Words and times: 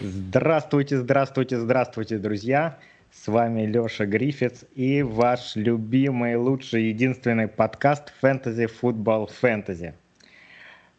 Здравствуйте, 0.00 0.98
здравствуйте, 0.98 1.58
здравствуйте, 1.58 2.18
друзья! 2.18 2.78
С 3.10 3.26
вами 3.26 3.66
Лёша 3.66 4.06
Гриффитс 4.06 4.64
и 4.76 5.02
ваш 5.02 5.56
любимый, 5.56 6.36
лучший, 6.36 6.90
единственный 6.90 7.48
подкаст 7.48 8.12
«Фэнтези 8.20 8.66
Футбол 8.66 9.26
Фэнтези». 9.26 9.94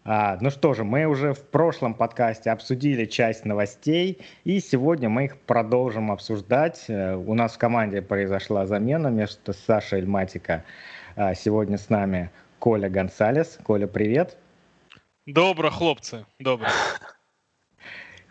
А, 0.05 0.37
ну 0.41 0.49
что 0.49 0.73
же, 0.73 0.83
мы 0.83 1.05
уже 1.05 1.33
в 1.33 1.43
прошлом 1.43 1.93
подкасте 1.93 2.51
обсудили 2.51 3.05
часть 3.05 3.45
новостей, 3.45 4.19
и 4.43 4.59
сегодня 4.59 5.07
мы 5.07 5.25
их 5.25 5.37
продолжим 5.37 6.11
обсуждать. 6.11 6.85
Э, 6.89 7.15
у 7.15 7.33
нас 7.33 7.53
в 7.53 7.57
команде 7.57 8.01
произошла 8.01 8.65
замена 8.65 9.07
между 9.07 9.53
Сашей 9.53 9.99
Эльматика. 9.99 10.65
А, 11.15 11.33
сегодня 11.35 11.77
с 11.77 11.89
нами 11.89 12.31
Коля 12.59 12.89
Гонсалес. 12.89 13.59
Коля, 13.63 13.87
привет. 13.87 14.37
Добро, 15.25 15.69
хлопцы, 15.69 16.25
добро. 16.37 16.67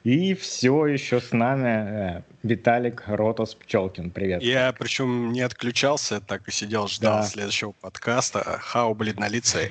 И 0.05 0.35
все 0.35 0.87
еще 0.87 1.21
с 1.21 1.33
нами 1.33 2.19
э, 2.19 2.23
Виталик 2.43 3.05
Ротос 3.07 3.55
Пчелкин. 3.55 4.11
Привет. 4.11 4.43
Я 4.43 4.75
причем 4.79 5.33
не 5.33 5.41
отключался, 5.41 6.21
так 6.21 6.49
и 6.49 6.51
сидел, 6.51 6.89
ждал 6.89 7.21
да. 7.21 7.23
следующего 7.23 7.73
подкаста. 7.73 8.59
Хау, 8.61 8.95
блин, 8.95 9.15
на 9.17 9.29
лице. 9.29 9.71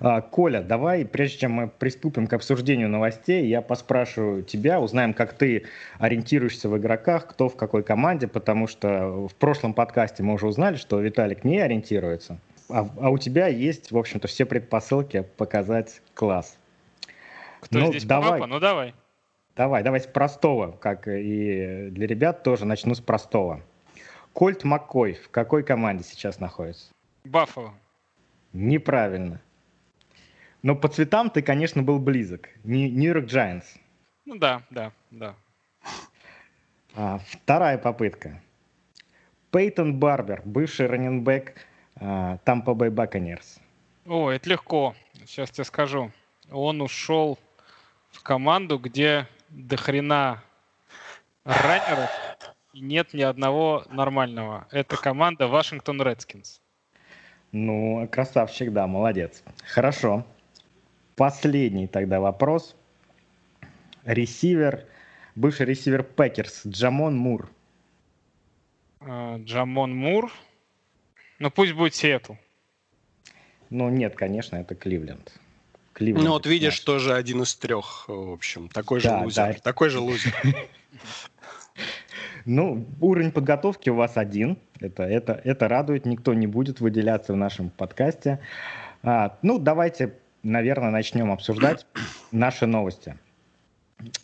А, 0.00 0.20
Коля, 0.20 0.62
давай, 0.62 1.04
прежде 1.04 1.38
чем 1.38 1.52
мы 1.52 1.68
приступим 1.68 2.26
к 2.26 2.32
обсуждению 2.32 2.88
новостей, 2.88 3.46
я 3.46 3.62
поспрашиваю 3.62 4.42
тебя, 4.42 4.80
узнаем, 4.80 5.14
как 5.14 5.34
ты 5.34 5.64
ориентируешься 5.98 6.68
в 6.68 6.76
игроках, 6.78 7.26
кто 7.26 7.48
в 7.48 7.56
какой 7.56 7.82
команде, 7.82 8.28
потому 8.28 8.66
что 8.66 9.28
в 9.28 9.34
прошлом 9.34 9.74
подкасте 9.74 10.22
мы 10.22 10.34
уже 10.34 10.46
узнали, 10.46 10.76
что 10.76 11.00
Виталик 11.00 11.44
не 11.44 11.60
ориентируется, 11.60 12.38
а, 12.68 12.88
а 13.00 13.10
у 13.10 13.18
тебя 13.18 13.46
есть, 13.46 13.92
в 13.92 13.98
общем-то, 13.98 14.28
все 14.28 14.44
предпосылки 14.44 15.26
показать 15.36 16.00
класс. 16.14 16.58
Кто 17.60 17.78
ну, 17.78 17.86
здесь 17.88 18.04
давай, 18.04 18.40
папа? 18.40 18.46
Ну 18.46 18.60
давай. 18.60 18.94
Давай, 19.56 19.82
давай 19.84 20.00
с 20.00 20.06
простого, 20.06 20.72
как 20.72 21.06
и 21.06 21.88
для 21.90 22.06
ребят 22.06 22.42
тоже 22.42 22.64
начну 22.64 22.94
с 22.94 23.00
простого. 23.00 23.62
Кольт 24.32 24.64
Маккой 24.64 25.14
в 25.14 25.30
какой 25.30 25.62
команде 25.62 26.02
сейчас 26.02 26.40
находится? 26.40 26.86
Баффало. 27.24 27.72
Неправильно. 28.52 29.40
Но 30.64 30.74
по 30.74 30.88
цветам 30.88 31.28
ты, 31.28 31.42
конечно, 31.42 31.82
был 31.82 31.98
близок. 31.98 32.48
Нью-Йорк 32.64 33.26
Giants. 33.26 33.64
Ну 34.24 34.38
да, 34.38 34.62
да, 34.70 34.92
да. 35.10 35.34
А, 36.94 37.20
вторая 37.28 37.76
попытка. 37.76 38.40
Пейтон 39.50 39.98
Барбер, 39.98 40.40
бывший 40.46 40.86
раненбэк 40.86 41.54
Тампа 42.44 42.72
Бэй 42.72 42.88
Баконерс. 42.88 43.60
О, 44.06 44.30
это 44.30 44.48
легко. 44.48 44.94
Сейчас 45.26 45.50
тебе 45.50 45.64
скажу. 45.64 46.10
Он 46.50 46.80
ушел 46.80 47.38
в 48.12 48.22
команду, 48.22 48.78
где 48.78 49.28
до 49.50 49.76
хрена 49.76 50.42
раннеров 51.44 52.10
и 52.72 52.80
нет 52.80 53.12
ни 53.12 53.20
одного 53.20 53.84
нормального. 53.90 54.66
Это 54.70 54.96
команда 54.96 55.46
Вашингтон 55.46 56.00
Редскинс. 56.00 56.62
Ну, 57.52 58.08
красавчик, 58.10 58.72
да, 58.72 58.86
молодец. 58.86 59.42
Хорошо. 59.66 60.24
Последний 61.16 61.86
тогда 61.86 62.20
вопрос. 62.20 62.74
Ресивер, 64.04 64.84
бывший 65.34 65.66
ресивер 65.66 66.02
Packers, 66.02 66.66
Джамон 66.66 67.16
Мур. 67.16 67.48
А, 69.00 69.38
Джамон 69.38 69.94
Мур? 69.94 70.32
Ну 71.38 71.50
пусть 71.50 71.72
будет 71.72 71.94
Сиэтл. 71.94 72.34
Ну 73.70 73.88
нет, 73.90 74.14
конечно, 74.14 74.56
это 74.56 74.74
Кливленд. 74.74 75.32
Кливленд 75.92 76.24
ну 76.24 76.32
вот 76.32 76.46
видишь, 76.46 76.78
наш. 76.78 76.80
тоже 76.80 77.14
один 77.14 77.42
из 77.42 77.54
трех, 77.54 78.08
в 78.08 78.32
общем. 78.32 78.68
Такой 78.68 79.00
же 79.00 79.08
да, 79.08 79.20
лузер. 79.20 79.54
Да. 79.54 79.60
Такой 79.60 79.90
же 79.90 80.00
лузер. 80.00 80.34
Ну, 82.46 82.86
уровень 83.00 83.32
подготовки 83.32 83.88
у 83.88 83.94
вас 83.94 84.18
один. 84.18 84.58
Это, 84.78 85.04
это, 85.04 85.40
это 85.44 85.66
радует. 85.66 86.04
Никто 86.04 86.34
не 86.34 86.46
будет 86.46 86.78
выделяться 86.78 87.32
в 87.32 87.36
нашем 87.36 87.70
подкасте. 87.70 88.38
А, 89.02 89.38
ну, 89.40 89.58
давайте 89.58 90.12
наверное, 90.44 90.90
начнем 90.90 91.32
обсуждать 91.32 91.86
наши 92.30 92.66
новости. 92.66 93.16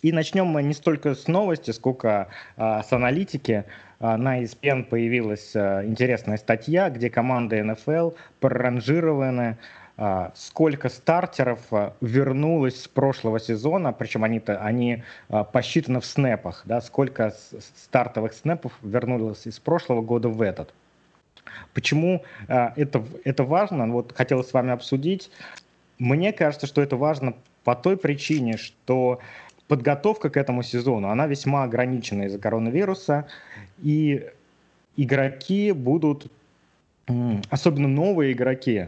И 0.02 0.12
начнем 0.12 0.46
мы 0.46 0.62
не 0.62 0.74
столько 0.74 1.14
с 1.14 1.26
новости, 1.26 1.70
сколько 1.70 2.28
а, 2.56 2.82
с 2.82 2.92
аналитики. 2.92 3.64
А, 3.98 4.16
на 4.16 4.42
ESPN 4.42 4.84
появилась 4.84 5.54
а, 5.54 5.84
интересная 5.84 6.36
статья, 6.36 6.90
где 6.90 7.08
команды 7.08 7.62
НФЛ 7.62 8.10
проранжированы, 8.40 9.56
а, 9.96 10.32
сколько 10.34 10.88
стартеров 10.88 11.60
а, 11.70 11.94
вернулось 12.00 12.82
с 12.82 12.88
прошлого 12.88 13.40
сезона, 13.40 13.92
причем 13.92 14.24
они, 14.24 14.38
-то, 14.38 14.56
они 14.56 15.02
а, 15.28 15.44
посчитаны 15.44 16.00
в 16.00 16.06
снэпах, 16.06 16.62
да, 16.66 16.80
сколько 16.80 17.32
стартовых 17.84 18.34
снэпов 18.34 18.72
вернулось 18.82 19.46
из 19.46 19.58
прошлого 19.58 20.02
года 20.02 20.28
в 20.28 20.42
этот. 20.42 20.74
Почему 21.74 22.22
а, 22.48 22.72
это, 22.76 23.04
это 23.24 23.44
важно? 23.44 23.86
Вот 23.88 24.12
хотелось 24.16 24.48
с 24.48 24.52
вами 24.52 24.72
обсудить. 24.72 25.30
Мне 26.00 26.32
кажется, 26.32 26.66
что 26.66 26.80
это 26.80 26.96
важно 26.96 27.34
по 27.62 27.76
той 27.76 27.98
причине, 27.98 28.56
что 28.56 29.20
подготовка 29.68 30.30
к 30.30 30.38
этому 30.38 30.62
сезону, 30.62 31.10
она 31.10 31.26
весьма 31.26 31.62
ограничена 31.62 32.22
из-за 32.22 32.38
коронавируса, 32.38 33.28
и 33.82 34.26
игроки 34.96 35.72
будут, 35.72 36.32
особенно 37.50 37.86
новые 37.86 38.32
игроки, 38.32 38.86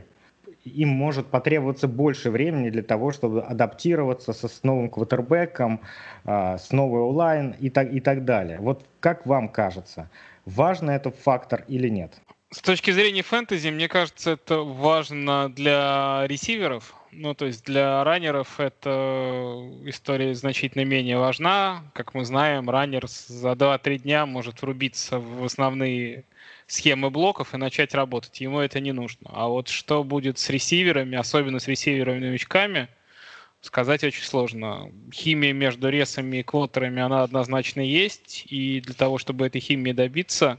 им 0.65 0.89
может 0.89 1.27
потребоваться 1.27 1.87
больше 1.87 2.31
времени 2.31 2.71
для 2.71 2.83
того, 2.83 3.12
чтобы 3.12 3.43
адаптироваться 3.43 4.33
со, 4.33 4.49
с 4.49 4.62
новым 4.62 4.89
квотербеком, 4.89 5.81
э, 6.25 6.56
с 6.56 6.71
новой 6.72 7.01
онлайн 7.01 7.55
и 7.61 7.69
так, 7.69 7.93
и 7.93 8.01
так 8.01 8.25
далее. 8.25 8.59
Вот 8.61 8.87
как 9.01 9.27
вам 9.27 9.51
кажется, 9.51 10.09
важно 10.47 10.93
этот 10.93 11.17
фактор 11.17 11.65
или 11.69 11.89
нет? 11.89 12.12
С 12.51 12.61
точки 12.62 12.91
зрения 12.91 13.22
фэнтези, 13.22 13.69
мне 13.69 13.89
кажется, 13.89 14.31
это 14.33 14.59
важно 14.59 15.53
для 15.53 16.25
ресиверов, 16.27 16.95
ну, 17.12 17.34
то 17.34 17.47
есть 17.47 17.65
для 17.65 18.03
раннеров 18.05 18.59
эта 18.59 18.91
история 19.84 20.34
значительно 20.34 20.84
менее 20.84 21.19
важна. 21.19 21.84
Как 21.95 22.15
мы 22.15 22.25
знаем, 22.25 22.71
раннер 22.71 23.06
за 23.06 23.53
2-3 23.53 23.99
дня 23.99 24.27
может 24.27 24.62
врубиться 24.62 25.19
в 25.19 25.45
основные 25.45 26.25
схемы 26.67 27.11
блоков 27.11 27.55
и 27.55 27.59
начать 27.59 27.95
работать. 27.95 28.41
Ему 28.41 28.61
это 28.61 28.81
не 28.81 28.93
нужно. 28.93 29.31
А 29.33 29.49
вот 29.49 29.69
что 29.69 30.05
будет 30.05 30.39
с 30.39 30.49
ресиверами, 30.49 31.19
особенно 31.19 31.59
с 31.59 31.69
ресиверами-новичками, 31.69 32.89
сказать 33.61 34.05
очень 34.05 34.25
сложно. 34.25 34.91
Химия 35.12 35.53
между 35.53 35.91
ресами 35.91 36.39
и 36.39 36.43
квотерами, 36.43 37.03
она 37.03 37.22
однозначно 37.22 37.81
есть. 37.81 38.47
И 38.49 38.81
для 38.81 38.95
того, 38.95 39.19
чтобы 39.19 39.47
этой 39.47 39.61
химии 39.61 39.93
добиться, 39.93 40.59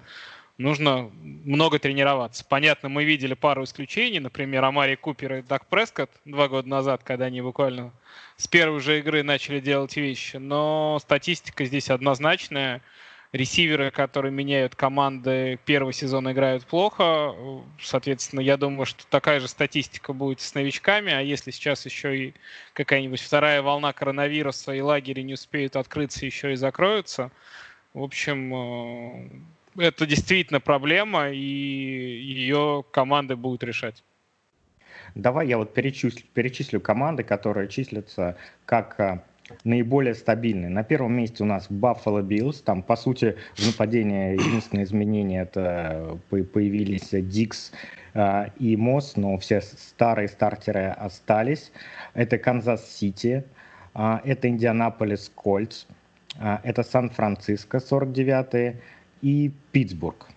нужно 0.58 1.12
много 1.24 1.80
тренироваться. 1.80 2.46
Понятно, 2.48 2.90
мы 2.90 3.04
видели 3.04 3.34
пару 3.34 3.64
исключений, 3.64 4.20
например, 4.20 4.64
Амари 4.64 4.96
Купер 4.96 5.36
и 5.36 5.42
Дак 5.42 5.68
Прескотт 5.68 6.12
два 6.26 6.48
года 6.48 6.68
назад, 6.68 7.04
когда 7.04 7.26
они 7.26 7.42
буквально 7.42 7.92
с 8.38 8.48
первой 8.48 8.80
же 8.80 9.00
игры 9.00 9.24
начали 9.24 9.60
делать 9.60 9.96
вещи, 9.96 10.38
но 10.38 11.00
статистика 11.02 11.66
здесь 11.66 11.90
однозначная. 11.90 12.82
Ресиверы, 13.32 13.90
которые 13.90 14.32
меняют 14.32 14.76
команды 14.76 15.58
первого 15.66 15.92
сезона, 15.92 16.34
играют 16.34 16.68
плохо. 16.68 17.34
Соответственно, 17.82 18.42
я 18.42 18.58
думаю, 18.58 18.86
что 18.86 19.08
такая 19.08 19.40
же 19.40 19.48
статистика 19.48 20.14
будет 20.14 20.40
с 20.40 20.54
новичками. 20.54 21.12
А 21.12 21.20
если 21.20 21.50
сейчас 21.50 21.84
еще 21.88 22.16
и 22.16 22.34
какая-нибудь 22.74 23.20
вторая 23.20 23.64
волна 23.64 23.92
коронавируса 23.92 24.74
и 24.74 24.82
лагеря 24.82 25.24
не 25.24 25.34
успеют 25.34 25.76
открыться, 25.76 26.28
еще 26.28 26.54
и 26.54 26.56
закроются, 26.56 27.32
в 27.96 28.04
общем, 28.04 28.54
э, 28.54 29.30
это 29.78 30.06
действительно 30.06 30.60
проблема, 30.60 31.30
и 31.30 31.38
ее 31.38 32.84
команды 32.92 33.36
будут 33.36 33.64
решать. 33.64 34.04
Давай 35.16 35.48
я 35.48 35.58
вот 35.58 35.74
перечислю, 35.74 36.24
перечислю 36.34 36.82
команды, 36.82 37.24
которые 37.24 37.68
числятся 37.68 38.36
как 38.66 39.00
а, 39.00 39.24
наиболее 39.64 40.16
стабильные. 40.16 40.70
На 40.70 40.84
первом 40.84 41.14
месте 41.14 41.44
у 41.44 41.46
нас 41.46 41.70
Buffalo 41.70 42.22
Bills. 42.24 42.64
Там, 42.64 42.82
по 42.82 42.96
сути, 42.96 43.36
в 43.56 43.66
нападении 43.66 44.34
единственное 44.34 44.86
изменение 44.86 45.44
это 45.44 46.18
появились 46.30 47.10
Дикс 47.12 47.72
э, 48.14 48.48
и 48.60 48.76
Мосс, 48.76 49.16
но 49.16 49.38
все 49.38 49.62
старые 49.62 50.28
стартеры 50.28 50.88
остались. 50.88 51.72
Это 52.14 52.38
Канзас-Сити, 52.38 53.44
э, 53.94 54.20
это 54.24 54.48
Индианаполис 54.48 55.32
Кольц, 55.36 55.86
э, 56.40 56.58
это 56.64 56.84
Сан-Франциско 56.84 57.78
49-е, 57.78 58.82
и 59.24 59.52
Питтсбург. 59.72 60.28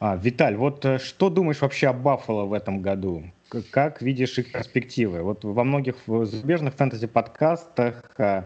А, 0.00 0.16
Виталь, 0.16 0.56
вот 0.56 0.84
э, 0.84 0.98
что 0.98 1.30
думаешь 1.30 1.60
вообще 1.60 1.88
о 1.88 1.92
Баффало 1.92 2.44
в 2.44 2.52
этом 2.52 2.82
году? 2.82 3.24
Как 3.70 4.02
видишь 4.02 4.38
их 4.38 4.52
перспективы? 4.52 5.22
Вот 5.22 5.44
во 5.44 5.64
многих 5.64 5.96
зарубежных 6.06 6.74
фэнтези-подкастах 6.74 8.02
э, 8.18 8.42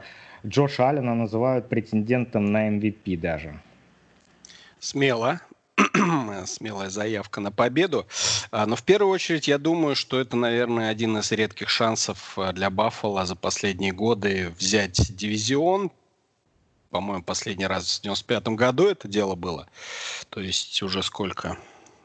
Джоша 0.46 0.90
Аллена 0.90 1.14
называют 1.14 1.69
претендентом 1.69 2.46
на 2.46 2.69
MVP 2.69 3.19
даже. 3.19 3.58
Смело. 4.79 5.40
Смелая 6.46 6.90
заявка 6.90 7.40
на 7.40 7.50
победу. 7.50 8.06
А, 8.50 8.67
но 8.67 8.76
в 8.76 8.82
первую 8.82 9.12
очередь 9.12 9.49
я 9.49 9.58
думаю, 9.58 9.96
что 9.96 10.20
это, 10.20 10.37
наверное, 10.37 10.90
один 10.90 11.17
из 11.19 11.32
редких 11.32 11.69
шансов 11.69 12.38
э, 12.38 12.52
для 12.52 12.70
Баффала 12.70 13.25
за 13.25 13.34
последние 13.34 13.93
годы 13.93 14.52
взять 14.58 15.14
дивизион. 15.17 15.90
По-моему, 16.92 17.24
последний 17.24 17.66
раз 17.66 17.98
в 17.98 18.02
95 18.02 18.48
году 18.48 18.86
это 18.86 19.08
дело 19.08 19.34
было. 19.34 19.66
То 20.28 20.40
есть 20.40 20.82
уже 20.82 21.02
сколько? 21.02 21.56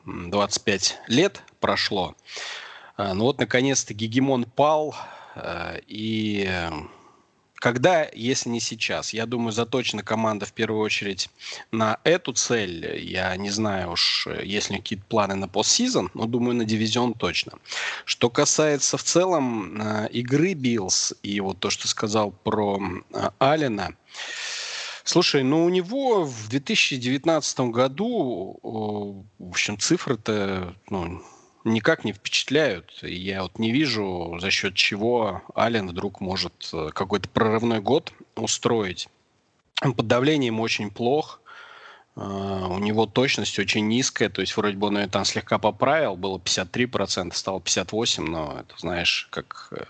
25 0.05 0.99
лет 1.07 1.43
прошло. 1.59 2.15
А, 2.95 3.13
ну 3.13 3.25
вот, 3.25 3.37
наконец-то, 3.37 3.93
гегемон 3.93 4.45
пал, 4.45 4.95
э, 5.35 5.81
и 5.87 6.49
когда, 7.55 8.07
если 8.13 8.47
не 8.47 8.61
сейчас? 8.61 9.11
Я 9.11 9.25
думаю, 9.25 9.51
заточена 9.51 10.03
команда 10.03 10.45
в 10.45 10.53
первую 10.53 10.79
очередь 10.79 11.29
на 11.71 11.99
эту 12.05 12.31
цель. 12.31 12.97
Я 12.97 13.35
не 13.35 13.49
знаю 13.49 13.91
уж, 13.91 14.27
есть 14.41 14.69
ли 14.69 14.77
какие-то 14.77 15.03
планы 15.05 15.35
на 15.35 15.49
постсезон, 15.49 16.11
но 16.13 16.27
думаю, 16.27 16.55
на 16.55 16.63
дивизион 16.63 17.13
точно. 17.13 17.59
Что 18.05 18.29
касается 18.29 18.95
в 18.95 19.03
целом 19.03 19.81
э, 19.81 20.07
игры 20.11 20.53
Bills 20.53 21.13
и 21.23 21.41
вот 21.41 21.59
то, 21.59 21.69
что 21.69 21.89
сказал 21.89 22.31
про 22.31 22.79
Алина, 23.37 23.93
Слушай, 25.07 25.41
ну 25.41 25.63
у 25.63 25.69
него 25.69 26.25
в 26.25 26.49
2019 26.49 27.59
году, 27.71 28.59
в 29.39 29.49
общем, 29.49 29.79
цифры-то 29.79 30.75
ну, 30.89 31.23
никак 31.63 32.03
не 32.03 32.11
впечатляют. 32.11 32.91
Я 33.01 33.43
вот 33.43 33.57
не 33.57 33.71
вижу, 33.71 34.37
за 34.41 34.51
счет 34.51 34.75
чего 34.75 35.43
Ален 35.55 35.87
вдруг 35.87 36.19
может 36.19 36.69
э, 36.73 36.89
какой-то 36.93 37.29
прорывной 37.29 37.79
год 37.79 38.11
устроить. 38.35 39.07
Под 39.79 40.07
давлением 40.07 40.59
очень 40.59 40.91
плох. 40.91 41.39
Э, 42.17 42.19
у 42.19 42.79
него 42.79 43.05
точность 43.05 43.57
очень 43.59 43.87
низкая, 43.87 44.27
то 44.27 44.41
есть 44.41 44.57
вроде 44.57 44.75
бы 44.75 44.87
он 44.87 44.97
ее 44.97 45.07
там 45.07 45.23
слегка 45.23 45.57
поправил, 45.57 46.17
было 46.17 46.37
53%, 46.37 47.33
стало 47.33 47.59
58%, 47.59 48.19
но 48.27 48.57
это, 48.59 48.77
знаешь, 48.77 49.29
как 49.31 49.69
э, 49.71 49.85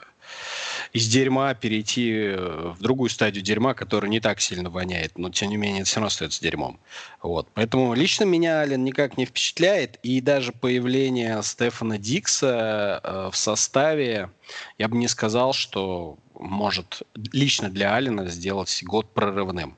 из 0.93 1.07
дерьма 1.07 1.53
перейти 1.53 2.11
э, 2.13 2.73
в 2.77 2.81
другую 2.81 3.09
стадию 3.09 3.43
дерьма, 3.43 3.73
которая 3.73 4.09
не 4.09 4.19
так 4.19 4.41
сильно 4.41 4.69
воняет, 4.69 5.17
но 5.17 5.29
тем 5.29 5.49
не 5.49 5.57
менее 5.57 5.81
это 5.81 5.89
все 5.89 5.97
равно 5.97 6.07
остается 6.07 6.41
дерьмом. 6.41 6.79
Вот. 7.21 7.47
Поэтому 7.53 7.93
лично 7.93 8.23
меня 8.23 8.59
Ален 8.59 8.83
никак 8.83 9.17
не 9.17 9.25
впечатляет, 9.25 9.99
и 10.03 10.21
даже 10.21 10.51
появление 10.51 11.41
Стефана 11.43 11.97
Дикса 11.97 13.01
э, 13.03 13.29
в 13.31 13.37
составе, 13.37 14.29
я 14.77 14.87
бы 14.87 14.97
не 14.97 15.07
сказал, 15.07 15.53
что 15.53 16.17
может 16.39 17.01
лично 17.31 17.69
для 17.69 17.95
Алина 17.95 18.27
сделать 18.27 18.83
год 18.83 19.13
прорывным. 19.13 19.75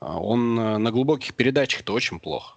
А 0.00 0.18
он 0.18 0.58
э, 0.58 0.78
на 0.78 0.90
глубоких 0.90 1.34
передачах-то 1.34 1.92
очень 1.92 2.18
плохо. 2.18 2.56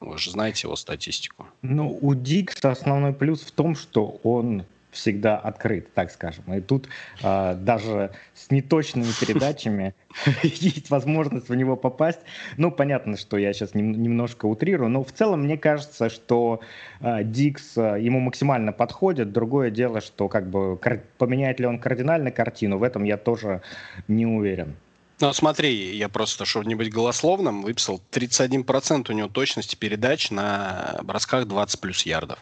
Вы 0.00 0.18
же 0.18 0.30
знаете 0.30 0.66
его 0.66 0.76
статистику. 0.76 1.46
Ну, 1.62 1.98
у 2.00 2.14
Дикса 2.14 2.70
основной 2.70 3.12
плюс 3.12 3.40
в 3.40 3.50
том, 3.50 3.74
что 3.74 4.20
он 4.22 4.64
всегда 4.96 5.36
открыт, 5.38 5.92
так 5.94 6.10
скажем. 6.10 6.52
И 6.52 6.60
тут 6.60 6.88
э, 7.22 7.54
даже 7.54 8.10
с 8.34 8.50
неточными 8.50 9.12
передачами 9.20 9.94
есть 10.42 10.90
возможность 10.90 11.48
в 11.48 11.54
него 11.54 11.76
попасть. 11.76 12.20
Ну, 12.56 12.70
понятно, 12.70 13.16
что 13.16 13.36
я 13.36 13.52
сейчас 13.52 13.74
нем, 13.74 13.92
немножко 13.92 14.46
утрирую, 14.46 14.90
но 14.90 15.04
в 15.04 15.12
целом 15.12 15.44
мне 15.44 15.56
кажется, 15.56 16.08
что 16.08 16.60
э, 17.00 17.22
Дикс 17.22 17.76
э, 17.76 17.98
ему 18.00 18.20
максимально 18.20 18.72
подходит. 18.72 19.32
Другое 19.32 19.70
дело, 19.70 20.00
что 20.00 20.28
как 20.28 20.48
бы 20.48 20.78
поменяет 21.18 21.60
ли 21.60 21.66
он 21.66 21.78
кардинально 21.78 22.30
картину, 22.30 22.78
в 22.78 22.82
этом 22.82 23.04
я 23.04 23.16
тоже 23.16 23.62
не 24.08 24.26
уверен. 24.26 24.76
Ну, 25.18 25.32
смотри, 25.32 25.96
я 25.96 26.10
просто, 26.10 26.44
чтобы 26.44 26.66
не 26.66 26.74
быть 26.74 26.92
голословным, 26.92 27.62
выписал 27.62 28.02
31% 28.12 29.10
у 29.10 29.12
него 29.14 29.28
точности 29.28 29.74
передач 29.74 30.30
на 30.30 30.98
бросках 31.02 31.46
20 31.46 31.80
плюс 31.80 32.02
ярдов. 32.02 32.38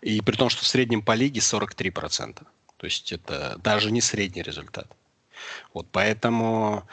И 0.00 0.20
при 0.20 0.36
том, 0.36 0.48
что 0.48 0.64
в 0.64 0.66
среднем 0.66 1.02
по 1.02 1.14
лиге 1.14 1.40
43%. 1.40 2.46
То 2.76 2.86
есть 2.86 3.12
это 3.12 3.58
даже 3.62 3.90
не 3.90 4.00
средний 4.00 4.42
результат. 4.42 4.86
Вот 5.74 5.86
поэтому, 5.90 6.84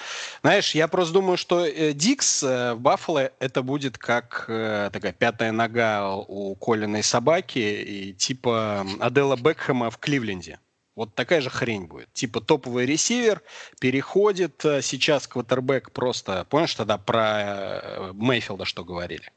знаешь, 0.42 0.76
я 0.76 0.88
просто 0.88 1.14
думаю, 1.14 1.38
что 1.38 1.66
э, 1.66 1.94
Дикс 1.94 2.44
э, 2.44 2.74
в 2.74 2.80
Баффало 2.80 3.32
это 3.40 3.62
будет 3.62 3.98
как 3.98 4.46
э, 4.48 4.90
такая 4.92 5.14
пятая 5.14 5.52
нога 5.52 6.16
у 6.16 6.56
Колиной 6.56 7.04
собаки 7.04 7.60
и 7.60 8.14
типа 8.14 8.86
Адела 9.00 9.36
Бекхэма 9.36 9.90
в 9.90 9.98
Кливленде. 9.98 10.60
Вот 10.96 11.14
такая 11.14 11.42
же 11.42 11.50
хрень 11.50 11.88
будет. 11.88 12.12
Типа 12.14 12.40
топовый 12.40 12.86
ресивер 12.86 13.42
переходит 13.80 14.62
сейчас 14.82 15.28
квотербек 15.28 15.92
просто... 15.92 16.46
Помнишь 16.50 16.74
тогда 16.74 16.98
про 16.98 18.12
Мейфилда 18.14 18.64
что 18.64 18.86
говорили? 18.86 19.32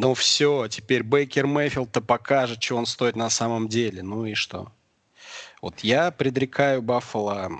Ну 0.00 0.14
все, 0.14 0.68
теперь 0.68 1.02
Бейкер 1.02 1.48
Мейфилд-то 1.48 2.00
покажет, 2.00 2.62
что 2.62 2.76
он 2.76 2.86
стоит 2.86 3.16
на 3.16 3.28
самом 3.30 3.66
деле. 3.66 4.04
Ну 4.04 4.26
и 4.26 4.34
что? 4.34 4.70
Вот 5.60 5.80
я 5.80 6.12
предрекаю 6.12 6.82
Баффало... 6.82 7.50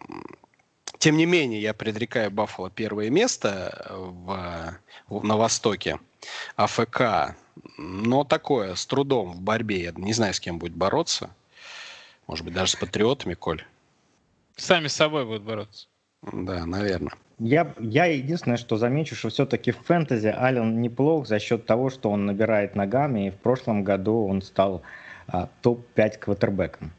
Тем 0.99 1.17
не 1.17 1.27
менее, 1.27 1.61
я 1.61 1.75
предрекаю 1.75 2.31
Баффало 2.31 2.71
первое 2.71 3.11
место 3.11 3.85
в, 3.91 4.79
в, 5.09 5.25
на 5.25 5.37
Востоке. 5.37 5.99
АФК, 6.55 7.35
но 7.77 8.23
такое, 8.23 8.77
с 8.77 8.87
трудом 8.87 9.33
в 9.33 9.41
борьбе. 9.41 9.83
Я 9.83 9.93
не 9.97 10.13
знаю, 10.13 10.33
с 10.33 10.39
кем 10.39 10.61
будет 10.61 10.77
бороться. 10.77 11.31
Может 12.29 12.45
быть, 12.45 12.55
даже 12.55 12.71
с 12.71 12.77
патриотами, 12.77 13.35
Коль? 13.35 13.65
Сами 14.55 14.87
с 14.87 14.95
собой 14.95 15.25
будут 15.25 15.43
бороться. 15.43 15.89
Да, 16.23 16.65
наверное. 16.67 17.15
Я, 17.39 17.73
я 17.79 18.07
единственное, 18.07 18.57
что 18.57 18.77
замечу, 18.77 19.15
что 19.15 19.29
все-таки 19.29 19.71
в 19.71 19.79
фэнтези 19.79 20.29
Ален 20.29 20.81
неплох 20.81 21.27
за 21.27 21.39
счет 21.39 21.67
того, 21.67 21.89
что 21.89 22.11
он 22.11 22.27
набирает 22.27 22.75
ногами, 22.75 23.29
и 23.29 23.31
в 23.31 23.37
прошлом 23.37 23.85
году 23.85 24.27
он 24.27 24.43
стал 24.43 24.83
а, 25.29 25.49
топ-5 25.63 26.19
квотербеком. 26.19 26.91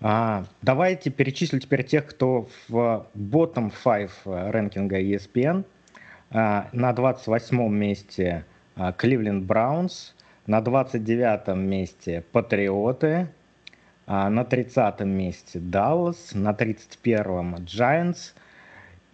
А, 0.00 0.44
давайте 0.62 1.10
перечислю 1.10 1.58
теперь 1.58 1.84
тех, 1.84 2.06
кто 2.06 2.48
в 2.68 3.06
bottom 3.14 3.72
5 3.84 4.10
рэнкинга 4.52 5.00
ESPN. 5.02 5.64
А, 6.30 6.68
на 6.72 6.92
28 6.92 7.68
месте 7.68 8.44
Кливленд 8.96 9.44
Браунс, 9.44 10.14
на 10.46 10.60
29 10.60 11.56
месте 11.56 12.24
Патриоты, 12.32 13.28
а, 14.06 14.30
на 14.30 14.44
30 14.44 15.00
месте 15.00 15.58
Даллас, 15.58 16.34
на 16.34 16.52
31-м 16.52 17.56
Giants 17.56 18.32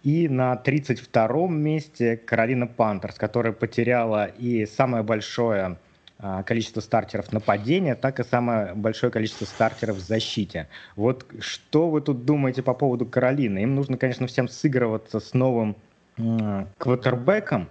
и 0.07 0.29
на 0.29 0.53
32-м 0.53 1.53
месте 1.61 2.15
Каролина 2.15 2.65
Пантерс, 2.65 3.15
которая 3.15 3.51
потеряла 3.51 4.23
и 4.23 4.65
самое 4.65 5.03
большое 5.03 5.79
а, 6.17 6.43
количество 6.43 6.79
стартеров 6.79 7.33
нападения, 7.33 7.93
так 7.93 8.21
и 8.21 8.23
самое 8.23 8.73
большое 8.73 9.11
количество 9.11 9.43
стартеров 9.43 9.97
в 9.97 9.99
защите. 9.99 10.69
Вот 10.95 11.25
что 11.41 11.89
вы 11.89 11.99
тут 11.99 12.23
думаете 12.23 12.63
по 12.63 12.73
поводу 12.73 13.05
Каролины? 13.05 13.63
Им 13.63 13.75
нужно, 13.75 13.97
конечно, 13.97 14.27
всем 14.27 14.47
сыгрываться 14.47 15.19
с 15.19 15.33
новым 15.33 15.75
квотербеком, 16.77 17.69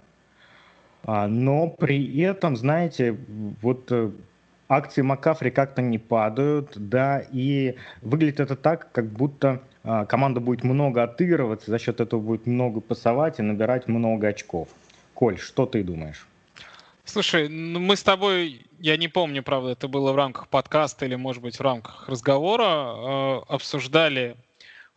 а, 1.05 1.27
но 1.27 1.67
при 1.69 2.19
этом, 2.19 2.55
знаете, 2.55 3.17
вот 3.63 3.91
э, 3.91 4.11
акции 4.69 5.01
Макафри 5.01 5.49
как-то 5.49 5.81
не 5.81 5.97
падают, 5.97 6.73
да, 6.75 7.19
и 7.31 7.77
выглядит 8.03 8.41
это 8.41 8.55
так, 8.55 8.91
как 8.91 9.07
будто 9.07 9.63
команда 10.07 10.39
будет 10.39 10.63
много 10.63 11.03
отыгрываться, 11.03 11.71
за 11.71 11.79
счет 11.79 11.99
этого 11.99 12.19
будет 12.19 12.45
много 12.45 12.81
пасовать 12.81 13.39
и 13.39 13.41
набирать 13.41 13.87
много 13.87 14.27
очков. 14.27 14.67
Коль, 15.13 15.39
что 15.39 15.65
ты 15.65 15.83
думаешь? 15.83 16.27
Слушай, 17.05 17.47
ну 17.47 17.79
мы 17.79 17.95
с 17.95 18.03
тобой, 18.03 18.65
я 18.79 18.97
не 18.97 19.07
помню, 19.07 19.41
правда, 19.41 19.71
это 19.71 19.87
было 19.87 20.11
в 20.11 20.15
рамках 20.17 20.49
подкаста 20.49 21.05
или, 21.05 21.15
может 21.15 21.41
быть, 21.41 21.57
в 21.57 21.61
рамках 21.61 22.09
разговора, 22.09 22.65
э, 22.65 23.41
обсуждали 23.47 24.35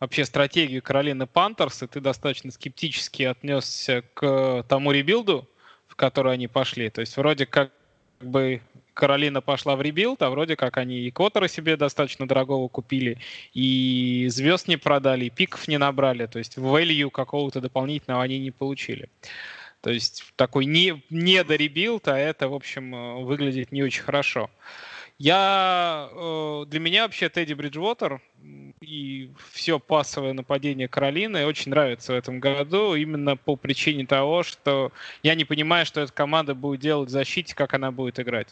вообще 0.01 0.25
стратегию 0.25 0.81
Каролины 0.81 1.25
Panthers, 1.25 1.83
и 1.83 1.87
ты 1.87 2.01
достаточно 2.01 2.51
скептически 2.51 3.23
отнесся 3.23 4.03
к 4.13 4.65
тому 4.67 4.91
rebuild 4.91 5.35
у, 5.35 5.47
в 5.87 5.95
который 5.95 6.33
они 6.33 6.47
пошли. 6.47 6.89
То 6.89 6.99
есть 6.99 7.15
вроде 7.15 7.45
как 7.45 7.71
бы 8.19 8.61
Каролина 8.93 9.41
пошла 9.41 9.75
в 9.75 9.81
rebuild, 9.81 10.21
а 10.21 10.29
вроде 10.29 10.55
как 10.55 10.77
они 10.77 10.99
и 10.99 11.11
квотера 11.11 11.47
себе 11.47 11.77
достаточно 11.77 12.27
дорогого 12.27 12.67
купили, 12.67 13.17
и 13.53 14.27
звезд 14.29 14.67
не 14.67 14.77
продали, 14.77 15.25
и 15.25 15.29
пиков 15.29 15.67
не 15.67 15.77
набрали, 15.77 16.25
то 16.25 16.39
есть 16.39 16.57
value 16.57 17.09
какого-то 17.09 17.61
дополнительного 17.61 18.23
они 18.23 18.39
не 18.39 18.51
получили. 18.51 19.09
То 19.81 19.89
есть 19.89 20.33
такой 20.35 20.65
не, 20.65 21.01
недо 21.09 21.55
rebuild, 21.55 22.07
а 22.07 22.17
это, 22.17 22.47
в 22.47 22.53
общем, 22.53 23.23
выглядит 23.23 23.71
не 23.71 23.83
очень 23.83 24.03
хорошо. 24.03 24.49
Я, 25.23 26.09
э, 26.13 26.65
для 26.67 26.79
меня 26.79 27.03
вообще 27.03 27.29
Тедди 27.29 27.53
Бриджвотер 27.53 28.23
и 28.81 29.29
все 29.51 29.77
пассовое 29.77 30.33
нападение 30.33 30.87
Каролины 30.87 31.45
очень 31.45 31.69
нравится 31.69 32.13
в 32.13 32.15
этом 32.15 32.39
году 32.39 32.95
именно 32.95 33.37
по 33.37 33.55
причине 33.55 34.07
того, 34.07 34.41
что 34.41 34.91
я 35.21 35.35
не 35.35 35.45
понимаю, 35.45 35.85
что 35.85 36.01
эта 36.01 36.11
команда 36.11 36.55
будет 36.55 36.79
делать 36.79 37.09
в 37.09 37.11
защите, 37.11 37.53
как 37.53 37.75
она 37.75 37.91
будет 37.91 38.19
играть. 38.19 38.47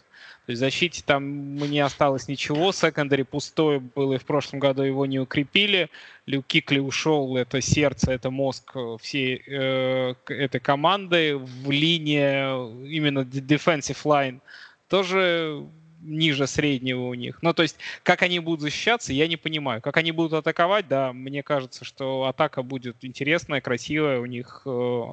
То 0.45 0.51
есть 0.51 0.59
в 0.59 0.63
защите 0.63 1.01
там 1.03 1.55
не 1.55 1.79
осталось 1.79 2.27
ничего, 2.27 2.71
secondary 2.71 3.23
пустое 3.23 3.79
было, 3.79 4.13
и 4.13 4.17
в 4.19 4.25
прошлом 4.25 4.59
году 4.59 4.83
его 4.83 5.07
не 5.07 5.17
укрепили. 5.17 5.89
Люк 6.27 6.45
Кикли 6.45 6.77
ушел, 6.77 7.35
это 7.35 7.61
сердце, 7.61 8.11
это 8.11 8.29
мозг 8.29 8.75
всей 9.01 9.41
э, 9.47 10.13
этой 10.27 10.61
команды. 10.61 11.35
В 11.35 11.71
линии 11.71 12.85
именно 12.95 13.21
defensive 13.21 14.03
line 14.03 14.39
тоже 14.87 15.65
ниже 16.01 16.47
среднего 16.47 17.07
у 17.07 17.13
них. 17.13 17.39
Ну, 17.41 17.53
то 17.53 17.63
есть, 17.63 17.77
как 18.03 18.21
они 18.21 18.39
будут 18.39 18.61
защищаться, 18.61 19.13
я 19.13 19.27
не 19.27 19.37
понимаю. 19.37 19.81
Как 19.81 19.97
они 19.97 20.11
будут 20.11 20.33
атаковать, 20.33 20.87
да, 20.87 21.13
мне 21.13 21.43
кажется, 21.43 21.85
что 21.85 22.25
атака 22.25 22.63
будет 22.63 22.97
интересная, 23.01 23.61
красивая. 23.61 24.19
У 24.19 24.25
них 24.25 24.61
э, 24.65 25.03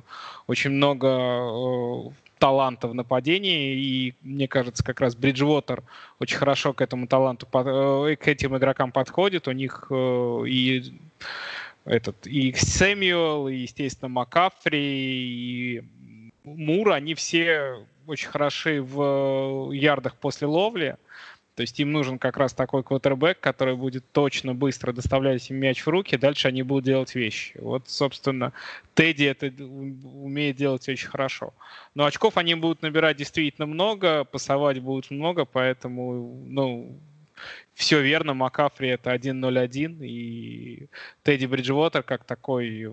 очень 0.47 0.71
много 0.71 1.09
э, 1.09 2.11
таланта 2.39 2.89
в 2.89 2.95
нападении, 2.95 3.75
и 3.75 4.15
мне 4.23 4.49
кажется, 4.49 4.85
как 4.85 5.01
раз 5.01 5.17
Бриджвотер 5.17 5.83
очень 6.19 6.37
хорошо 6.37 6.73
к 6.73 6.81
этому 6.81 7.07
таланту, 7.07 7.47
э, 7.53 8.17
к 8.17 8.29
этим 8.29 8.57
игрокам 8.57 8.93
подходит. 8.93 9.49
У 9.49 9.53
них 9.53 9.87
э, 9.91 10.45
и 10.47 10.95
этот 11.85 12.27
и 12.27 12.53
Сэмюэл, 12.53 13.49
и, 13.49 13.57
естественно, 13.57 14.09
Макафри, 14.09 14.79
и 14.81 15.85
Мур, 16.45 16.93
они 16.93 17.15
все 17.15 17.87
очень 18.07 18.29
хороши 18.29 18.83
в 18.83 19.71
э, 19.73 19.77
ярдах 19.77 20.17
после 20.17 20.47
ловли. 20.47 20.97
То 21.57 21.63
есть 21.63 21.81
им 21.81 21.91
нужен 21.91 22.19
как 22.19 22.37
раз 22.37 22.53
такой 22.53 22.83
квотербек, 22.83 23.41
который 23.41 23.77
будет 23.77 24.05
точно, 24.13 24.55
быстро 24.55 24.93
доставлять 24.93 25.49
им 25.49 25.57
мяч 25.57 25.87
в 25.87 25.89
руки, 25.89 26.19
дальше 26.19 26.49
они 26.49 26.63
будут 26.63 26.85
делать 26.85 27.15
вещи. 27.15 27.59
Вот, 27.59 27.89
собственно, 27.89 28.53
Тедди 28.95 29.25
это 29.25 29.47
умеет 29.47 30.57
делать 30.57 30.87
очень 30.87 31.09
хорошо. 31.09 31.55
Но 31.95 32.05
очков 32.05 32.37
они 32.37 32.55
будут 32.55 32.83
набирать 32.83 33.17
действительно 33.17 33.67
много, 33.67 34.25
пасовать 34.25 34.81
будут 34.81 35.11
много, 35.11 35.47
поэтому, 35.47 36.45
ну, 36.47 36.95
все 37.73 38.03
верно, 38.03 38.35
Макафри 38.35 38.89
это 38.91 39.15
1-0-1, 39.15 40.05
и 40.05 40.89
Тедди 41.23 41.47
Бриджвотер 41.47 42.03
как 42.03 42.25
такой 42.25 42.93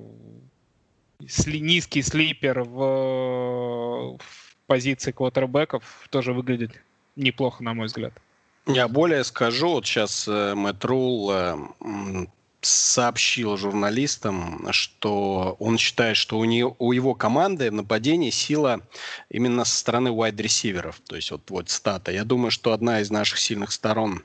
сли, 1.27 1.59
низкий 1.59 2.01
слипер 2.01 2.63
в, 2.63 4.17
в 4.19 4.42
позиции 4.67 5.11
квотербеков 5.11 6.07
тоже 6.09 6.33
выглядит 6.33 6.71
неплохо, 7.15 7.63
на 7.63 7.73
мой 7.73 7.87
взгляд. 7.87 8.13
Я 8.65 8.87
более 8.87 9.23
скажу, 9.23 9.69
вот 9.69 9.85
сейчас 9.85 10.27
э, 10.27 10.53
Мэтт 10.55 10.85
Рул 10.85 11.31
э, 11.31 11.57
сообщил 12.65 13.57
журналистам, 13.57 14.71
что 14.71 15.57
он 15.59 15.77
считает, 15.77 16.15
что 16.15 16.39
у, 16.39 16.45
нее, 16.45 16.73
у 16.79 16.91
его 16.93 17.13
команды 17.13 17.69
в 17.69 17.73
нападении 17.73 18.29
сила 18.29 18.81
именно 19.29 19.65
со 19.65 19.77
стороны 19.77 20.09
wide-ресиверов. 20.09 21.01
То 21.05 21.15
есть 21.15 21.31
вот, 21.31 21.41
вот 21.49 21.69
стата. 21.69 22.11
Я 22.11 22.23
думаю, 22.23 22.51
что 22.51 22.71
одна 22.71 23.01
из 23.01 23.11
наших 23.11 23.39
сильных 23.39 23.71
сторон 23.71 24.23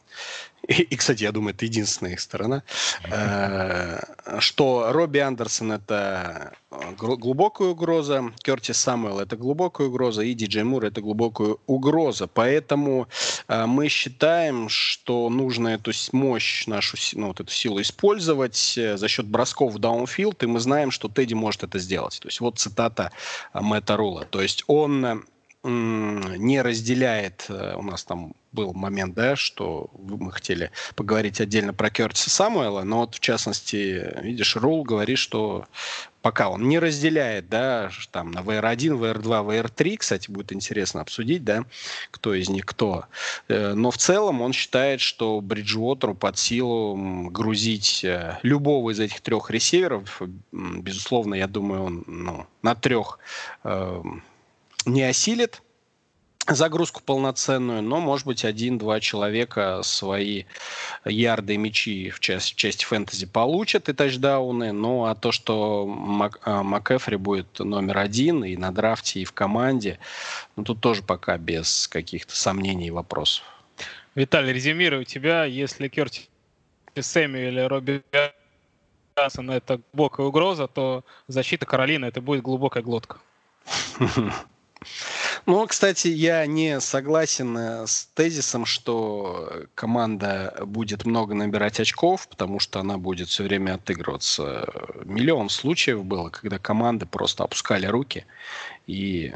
и, 0.66 0.96
кстати, 0.96 1.22
я 1.22 1.32
думаю, 1.32 1.54
это 1.54 1.64
единственная 1.64 2.12
их 2.12 2.20
сторона, 2.20 2.62
э, 3.04 4.00
что 4.40 4.92
Робби 4.92 5.18
Андерсон 5.18 5.72
это 5.72 6.52
глубокая 6.98 7.68
угроза, 7.68 8.32
Кертис 8.42 8.78
Самуэл 8.78 9.20
это 9.20 9.36
глубокая 9.36 9.86
угроза, 9.86 10.22
и 10.22 10.34
Диджей 10.34 10.64
Мур 10.64 10.84
это 10.84 11.00
глубокая 11.00 11.56
угроза. 11.66 12.26
Поэтому 12.26 13.08
э, 13.48 13.66
мы 13.66 13.88
считаем, 13.88 14.68
что 14.68 15.30
нужно 15.30 15.68
эту 15.68 15.92
мощь, 16.12 16.66
нашу 16.66 16.96
ну, 17.14 17.28
вот 17.28 17.40
эту 17.40 17.52
силу 17.52 17.80
использовать 17.80 18.74
э, 18.76 18.96
за 18.96 19.08
счет 19.08 19.26
бросков 19.26 19.72
в 19.72 19.78
даунфилд, 19.78 20.42
и 20.42 20.46
мы 20.46 20.60
знаем, 20.60 20.90
что 20.90 21.08
Тедди 21.08 21.34
может 21.34 21.64
это 21.64 21.78
сделать. 21.78 22.18
То 22.20 22.28
есть 22.28 22.40
вот 22.40 22.58
цитата 22.58 23.10
Мэтта 23.54 23.96
Рула. 23.96 24.24
То 24.24 24.42
есть 24.42 24.64
он 24.66 25.24
не 25.68 26.62
разделяет, 26.62 27.46
э, 27.48 27.74
у 27.76 27.82
нас 27.82 28.04
там 28.04 28.34
был 28.52 28.72
момент, 28.72 29.14
да, 29.14 29.36
что 29.36 29.90
мы 29.98 30.32
хотели 30.32 30.70
поговорить 30.94 31.40
отдельно 31.40 31.74
про 31.74 31.90
Кертиса 31.90 32.30
Самуэла, 32.30 32.82
но 32.82 33.00
вот 33.00 33.14
в 33.14 33.20
частности, 33.20 34.14
видишь, 34.22 34.56
Рул 34.56 34.84
говорит, 34.84 35.18
что 35.18 35.66
пока 36.22 36.48
он 36.48 36.68
не 36.68 36.78
разделяет, 36.78 37.48
да, 37.48 37.90
там 38.10 38.30
на 38.30 38.40
VR1, 38.40 38.98
VR2, 38.98 39.22
VR3, 39.22 39.96
кстати, 39.98 40.30
будет 40.30 40.52
интересно 40.52 41.00
обсудить, 41.00 41.44
да, 41.44 41.64
кто 42.10 42.34
из 42.34 42.48
них 42.48 42.64
кто. 42.66 43.04
Э, 43.48 43.74
но 43.74 43.90
в 43.90 43.98
целом 43.98 44.40
он 44.40 44.52
считает, 44.52 45.00
что 45.00 45.40
Бриджуотеру 45.40 46.14
под 46.14 46.38
силу 46.38 47.28
грузить 47.30 48.02
э, 48.04 48.38
любого 48.42 48.90
из 48.90 49.00
этих 49.00 49.20
трех 49.20 49.50
ресиверов, 49.50 50.22
безусловно, 50.52 51.34
я 51.34 51.46
думаю, 51.46 51.82
он 51.82 52.04
ну, 52.06 52.46
на 52.62 52.74
трех 52.74 53.18
не 54.86 55.02
осилит 55.02 55.62
загрузку 56.54 57.02
полноценную, 57.02 57.82
но, 57.82 58.00
может 58.00 58.26
быть, 58.26 58.44
один-два 58.44 59.00
человека 59.00 59.80
свои 59.82 60.44
ярды 61.04 61.54
и 61.54 61.56
мячи 61.56 62.10
в 62.10 62.20
части, 62.20 62.54
в 62.54 62.56
части 62.56 62.84
фэнтези 62.84 63.26
получат 63.26 63.88
и 63.88 63.92
тачдауны, 63.92 64.72
ну, 64.72 65.04
а 65.04 65.14
то, 65.14 65.32
что 65.32 65.86
Мак, 65.86 66.40
а, 66.44 66.62
МакЭфри 66.62 67.16
будет 67.16 67.58
номер 67.58 67.98
один 67.98 68.44
и 68.44 68.56
на 68.56 68.72
драфте, 68.72 69.20
и 69.20 69.24
в 69.24 69.32
команде, 69.32 69.98
ну, 70.56 70.64
тут 70.64 70.80
тоже 70.80 71.02
пока 71.02 71.36
без 71.38 71.88
каких-то 71.88 72.34
сомнений 72.34 72.88
и 72.88 72.92
вопросов. 72.92 73.44
Виталий, 74.14 74.52
резюмирую 74.52 75.04
тебя, 75.04 75.44
если 75.44 75.88
Керти 75.88 76.28
Сэмми 76.98 77.38
или 77.38 77.60
Робби 77.60 78.02
Джонсон 79.16 79.50
это 79.50 79.80
глубокая 79.92 80.26
угроза, 80.26 80.66
то 80.66 81.04
защита 81.28 81.66
Каролины 81.66 82.06
это 82.06 82.20
будет 82.20 82.42
глубокая 82.42 82.82
глотка. 82.82 83.18
Ну, 85.46 85.66
кстати, 85.66 86.08
я 86.08 86.44
не 86.46 86.80
согласен 86.80 87.56
э, 87.56 87.86
с 87.86 88.06
тезисом, 88.14 88.66
что 88.66 89.66
команда 89.74 90.54
будет 90.66 91.06
много 91.06 91.34
набирать 91.34 91.80
очков, 91.80 92.28
потому 92.28 92.58
что 92.58 92.80
она 92.80 92.98
будет 92.98 93.28
все 93.28 93.44
время 93.44 93.74
отыгрываться. 93.74 94.68
Миллион 95.04 95.48
случаев 95.48 96.04
было, 96.04 96.30
когда 96.30 96.58
команды 96.58 97.06
просто 97.06 97.44
опускали 97.44 97.86
руки 97.86 98.26
и 98.86 99.32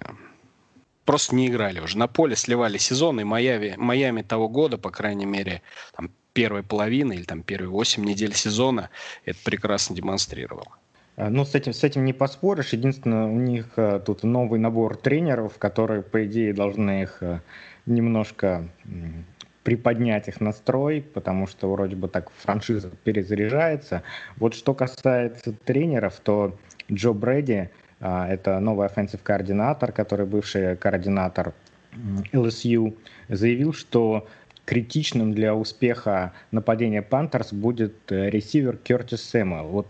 просто 1.04 1.35
не 1.35 1.49
играли 1.49 1.80
уже. 1.80 1.99
На 1.99 2.09
поле 2.09 2.37
сливали 2.37 2.78
сезоны. 2.78 3.25
Майами, 3.25 3.75
Майами 3.76 4.23
того 4.23 4.49
года, 4.49 4.78
по 4.78 4.90
крайней 4.90 5.26
мере, 5.26 5.62
там, 5.97 6.11
первой 6.32 6.62
половины 6.62 7.14
или 7.14 7.25
там 7.25 7.42
первые 7.42 7.71
8 7.71 8.04
недель 8.04 8.35
сезона 8.35 8.90
это 9.25 9.38
прекрасно 9.44 9.94
демонстрировало. 9.94 10.78
А, 11.23 11.31
ну, 11.31 11.45
с 11.45 11.55
этим, 11.55 11.73
с 11.73 11.85
этим 11.85 12.05
не 12.05 12.12
поспоришь. 12.12 12.73
Единственное, 12.73 13.26
у 13.26 13.38
них 13.38 13.67
а, 13.76 14.00
тут 14.00 14.25
новый 14.25 14.59
набор 14.59 14.97
тренеров, 14.97 15.59
которые, 15.59 16.02
по 16.02 16.26
идее, 16.26 16.52
должны 16.52 17.02
их 17.02 17.19
а, 17.23 17.41
немножко 17.87 18.69
приподнять 19.62 20.26
их 20.26 20.41
настрой, 20.41 21.00
потому 21.00 21.47
что 21.47 21.71
вроде 21.71 21.95
бы 21.95 22.09
так 22.09 22.31
франшиза 22.37 22.91
перезаряжается. 23.05 24.02
Вот 24.37 24.55
что 24.55 24.75
касается 24.75 25.52
тренеров, 25.52 26.19
то 26.21 26.59
Джо 26.91 27.12
Брэди, 27.12 27.71
это 28.00 28.59
новый 28.59 28.88
offensive 28.88 29.21
координатор, 29.23 29.93
который 29.93 30.26
бывший 30.26 30.76
координатор 30.76 31.55
LSU, 32.33 32.97
заявил, 33.29 33.73
что 33.73 34.26
критичным 34.64 35.33
для 35.33 35.55
успеха 35.55 36.33
нападения 36.50 37.02
Пантерс 37.02 37.52
будет 37.52 38.11
э, 38.11 38.31
ресивер 38.31 38.76
Кертис 38.76 39.23
Сэмюэл. 39.23 39.67
Вот 39.67 39.87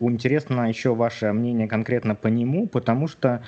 интересно 0.00 0.68
еще 0.68 0.94
ваше 0.94 1.32
мнение 1.32 1.68
конкретно 1.68 2.14
по 2.14 2.28
нему, 2.28 2.66
потому 2.66 3.08
что 3.08 3.42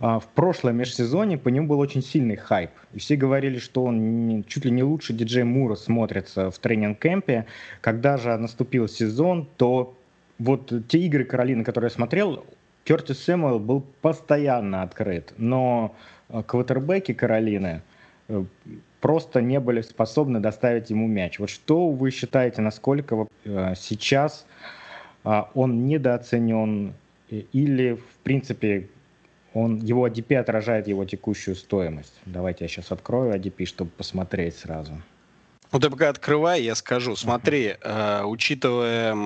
а, 0.00 0.18
в 0.18 0.26
прошлом 0.26 0.76
межсезоне 0.76 1.38
по 1.38 1.48
нему 1.48 1.68
был 1.68 1.78
очень 1.78 2.02
сильный 2.02 2.36
хайп. 2.36 2.70
И 2.92 2.98
все 2.98 3.16
говорили, 3.16 3.58
что 3.58 3.84
он 3.84 4.44
чуть 4.48 4.64
ли 4.64 4.70
не 4.70 4.82
лучше 4.82 5.12
диджей 5.12 5.44
Мура 5.44 5.76
смотрится 5.76 6.50
в 6.50 6.58
тренинг-кемпе. 6.58 7.46
Когда 7.80 8.16
же 8.16 8.36
наступил 8.36 8.88
сезон, 8.88 9.48
то 9.56 9.96
вот 10.38 10.72
те 10.88 10.98
игры 10.98 11.24
Каролины, 11.24 11.64
которые 11.64 11.88
я 11.88 11.94
смотрел, 11.94 12.44
Кертис 12.84 13.22
Сэмуэл 13.24 13.60
был 13.60 13.84
постоянно 14.02 14.82
открыт. 14.82 15.32
Но 15.36 15.94
а, 16.28 16.42
квотербеки 16.42 17.14
Каролины 17.14 17.82
э, 18.28 18.44
просто 19.00 19.40
не 19.40 19.60
были 19.60 19.80
способны 19.80 20.40
доставить 20.40 20.90
ему 20.90 21.06
мяч. 21.06 21.38
Вот 21.38 21.50
что 21.50 21.90
вы 21.90 22.10
считаете, 22.10 22.62
насколько 22.62 23.26
э, 23.44 23.74
сейчас 23.76 24.46
он 25.24 25.86
недооценен 25.86 26.94
или, 27.30 27.94
в 27.94 28.18
принципе, 28.22 28.88
он, 29.54 29.78
его 29.78 30.06
ADP 30.06 30.36
отражает 30.36 30.88
его 30.88 31.04
текущую 31.04 31.54
стоимость. 31.56 32.14
Давайте 32.26 32.64
я 32.64 32.68
сейчас 32.68 32.92
открою 32.92 33.34
ADP, 33.34 33.64
чтобы 33.64 33.90
посмотреть 33.90 34.56
сразу. 34.56 35.00
Ну, 35.74 35.80
ты 35.80 35.90
пока 35.90 36.08
открывай, 36.10 36.62
я 36.62 36.76
скажу. 36.76 37.16
Смотри, 37.16 37.74
э, 37.80 38.22
учитывая 38.24 39.16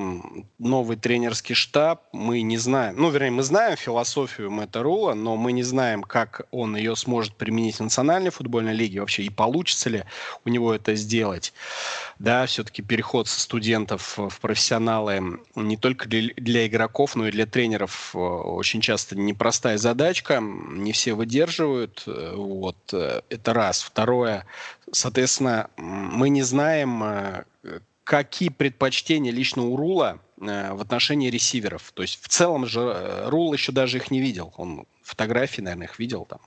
новый 0.58 0.96
тренерский 0.96 1.54
штаб, 1.54 2.04
мы 2.12 2.40
не 2.40 2.56
знаем, 2.56 2.94
ну, 2.96 3.10
вернее, 3.10 3.32
мы 3.32 3.42
знаем 3.42 3.76
философию 3.76 4.50
Мэтта 4.50 4.82
Рула, 4.82 5.12
но 5.14 5.36
мы 5.36 5.52
не 5.52 5.62
знаем, 5.62 6.02
как 6.02 6.46
он 6.50 6.74
ее 6.74 6.96
сможет 6.96 7.34
применить 7.34 7.76
в 7.76 7.80
национальной 7.80 8.30
футбольной 8.30 8.72
лиге 8.72 9.00
вообще, 9.00 9.24
и 9.24 9.28
получится 9.28 9.90
ли 9.90 10.04
у 10.46 10.48
него 10.48 10.72
это 10.72 10.94
сделать. 10.94 11.52
Да, 12.18 12.46
все-таки 12.46 12.80
переход 12.80 13.28
со 13.28 13.38
студентов 13.40 14.16
в 14.16 14.40
профессионалы 14.40 15.40
не 15.54 15.76
только 15.76 16.08
для, 16.08 16.32
для 16.36 16.66
игроков, 16.66 17.14
но 17.14 17.28
и 17.28 17.30
для 17.30 17.44
тренеров 17.44 18.12
э, 18.14 18.18
очень 18.18 18.80
часто 18.80 19.16
непростая 19.16 19.76
задачка, 19.76 20.40
не 20.40 20.92
все 20.92 21.12
выдерживают. 21.12 22.04
Э, 22.06 22.32
вот, 22.34 22.76
э, 22.92 23.20
это 23.28 23.52
раз. 23.52 23.82
Второе, 23.82 24.46
соответственно, 24.90 25.70
мы 25.76 26.28
не 26.28 26.37
знаем, 26.42 27.02
э, 27.02 27.44
какие 28.04 28.48
предпочтения 28.48 29.32
лично 29.32 29.62
у 29.64 29.76
Рула 29.76 30.18
э, 30.40 30.72
в 30.72 30.80
отношении 30.80 31.30
ресиверов. 31.30 31.92
То 31.94 32.02
есть 32.02 32.22
в 32.22 32.28
целом 32.28 32.66
же 32.66 32.80
э, 32.80 33.28
Рул 33.28 33.52
еще 33.52 33.72
даже 33.72 33.98
их 33.98 34.10
не 34.10 34.20
видел. 34.20 34.52
Он 34.56 34.86
фотографии, 35.02 35.60
наверное, 35.60 35.86
их 35.86 35.98
видел 35.98 36.24
там 36.24 36.40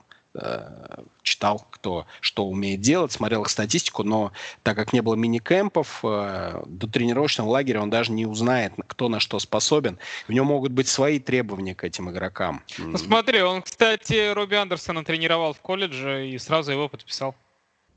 читал, 1.22 1.66
кто 1.70 2.06
что 2.22 2.46
умеет 2.46 2.80
делать, 2.80 3.12
смотрел 3.12 3.42
их 3.42 3.50
статистику, 3.50 4.02
но 4.02 4.32
так 4.62 4.76
как 4.76 4.94
не 4.94 5.02
было 5.02 5.14
мини-кемпов, 5.14 5.98
до 6.02 6.86
тренировочного 6.90 7.50
лагеря 7.50 7.82
он 7.82 7.90
даже 7.90 8.12
не 8.12 8.24
узнает, 8.24 8.72
кто 8.86 9.10
на 9.10 9.20
что 9.20 9.38
способен. 9.38 9.98
У 10.28 10.32
него 10.32 10.46
могут 10.46 10.72
быть 10.72 10.88
свои 10.88 11.18
требования 11.18 11.74
к 11.74 11.84
этим 11.84 12.10
игрокам. 12.10 12.62
Ну, 12.78 12.96
смотри, 12.96 13.42
он, 13.42 13.60
кстати, 13.60 14.32
Робби 14.32 14.54
Андерсона 14.54 15.04
тренировал 15.04 15.52
в 15.52 15.60
колледже 15.60 16.26
и 16.26 16.38
сразу 16.38 16.72
его 16.72 16.88
подписал. 16.88 17.34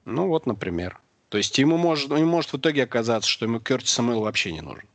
Ну 0.05 0.27
вот, 0.27 0.45
например. 0.45 0.99
То 1.29 1.37
есть 1.37 1.57
ему 1.57 1.77
может, 1.77 2.11
ему 2.11 2.25
может 2.25 2.53
в 2.53 2.57
итоге 2.57 2.83
оказаться, 2.83 3.29
что 3.29 3.45
ему 3.45 3.59
Кертис 3.59 3.91
Самуэл 3.91 4.21
вообще 4.21 4.51
не 4.51 4.61
нужен. 4.61 4.85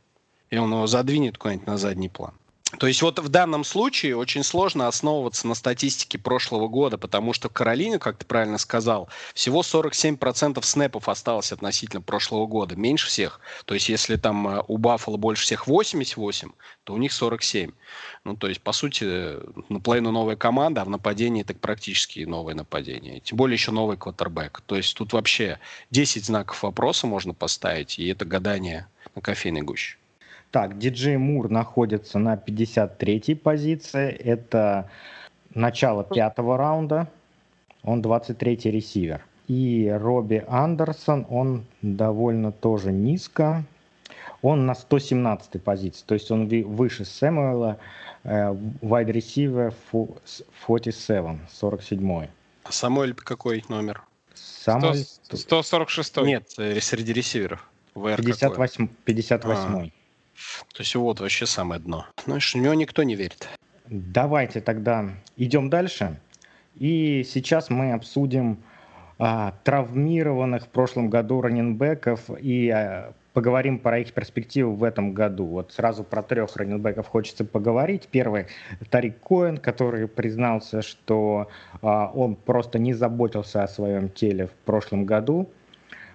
И 0.49 0.57
он 0.57 0.71
его 0.71 0.87
задвинет 0.87 1.37
куда-нибудь 1.37 1.67
на 1.67 1.77
задний 1.77 2.09
план. 2.09 2.33
То 2.79 2.87
есть 2.87 3.01
вот 3.01 3.19
в 3.19 3.27
данном 3.27 3.65
случае 3.65 4.15
очень 4.15 4.43
сложно 4.43 4.87
основываться 4.87 5.45
на 5.45 5.55
статистике 5.55 6.17
прошлого 6.17 6.69
года, 6.69 6.97
потому 6.97 7.33
что 7.33 7.49
в 7.49 7.53
Каролине, 7.53 7.99
как 7.99 8.17
ты 8.17 8.25
правильно 8.25 8.57
сказал, 8.57 9.09
всего 9.33 9.61
47% 9.61 10.63
снэпов 10.63 11.09
осталось 11.09 11.51
относительно 11.51 12.01
прошлого 12.01 12.47
года, 12.47 12.75
меньше 12.77 13.07
всех. 13.07 13.41
То 13.65 13.73
есть 13.73 13.89
если 13.89 14.15
там 14.15 14.47
э, 14.47 14.63
у 14.67 14.77
Баффала 14.77 15.17
больше 15.17 15.43
всех 15.43 15.67
88, 15.67 16.51
то 16.85 16.93
у 16.93 16.97
них 16.97 17.11
47. 17.11 17.71
Ну, 18.23 18.37
то 18.37 18.47
есть, 18.47 18.61
по 18.61 18.71
сути, 18.71 19.37
наполовину 19.69 20.11
новая 20.11 20.37
команда, 20.37 20.81
а 20.81 20.85
в 20.85 20.89
нападении 20.89 21.43
так 21.43 21.59
практически 21.59 22.21
новое 22.21 22.53
нападение. 22.53 23.19
Тем 23.19 23.37
более 23.37 23.55
еще 23.55 23.71
новый 23.71 23.97
квотербек. 23.97 24.61
То 24.65 24.77
есть 24.77 24.95
тут 24.95 25.11
вообще 25.13 25.59
10 25.89 26.23
знаков 26.23 26.63
вопроса 26.63 27.05
можно 27.05 27.33
поставить, 27.33 27.99
и 27.99 28.07
это 28.07 28.23
гадание 28.23 28.87
на 29.13 29.21
кофейной 29.21 29.61
гуще. 29.61 29.97
Так, 30.51 30.77
диджей 30.77 31.17
Мур 31.17 31.49
находится 31.49 32.19
на 32.19 32.35
53-й 32.35 33.35
позиции. 33.35 34.11
Это 34.11 34.89
начало 35.53 36.03
пятого 36.03 36.57
раунда. 36.57 37.07
Он 37.83 38.01
23-й 38.01 38.69
ресивер. 38.69 39.25
И 39.47 39.89
Робби 39.89 40.43
Андерсон, 40.47 41.25
он 41.29 41.65
довольно 41.81 42.51
тоже 42.51 42.91
низко. 42.91 43.63
Он 44.41 44.65
на 44.65 44.73
117-й 44.73 45.59
позиции, 45.59 46.03
то 46.05 46.15
есть 46.15 46.31
он 46.31 46.47
выше 46.47 47.05
Сэмуэла, 47.05 47.77
wide 48.23 49.11
receiver 49.11 49.73
47, 50.65 51.39
47. 51.51 52.27
А 52.63 52.71
Самуэль 52.71 53.13
какой 53.13 53.63
номер? 53.69 54.03
Самуэль... 54.33 55.05
146. 55.31 56.17
Нет, 56.17 56.53
э, 56.57 56.79
среди 56.81 57.13
ресиверов. 57.13 57.67
ВР 57.93 58.17
58, 58.17 58.87
58. 59.05 59.91
А. 59.91 60.00
То 60.73 60.81
есть 60.81 60.95
вот 60.95 61.19
вообще 61.19 61.45
самое 61.45 61.81
дно. 61.81 62.05
Знаешь, 62.25 62.53
в 62.53 62.57
него 62.57 62.73
никто 62.73 63.03
не 63.03 63.15
верит. 63.15 63.47
Давайте 63.87 64.61
тогда 64.61 65.09
идем 65.37 65.69
дальше. 65.69 66.19
И 66.75 67.23
сейчас 67.23 67.69
мы 67.69 67.91
обсудим 67.93 68.63
а, 69.19 69.53
травмированных 69.63 70.63
в 70.63 70.69
прошлом 70.69 71.09
году 71.09 71.41
раненбеков 71.41 72.29
и 72.39 72.69
а, 72.69 73.13
поговорим 73.33 73.79
про 73.79 73.99
их 73.99 74.13
перспективы 74.13 74.73
в 74.75 74.83
этом 74.83 75.13
году. 75.13 75.45
Вот 75.45 75.71
сразу 75.71 76.03
про 76.03 76.21
трех 76.23 76.55
раненбеков 76.55 77.07
хочется 77.07 77.45
поговорить. 77.45 78.07
Первый 78.11 78.47
Тарик 78.89 79.19
Коэн, 79.21 79.57
который 79.57 80.07
признался, 80.07 80.81
что 80.81 81.49
а, 81.81 82.11
он 82.13 82.35
просто 82.35 82.79
не 82.79 82.93
заботился 82.93 83.63
о 83.63 83.67
своем 83.67 84.09
теле 84.09 84.47
в 84.47 84.53
прошлом 84.65 85.05
году, 85.05 85.49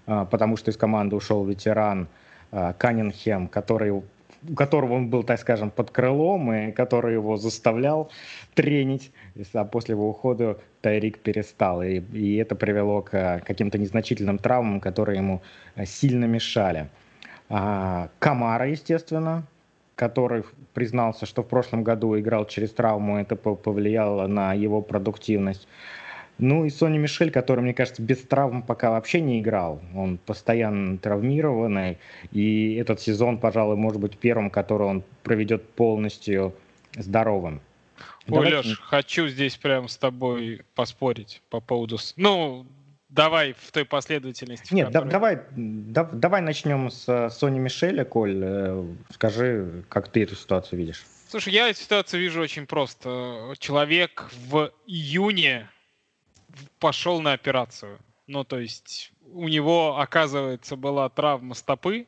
а, 0.06 0.24
потому 0.24 0.56
что 0.56 0.70
из 0.70 0.76
команды 0.76 1.16
ушел 1.16 1.44
ветеран 1.44 2.08
Каннингем, 2.50 3.48
который 3.48 3.90
у 3.90 4.54
которого 4.54 4.94
он 4.94 5.08
был, 5.08 5.22
так 5.22 5.40
скажем, 5.40 5.70
под 5.70 5.90
крылом, 5.90 6.52
и 6.52 6.72
который 6.72 7.14
его 7.14 7.36
заставлял 7.36 8.10
тренить, 8.54 9.10
а 9.54 9.64
после 9.64 9.94
его 9.94 10.08
ухода 10.08 10.58
Тайрик 10.82 11.18
перестал. 11.18 11.82
И, 11.82 12.00
и 12.12 12.36
это 12.36 12.54
привело 12.54 13.02
к 13.02 13.42
каким-то 13.44 13.78
незначительным 13.78 14.38
травмам, 14.38 14.80
которые 14.80 15.18
ему 15.18 15.42
сильно 15.84 16.26
мешали. 16.26 16.88
А, 17.48 18.08
Камара, 18.18 18.68
естественно, 18.68 19.44
который 19.94 20.44
признался, 20.74 21.26
что 21.26 21.42
в 21.42 21.48
прошлом 21.48 21.82
году 21.82 22.18
играл 22.18 22.46
через 22.46 22.70
травму, 22.70 23.18
это 23.18 23.36
повлияло 23.36 24.26
на 24.26 24.52
его 24.52 24.82
продуктивность. 24.82 25.66
Ну 26.38 26.66
и 26.66 26.70
Сони 26.70 26.98
Мишель, 26.98 27.30
который, 27.30 27.60
мне 27.60 27.72
кажется, 27.72 28.02
без 28.02 28.18
травм 28.18 28.62
пока 28.62 28.90
вообще 28.90 29.20
не 29.20 29.40
играл. 29.40 29.80
Он 29.94 30.18
постоянно 30.18 30.98
травмированный. 30.98 31.98
И 32.30 32.74
этот 32.74 33.00
сезон, 33.00 33.38
пожалуй, 33.38 33.76
может 33.76 34.00
быть 34.00 34.18
первым, 34.18 34.50
который 34.50 34.86
он 34.86 35.02
проведет 35.22 35.68
полностью 35.70 36.54
здоровым. 36.94 37.60
Ой, 38.28 38.50
Давайте... 38.50 38.56
Леш, 38.68 38.80
хочу 38.80 39.28
здесь 39.28 39.56
прямо 39.56 39.88
с 39.88 39.96
тобой 39.96 40.62
поспорить 40.74 41.40
по 41.48 41.60
поводу... 41.60 41.96
Ну, 42.16 42.66
давай 43.08 43.54
в 43.58 43.70
той 43.72 43.86
последовательности. 43.86 44.74
Нет, 44.74 44.88
которой... 44.88 45.04
да, 45.04 45.10
давай, 45.10 45.38
да, 45.52 46.04
давай 46.04 46.42
начнем 46.42 46.90
с 46.90 47.30
Сони 47.30 47.58
Мишеля, 47.58 48.04
Коль. 48.04 48.40
Э, 48.42 48.84
скажи, 49.14 49.84
как 49.88 50.08
ты 50.08 50.24
эту 50.24 50.34
ситуацию 50.34 50.78
видишь? 50.78 51.06
Слушай, 51.28 51.54
я 51.54 51.68
эту 51.68 51.80
ситуацию 51.80 52.20
вижу 52.20 52.40
очень 52.40 52.66
просто. 52.66 53.54
Человек 53.58 54.28
в 54.48 54.70
июне 54.86 55.68
пошел 56.78 57.20
на 57.20 57.32
операцию. 57.32 57.98
Ну, 58.26 58.44
то 58.44 58.58
есть 58.58 59.12
у 59.32 59.48
него, 59.48 59.98
оказывается, 59.98 60.76
была 60.76 61.08
травма 61.08 61.54
стопы, 61.54 62.06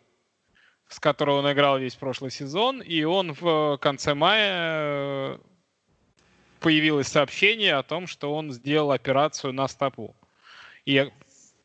с 0.89 0.99
которой 0.99 1.37
он 1.37 1.53
играл 1.53 1.79
весь 1.79 1.95
прошлый 1.95 2.31
сезон, 2.31 2.81
и 2.81 3.05
он 3.05 3.35
в 3.35 3.79
конце 3.81 4.15
мая 4.15 4.55
э, 4.55 5.39
появилось 6.61 7.09
сообщение 7.09 7.75
о 7.75 7.83
том, 7.83 8.07
что 8.07 8.35
он 8.35 8.51
сделал 8.53 8.91
операцию 8.91 9.53
на 9.53 9.69
стопу. 9.69 10.17
И, 10.87 11.11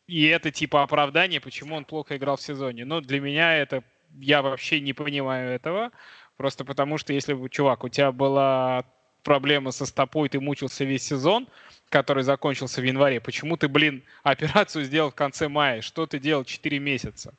и 0.07 0.25
это 0.25 0.51
типа 0.51 0.83
оправдание, 0.83 1.39
почему 1.39 1.75
он 1.75 1.85
плохо 1.85 2.17
играл 2.17 2.35
в 2.35 2.41
сезоне. 2.41 2.85
Но 2.85 2.99
для 2.99 3.21
меня 3.21 3.55
это, 3.55 3.83
я 4.19 4.41
вообще 4.41 4.81
не 4.81 4.93
понимаю 4.93 5.51
этого, 5.51 5.91
просто 6.35 6.65
потому 6.65 6.97
что 6.97 7.13
если, 7.13 7.47
чувак, 7.47 7.85
у 7.85 7.89
тебя 7.89 8.11
была 8.11 8.85
проблема 9.23 9.71
со 9.71 9.85
стопой, 9.85 10.29
ты 10.29 10.39
мучился 10.39 10.83
весь 10.83 11.03
сезон, 11.03 11.47
который 11.89 12.23
закончился 12.23 12.81
в 12.81 12.83
январе, 12.83 13.19
почему 13.19 13.57
ты, 13.57 13.67
блин, 13.67 14.03
операцию 14.23 14.83
сделал 14.85 15.11
в 15.11 15.15
конце 15.15 15.47
мая? 15.47 15.81
Что 15.81 16.05
ты 16.05 16.19
делал 16.19 16.43
4 16.43 16.79
месяца? 16.79 17.33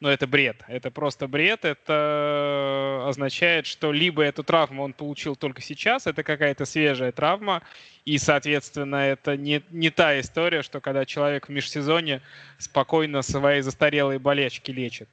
Но 0.00 0.08
ну, 0.08 0.14
это 0.14 0.28
бред. 0.28 0.62
Это 0.68 0.92
просто 0.92 1.26
бред. 1.26 1.64
Это 1.64 3.04
означает, 3.08 3.66
что 3.66 3.90
либо 3.90 4.22
эту 4.22 4.44
травму 4.44 4.84
он 4.84 4.92
получил 4.92 5.34
только 5.34 5.60
сейчас, 5.60 6.06
это 6.06 6.22
какая-то 6.22 6.66
свежая 6.66 7.10
травма, 7.10 7.62
и, 8.04 8.16
соответственно, 8.18 8.96
это 8.96 9.36
не, 9.36 9.60
не 9.70 9.90
та 9.90 10.20
история, 10.20 10.62
что 10.62 10.80
когда 10.80 11.04
человек 11.04 11.48
в 11.48 11.50
межсезонье 11.50 12.22
спокойно 12.58 13.22
свои 13.22 13.60
застарелые 13.60 14.20
болечки 14.20 14.70
лечит. 14.70 15.08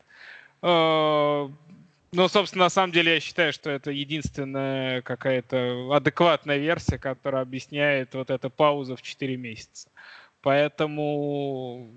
Ну, 2.15 2.30
собственно, 2.30 2.65
на 2.65 2.69
самом 2.69 2.93
деле 2.93 3.15
я 3.15 3.19
считаю, 3.19 3.51
что 3.51 3.69
это 3.69 3.91
единственная 3.91 5.01
какая-то 5.01 5.93
адекватная 5.93 6.58
версия, 6.58 6.97
которая 6.97 7.41
объясняет 7.41 8.13
вот 8.13 8.30
эту 8.30 8.49
паузу 8.49 8.95
в 8.95 9.01
4 9.01 9.36
месяца. 9.36 9.89
Поэтому 10.41 11.89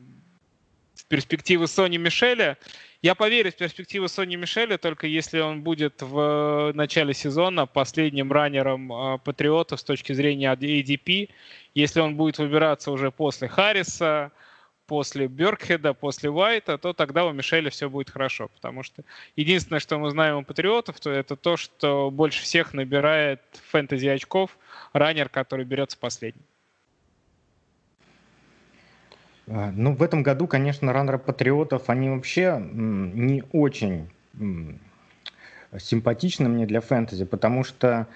в 0.96 1.04
перспективы 1.04 1.68
Сони 1.68 1.98
Мишеля, 1.98 2.59
я 3.00 3.14
поверю 3.14 3.52
в 3.52 3.54
перспективы 3.54 4.09
Сони 4.09 4.35
Мишеля, 4.35 4.76
только 4.76 5.07
если 5.07 5.38
он 5.38 5.62
будет 5.62 6.02
в 6.02 6.72
начале 6.74 7.14
сезона 7.14 7.66
последним 7.66 8.33
раннером 8.33 8.92
а, 8.92 9.18
Патриотов 9.18 9.78
с 9.78 9.85
точки 9.85 10.12
зрения 10.14 10.52
ADP, 10.52 11.28
если 11.74 12.00
он 12.00 12.16
будет 12.16 12.38
выбираться 12.38 12.90
уже 12.90 13.12
после 13.12 13.46
Харриса, 13.46 14.33
после 14.88 15.29
Бергхеда, 15.29 15.92
после 15.92 16.31
Уайта, 16.31 16.79
то 16.79 16.92
тогда 16.92 17.27
у 17.27 17.33
Мишеля 17.33 17.70
все 17.70 17.88
будет 17.88 18.11
хорошо. 18.11 18.48
Потому 18.48 18.83
что 18.83 19.05
единственное, 19.37 19.81
что 19.81 19.98
мы 19.98 20.11
знаем 20.11 20.38
у 20.38 20.42
Патриотов, 20.42 20.98
то 20.98 21.11
это 21.11 21.37
то, 21.37 21.57
что 21.57 22.11
больше 22.11 22.42
всех 22.42 22.72
набирает 22.72 23.40
фэнтези 23.70 24.07
очков 24.07 24.57
раннер, 24.94 25.29
который 25.29 25.66
берется 25.66 25.98
последним. 25.98 26.42
А, 29.46 29.70
ну, 29.72 29.94
в 29.94 30.03
этом 30.03 30.22
году, 30.22 30.46
конечно, 30.46 30.92
раннеры 30.92 31.18
патриотов, 31.18 31.88
они 31.90 32.09
вообще 32.09 32.59
не 32.61 33.44
очень 33.53 34.11
симпатичны 35.79 36.48
мне 36.48 36.66
для 36.66 36.81
фэнтези, 36.81 37.27
потому 37.27 37.62
что 37.62 38.07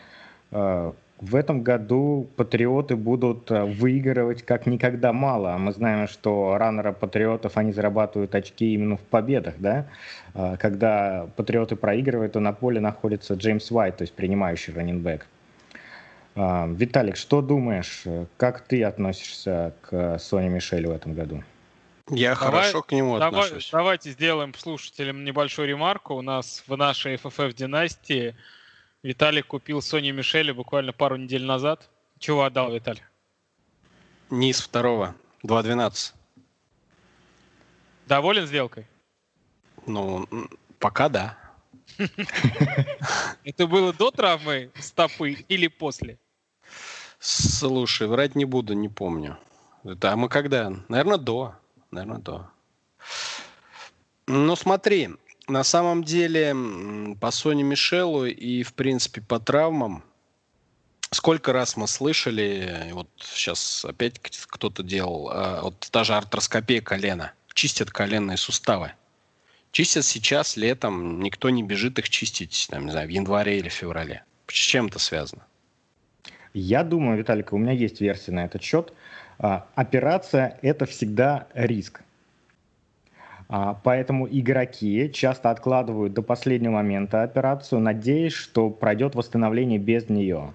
а, 0.50 0.94
в 1.22 1.36
этом 1.36 1.62
году 1.62 2.28
патриоты 2.36 2.96
будут 2.96 3.50
а, 3.50 3.64
выигрывать 3.64 4.42
как 4.42 4.66
никогда 4.66 5.12
мало. 5.12 5.56
Мы 5.56 5.72
знаем, 5.72 6.08
что 6.08 6.58
раннеры 6.58 6.92
патриотов, 6.92 7.56
они 7.56 7.72
зарабатывают 7.72 8.34
очки 8.34 8.74
именно 8.74 8.96
в 8.96 9.02
победах, 9.02 9.54
да? 9.58 9.86
Когда 10.58 11.28
патриоты 11.36 11.76
проигрывают, 11.76 12.32
то 12.32 12.40
на 12.40 12.52
поле 12.52 12.80
находится 12.80 13.34
Джеймс 13.34 13.70
Уайт, 13.70 13.98
то 13.98 14.02
есть 14.02 14.14
принимающий 14.14 14.74
раннинбэк. 14.74 15.26
А, 16.34 16.66
Виталик, 16.66 17.16
что 17.16 17.40
думаешь, 17.40 18.04
как 18.36 18.62
ты 18.62 18.82
относишься 18.82 19.74
к 19.82 20.18
Соне 20.18 20.48
Мишель 20.48 20.86
в 20.86 20.90
этом 20.90 21.14
году? 21.14 21.44
Я 22.10 22.34
давай, 22.34 22.50
хорошо 22.50 22.82
к 22.82 22.90
нему 22.90 23.18
давай, 23.18 23.44
отношусь. 23.44 23.70
Давайте 23.70 24.10
сделаем 24.10 24.54
слушателям 24.54 25.24
небольшую 25.24 25.68
ремарку. 25.68 26.14
У 26.14 26.22
нас 26.22 26.64
в 26.66 26.76
нашей 26.76 27.14
FFF 27.14 27.54
Виталик 29.02 29.48
купил 29.48 29.82
Сони 29.82 30.12
Мишеля 30.12 30.54
буквально 30.54 30.92
пару 30.92 31.16
недель 31.16 31.44
назад. 31.44 31.90
Чего 32.18 32.44
отдал, 32.44 32.72
Виталий? 32.72 33.02
Низ 34.30 34.60
второго. 34.60 35.16
2.12. 35.42 36.14
Доволен 38.06 38.46
сделкой? 38.46 38.86
Ну, 39.86 40.28
пока 40.78 41.08
да. 41.08 41.38
Это 43.44 43.66
было 43.66 43.92
до 43.92 44.12
травмы 44.12 44.70
стопы 44.78 45.32
или 45.48 45.66
после? 45.66 46.18
Слушай, 47.18 48.06
врать 48.06 48.36
не 48.36 48.44
буду, 48.44 48.74
не 48.74 48.88
помню. 48.88 49.36
Это, 49.82 50.12
а 50.12 50.16
мы 50.16 50.28
когда? 50.28 50.72
Наверное, 50.88 51.18
до. 51.18 51.56
Наверное, 51.90 52.18
до. 52.18 52.50
Ну, 54.28 54.54
смотри, 54.54 55.10
на 55.52 55.64
самом 55.64 56.02
деле 56.02 56.56
по 57.20 57.30
Соне 57.30 57.62
Мишелу 57.62 58.24
и, 58.24 58.62
в 58.62 58.72
принципе, 58.72 59.20
по 59.20 59.38
травмам, 59.38 60.02
сколько 61.10 61.52
раз 61.52 61.76
мы 61.76 61.86
слышали, 61.86 62.88
вот 62.92 63.08
сейчас 63.20 63.84
опять 63.84 64.18
кто-то 64.18 64.82
делал, 64.82 65.28
а, 65.30 65.60
вот 65.62 65.88
даже 65.92 66.14
артроскопия 66.14 66.80
колена, 66.80 67.32
чистят 67.52 67.90
коленные 67.90 68.38
суставы. 68.38 68.92
Чистят 69.70 70.04
сейчас, 70.04 70.56
летом, 70.56 71.22
никто 71.22 71.48
не 71.50 71.62
бежит 71.62 71.98
их 71.98 72.08
чистить, 72.08 72.68
там, 72.70 72.86
не 72.86 72.92
знаю, 72.92 73.08
в 73.08 73.10
январе 73.10 73.58
или 73.58 73.68
феврале. 73.68 74.24
С 74.46 74.54
чем 74.54 74.86
это 74.86 74.98
связано? 74.98 75.46
Я 76.52 76.82
думаю, 76.82 77.18
Виталик, 77.18 77.52
у 77.52 77.58
меня 77.58 77.72
есть 77.72 78.00
версия 78.00 78.32
на 78.32 78.44
этот 78.44 78.62
счет. 78.62 78.92
А, 79.38 79.66
операция– 79.74 80.58
это 80.62 80.84
всегда 80.84 81.46
риск. 81.54 82.02
А, 83.54 83.78
поэтому 83.84 84.26
игроки 84.30 85.10
часто 85.12 85.50
откладывают 85.50 86.14
до 86.14 86.22
последнего 86.22 86.72
момента 86.72 87.22
операцию, 87.22 87.80
надеясь, 87.80 88.32
что 88.32 88.70
пройдет 88.70 89.14
восстановление 89.14 89.78
без 89.78 90.08
нее. 90.08 90.54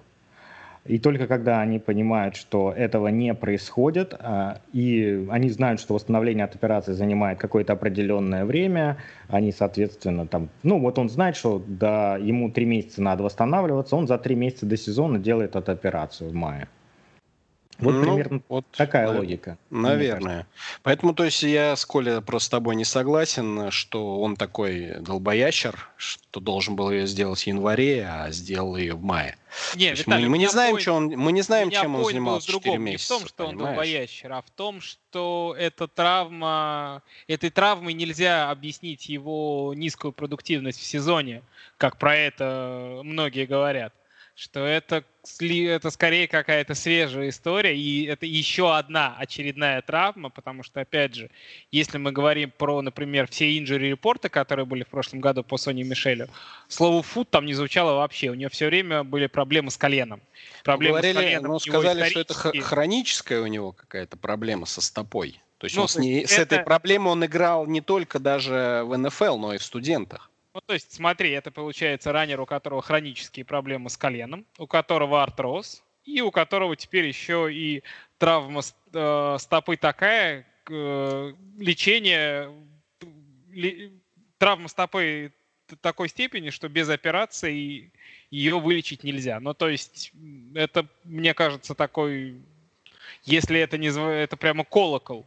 И 0.84 0.98
только 0.98 1.28
когда 1.28 1.60
они 1.60 1.78
понимают, 1.78 2.34
что 2.34 2.72
этого 2.72 3.06
не 3.06 3.34
происходит, 3.34 4.14
а, 4.18 4.58
и 4.72 5.28
они 5.30 5.48
знают, 5.48 5.78
что 5.78 5.94
восстановление 5.94 6.44
от 6.44 6.56
операции 6.56 6.92
занимает 6.92 7.38
какое-то 7.38 7.74
определенное 7.74 8.44
время, 8.44 8.96
они, 9.28 9.52
соответственно, 9.52 10.26
там, 10.26 10.48
ну 10.64 10.80
вот 10.80 10.98
он 10.98 11.08
знает, 11.08 11.36
что 11.36 11.62
да, 11.64 12.16
ему 12.16 12.50
три 12.50 12.64
месяца 12.64 13.00
надо 13.00 13.22
восстанавливаться, 13.22 13.94
он 13.94 14.08
за 14.08 14.18
три 14.18 14.34
месяца 14.34 14.66
до 14.66 14.76
сезона 14.76 15.20
делает 15.20 15.54
эту 15.54 15.70
операцию 15.70 16.30
в 16.30 16.34
мае. 16.34 16.66
Вот 17.78 17.92
ну, 17.92 18.02
примерно 18.02 18.42
вот, 18.48 18.66
такая 18.72 19.06
на, 19.06 19.18
логика. 19.18 19.56
Наверное. 19.70 20.48
Поэтому, 20.82 21.14
то 21.14 21.24
есть, 21.24 21.44
я 21.44 21.76
с 21.76 21.86
Колей 21.86 22.20
просто 22.20 22.46
с 22.46 22.50
тобой 22.50 22.74
не 22.74 22.84
согласен, 22.84 23.70
что 23.70 24.20
он 24.20 24.36
такой 24.36 24.96
долбоящер, 25.00 25.88
что 25.96 26.40
должен 26.40 26.74
был 26.74 26.90
ее 26.90 27.06
сделать 27.06 27.40
в 27.40 27.46
январе, 27.46 28.04
а 28.04 28.30
сделал 28.32 28.76
ее 28.76 28.94
в 28.94 29.02
мае. 29.02 29.36
Не, 29.76 29.92
Виталий, 29.92 30.24
мы, 30.24 30.32
мы 30.32 30.38
не 30.38 30.48
знаем, 30.48 30.78
что 30.80 30.92
он, 30.92 31.06
мы 31.06 31.30
не 31.30 31.42
знаем, 31.42 31.70
чем 31.70 31.94
он 31.94 32.04
занимался 32.04 32.50
4 32.50 32.78
месяца. 32.78 33.14
Не 33.14 33.18
в 33.18 33.20
том, 33.20 33.28
что 33.28 33.46
понимаешь? 33.46 33.60
он 33.60 33.66
долбоящер, 33.66 34.32
а 34.32 34.42
в 34.42 34.50
том, 34.50 34.80
что 34.80 35.54
эта 35.56 35.86
травма, 35.86 37.02
этой 37.28 37.50
травмой 37.50 37.92
нельзя 37.92 38.50
объяснить 38.50 39.08
его 39.08 39.72
низкую 39.76 40.12
продуктивность 40.12 40.80
в 40.80 40.84
сезоне, 40.84 41.42
как 41.76 41.96
про 41.96 42.16
это 42.16 43.02
многие 43.04 43.46
говорят 43.46 43.94
что 44.38 44.64
это, 44.64 45.02
это 45.40 45.90
скорее 45.90 46.28
какая-то 46.28 46.74
свежая 46.76 47.30
история, 47.30 47.76
и 47.76 48.04
это 48.04 48.24
еще 48.24 48.76
одна 48.76 49.16
очередная 49.18 49.82
травма, 49.82 50.30
потому 50.30 50.62
что, 50.62 50.80
опять 50.80 51.16
же, 51.16 51.28
если 51.72 51.98
мы 51.98 52.12
говорим 52.12 52.52
про, 52.56 52.80
например, 52.80 53.26
все 53.28 53.58
инжури 53.58 53.88
репорты, 53.88 54.28
которые 54.28 54.64
были 54.64 54.84
в 54.84 54.86
прошлом 54.86 55.18
году 55.18 55.42
по 55.42 55.56
Соне 55.56 55.82
Мишелю, 55.82 56.28
слово 56.68 57.02
«фут» 57.02 57.30
там 57.30 57.46
не 57.46 57.54
звучало 57.54 57.96
вообще, 57.96 58.28
у 58.28 58.34
нее 58.34 58.48
все 58.48 58.66
время 58.66 59.02
были 59.02 59.26
проблемы 59.26 59.72
с 59.72 59.76
коленом. 59.76 60.20
Проблемы 60.62 60.98
Говорили, 60.98 61.12
с 61.12 61.16
коленом 61.16 61.50
ну, 61.50 61.58
сказали, 61.58 62.08
что 62.08 62.20
это 62.20 62.34
хроническая 62.34 63.40
у 63.40 63.46
него 63.48 63.72
какая-то 63.72 64.16
проблема 64.16 64.66
со 64.66 64.80
стопой. 64.80 65.40
То 65.58 65.64
есть, 65.64 65.74
ну, 65.74 65.82
он 65.82 65.88
с, 65.88 65.96
ней, 65.96 66.20
это... 66.20 66.34
с 66.34 66.38
этой 66.38 66.60
проблемой 66.60 67.10
он 67.10 67.24
играл 67.24 67.66
не 67.66 67.80
только 67.80 68.20
даже 68.20 68.82
в 68.84 68.96
НФЛ, 68.96 69.36
но 69.36 69.54
и 69.54 69.58
в 69.58 69.64
студентах. 69.64 70.30
Ну, 70.58 70.62
то 70.66 70.74
есть, 70.74 70.92
смотри, 70.92 71.30
это 71.30 71.52
получается 71.52 72.10
раннер, 72.10 72.40
у 72.40 72.44
которого 72.44 72.82
хронические 72.82 73.44
проблемы 73.44 73.90
с 73.90 73.96
коленом, 73.96 74.44
у 74.58 74.66
которого 74.66 75.22
артроз, 75.22 75.84
и 76.04 76.20
у 76.20 76.32
которого 76.32 76.74
теперь 76.74 77.06
еще 77.06 77.48
и 77.48 77.84
травма 78.18 78.62
э, 78.92 79.36
стопы 79.38 79.76
такая, 79.76 80.48
э, 80.68 81.32
лечение, 81.58 82.52
травма 84.38 84.66
стопы 84.66 85.32
такой 85.80 86.08
степени, 86.08 86.50
что 86.50 86.68
без 86.68 86.88
операции 86.88 87.92
ее 88.32 88.58
вылечить 88.58 89.04
нельзя. 89.04 89.38
Ну, 89.38 89.54
то 89.54 89.68
есть, 89.68 90.10
это, 90.56 90.88
мне 91.04 91.34
кажется, 91.34 91.76
такой, 91.76 92.42
если 93.22 93.60
это 93.60 93.78
не 93.78 93.96
это 93.96 94.36
прямо 94.36 94.64
колокол 94.64 95.24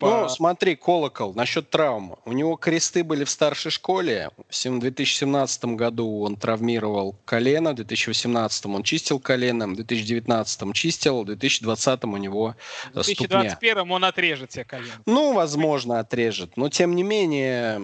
по... 0.00 0.22
Ну, 0.22 0.28
смотри, 0.28 0.76
колокол, 0.76 1.34
насчет 1.34 1.68
травмы. 1.68 2.16
У 2.24 2.32
него 2.32 2.56
кресты 2.56 3.04
были 3.04 3.24
в 3.24 3.30
старшей 3.30 3.70
школе. 3.70 4.30
В 4.48 4.78
2017 4.78 5.64
году 5.76 6.22
он 6.22 6.36
травмировал 6.36 7.16
колено, 7.24 7.72
в 7.72 7.74
2018 7.76 8.66
он 8.66 8.82
чистил 8.82 9.20
колено, 9.20 9.68
в 9.68 9.76
2019 9.76 10.74
чистил, 10.74 11.22
в 11.22 11.26
2020 11.26 12.04
у 12.04 12.16
него 12.16 12.56
в 12.88 12.94
2021 12.94 13.54
ступня. 13.54 13.94
он 13.94 14.04
отрежет 14.04 14.52
себе 14.52 14.64
колено. 14.64 14.92
Ну, 15.04 15.34
возможно, 15.34 16.00
отрежет. 16.00 16.56
Но, 16.56 16.70
тем 16.70 16.96
не 16.96 17.02
менее, 17.02 17.80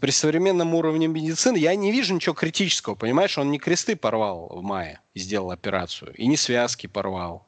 при 0.00 0.10
современном 0.10 0.74
уровне 0.74 1.08
медицины 1.08 1.56
я 1.56 1.74
не 1.74 1.90
вижу 1.90 2.14
ничего 2.14 2.34
критического. 2.34 2.94
Понимаешь, 2.94 3.36
он 3.36 3.50
не 3.50 3.58
кресты 3.58 3.96
порвал 3.96 4.48
в 4.48 4.62
мае 4.62 5.00
и 5.14 5.18
сделал 5.18 5.50
операцию, 5.50 6.14
и 6.14 6.26
не 6.26 6.36
связки 6.36 6.86
порвал. 6.86 7.46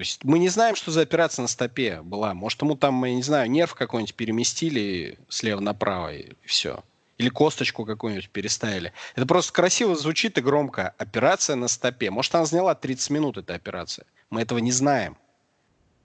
То 0.00 0.02
есть 0.02 0.24
мы 0.24 0.38
не 0.38 0.48
знаем, 0.48 0.76
что 0.76 0.90
за 0.90 1.02
операция 1.02 1.42
на 1.42 1.46
стопе 1.46 2.00
была. 2.00 2.32
Может, 2.32 2.62
ему 2.62 2.74
там, 2.74 3.04
я 3.04 3.14
не 3.14 3.22
знаю, 3.22 3.50
нерв 3.50 3.74
какой-нибудь 3.74 4.14
переместили 4.14 5.18
слева 5.28 5.60
направо 5.60 6.14
и 6.14 6.32
все. 6.46 6.82
Или 7.18 7.28
косточку 7.28 7.84
какую-нибудь 7.84 8.30
переставили. 8.30 8.94
Это 9.14 9.26
просто 9.26 9.52
красиво 9.52 9.94
звучит 9.94 10.38
и 10.38 10.40
громко. 10.40 10.94
Операция 10.96 11.54
на 11.54 11.68
стопе. 11.68 12.10
Может, 12.10 12.34
она 12.34 12.46
заняла 12.46 12.74
30 12.74 13.10
минут, 13.10 13.36
эта 13.36 13.52
операция. 13.52 14.06
Мы 14.30 14.40
этого 14.40 14.58
не 14.58 14.72
знаем. 14.72 15.18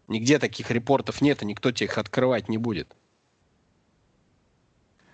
Нигде 0.09 0.39
таких 0.39 0.71
репортов 0.71 1.21
нет, 1.21 1.41
и 1.41 1.45
никто 1.45 1.71
тебе 1.71 1.85
их 1.85 1.97
открывать 1.97 2.49
не 2.49 2.57
будет. 2.57 2.93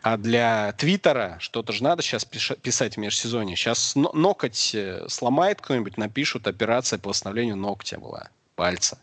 А 0.01 0.17
для 0.17 0.71
Твиттера 0.71 1.37
что-то 1.39 1.71
же 1.71 1.83
надо 1.83 2.01
сейчас 2.01 2.25
писать 2.25 2.95
в 2.95 2.97
межсезонье. 2.97 3.55
Сейчас 3.55 3.93
ноготь 3.95 4.73
э, 4.73 5.05
сломает 5.07 5.61
кто-нибудь, 5.61 5.97
напишут, 5.97 6.47
операция 6.47 6.97
по 6.97 7.09
восстановлению 7.09 7.57
ногтя 7.57 7.99
была 7.99 8.31
пальца. 8.55 8.97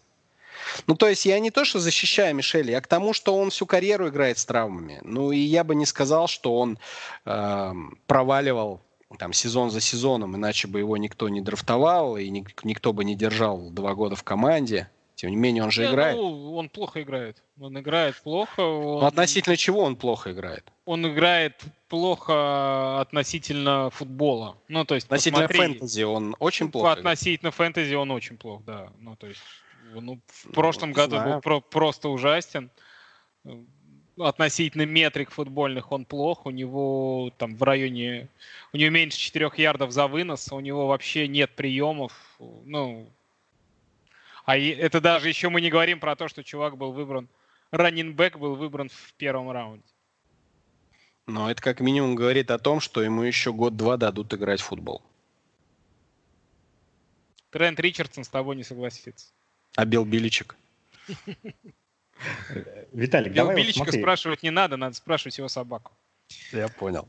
Ну, 0.87 0.95
то 0.95 1.09
есть 1.09 1.25
я 1.27 1.39
не 1.39 1.51
то, 1.51 1.65
что 1.65 1.79
защищаю 1.79 2.35
Мишеля, 2.35 2.73
я 2.73 2.81
к 2.81 2.87
тому, 2.87 3.13
что 3.13 3.37
он 3.37 3.51
всю 3.51 3.67
карьеру 3.67 4.09
играет 4.09 4.39
с 4.39 4.45
травмами. 4.45 5.01
Ну, 5.03 5.33
и 5.33 5.39
я 5.39 5.65
бы 5.65 5.75
не 5.75 5.87
сказал, 5.87 6.29
что 6.29 6.57
он 6.59 6.79
э, 7.25 7.75
проваливал 8.07 8.81
там 9.19 9.33
сезон 9.33 9.71
за 9.71 9.81
сезоном, 9.81 10.37
иначе 10.37 10.69
бы 10.69 10.81
его 10.81 10.97
никто 10.97 11.29
не 11.29 11.41
драфтовал, 11.41 12.19
и 12.19 12.29
ник- 12.29 12.65
никто 12.65 12.93
бы 12.93 13.05
не 13.05 13.15
держал 13.15 13.71
два 13.71 13.95
года 13.95 14.17
в 14.17 14.23
команде. 14.23 14.89
Тем 15.19 15.31
не 15.31 15.37
менее, 15.37 15.65
он 15.65 15.73
же 15.73 15.85
не, 15.85 15.91
играет. 15.91 16.17
Ну, 16.17 16.55
он 16.55 16.69
плохо 16.69 17.03
играет. 17.03 17.43
Он 17.59 17.77
играет 17.77 18.15
плохо. 18.23 18.61
Он... 18.61 19.01
Ну, 19.01 19.05
относительно 19.07 19.57
чего 19.57 19.83
он 19.83 19.97
плохо 19.97 20.31
играет? 20.31 20.73
Он 20.85 21.13
играет 21.13 21.61
плохо 21.89 23.01
относительно 23.01 23.91
футбола. 23.91 24.57
Ну, 24.69 24.85
то 24.85 24.95
есть, 24.95 25.09
относительно 25.09 25.49
посмотри, 25.49 25.73
фэнтези 25.73 26.03
он 26.05 26.37
очень 26.39 26.71
плохо. 26.71 26.93
Относительно 26.93 27.49
играет. 27.49 27.55
фэнтези 27.57 27.95
он 27.97 28.13
очень 28.13 28.37
плохо, 28.37 28.63
да. 28.65 28.93
Ну, 29.01 29.17
то 29.17 29.27
есть, 29.27 29.41
ну, 29.93 30.21
в 30.25 30.45
ну, 30.45 30.53
прошлом 30.53 30.93
году 30.93 31.17
знаю. 31.17 31.35
был 31.35 31.41
про- 31.41 31.61
просто 31.63 32.11
ужасен. 32.11 32.71
Относительно 34.21 34.87
метрик 34.87 35.33
футбольных 35.33 35.91
он 35.91 36.05
плох. 36.05 36.47
У 36.47 36.51
него 36.51 37.33
там 37.39 37.57
в 37.57 37.63
районе... 37.65 38.29
У 38.73 38.77
него 38.77 38.91
меньше 38.91 39.19
4 39.19 39.51
ярдов 39.57 39.91
за 39.91 40.07
вынос. 40.07 40.53
У 40.53 40.61
него 40.61 40.87
вообще 40.87 41.27
нет 41.27 41.57
приемов. 41.57 42.13
Ну, 42.39 43.11
А 44.49 44.57
это 44.57 45.03
даже 45.03 45.29
еще 45.29 45.51
мы 45.51 45.61
не 45.61 45.69
говорим 45.69 46.01
про 46.01 46.17
то, 46.17 46.27
что 46.27 46.43
чувак 46.43 46.79
был 46.79 46.93
выбран, 46.93 47.29
раннинбэк 47.71 48.39
был 48.39 48.55
выбран 48.55 48.89
в 48.89 49.13
первом 49.19 49.51
раунде. 49.51 49.85
Но 51.27 51.51
это 51.51 51.61
как 51.61 51.81
минимум 51.81 52.15
говорит 52.15 52.51
о 52.51 52.59
том, 52.59 52.81
что 52.81 53.03
ему 53.03 53.25
еще 53.25 53.53
год-два 53.53 53.99
дадут 53.99 54.33
играть 54.33 54.63
в 54.63 54.65
футбол. 54.65 55.03
Трент 57.51 57.79
Ричардсон 57.79 58.25
с 58.25 58.29
тобой 58.29 58.57
не 58.57 58.65
согласится. 58.65 59.27
А 59.77 59.85
Билл 59.85 60.07
Биличек? 60.07 60.57
Виталик, 62.93 63.35
давай 63.35 63.55
Биличка 63.55 63.93
спрашивать 63.93 64.43
не 64.43 64.51
надо, 64.51 64.79
надо 64.79 64.97
спрашивать 64.97 65.37
его 65.37 65.49
собаку. 65.49 65.93
Я 66.53 66.69
понял. 66.69 67.07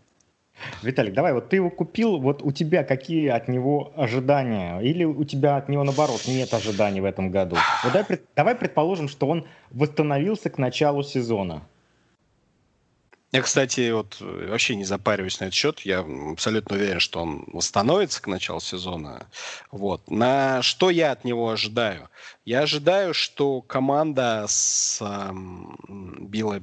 Виталик, 0.82 1.13
давай, 1.13 1.34
вот 1.34 1.50
ты 1.50 1.58
его 1.58 1.69
купил, 1.69 2.19
вот 2.19 2.41
у 2.41 2.52
тебя 2.52 2.84
какие 2.84 3.28
от 3.30 3.48
него 3.48 3.91
ожидания? 3.95 4.80
Или 4.80 5.04
у 5.04 5.24
тебя 5.24 5.58
от 5.58 5.69
него, 5.69 5.84
наоборот, 5.84 6.22
нет 6.28 6.54
ожиданий 6.54 7.02
в 7.02 7.06
этом 7.06 7.32
году? 7.32 7.58
Вот 7.84 7.93
давай, 7.93 8.19
давай 8.36 8.56
предположим, 8.56 9.08
что 9.08 9.28
он 9.28 9.48
восстановился 9.72 10.50
к 10.50 10.58
началу 10.58 11.04
сезона. 11.04 11.62
Я, 13.32 13.43
кстати, 13.43 13.91
вот 13.91 14.17
э, 14.22 14.48
вообще 14.50 14.76
не 14.76 14.86
запариваюсь 14.86 15.39
на 15.39 15.45
этот 15.45 15.54
счет. 15.54 15.82
Я 15.82 16.00
абсолютно 16.32 16.76
уверен, 16.76 17.00
что 17.00 17.22
он 17.22 17.43
восстановится 17.54 18.22
к 18.24 18.28
началу 18.28 18.60
сезона. 18.60 19.28
Вот. 19.72 20.10
На 20.10 20.63
что 20.63 20.89
я 20.89 21.12
от 21.12 21.24
него 21.26 21.52
ожидаю? 21.52 22.10
Я 22.45 22.62
ожидаю, 22.62 23.13
что 23.13 23.62
команда 23.62 24.45
с 24.48 25.00
эм, 25.00 25.78
Билла 26.28 26.62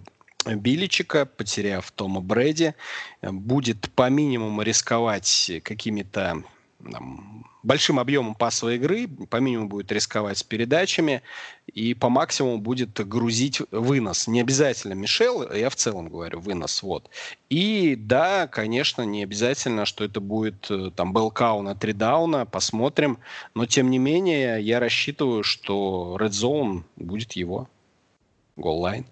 Биличика, 0.54 1.26
потеряв 1.26 1.90
Тома 1.90 2.20
Брэди, 2.20 2.74
э, 3.20 3.30
будет 3.32 3.90
по 3.90 4.08
минимуму 4.08 4.62
рисковать 4.62 5.50
какими-то 5.64 6.42
там, 6.90 7.44
большим 7.62 7.98
объемом 7.98 8.34
пасовой 8.34 8.76
игры, 8.76 9.08
по 9.08 9.38
минимуму 9.38 9.68
будет 9.68 9.90
рисковать 9.90 10.38
с 10.38 10.42
передачами 10.42 11.22
и 11.66 11.94
по 11.94 12.08
максимуму 12.08 12.58
будет 12.58 13.06
грузить 13.06 13.60
вынос. 13.70 14.28
Не 14.28 14.40
обязательно 14.40 14.94
Мишел, 14.94 15.50
я 15.52 15.68
в 15.68 15.74
целом 15.74 16.08
говорю 16.08 16.40
вынос. 16.40 16.82
Вот. 16.82 17.10
И 17.50 17.96
да, 17.96 18.46
конечно, 18.46 19.02
не 19.02 19.22
обязательно, 19.22 19.84
что 19.84 20.04
это 20.04 20.20
будет 20.20 20.70
э, 20.70 20.90
там 20.94 21.12
bell 21.12 21.41
cow 21.41 21.62
на 21.62 21.74
три 21.74 21.92
дауна, 21.92 22.46
посмотрим. 22.46 23.18
Но 23.54 23.66
тем 23.66 23.90
не 23.90 23.98
менее, 23.98 24.60
я 24.60 24.78
рассчитываю, 24.78 25.42
что 25.42 26.16
Red 26.20 26.30
Zone 26.30 26.84
будет 26.96 27.32
его. 27.32 27.68
Goal 28.56 28.79
line. 28.79 29.06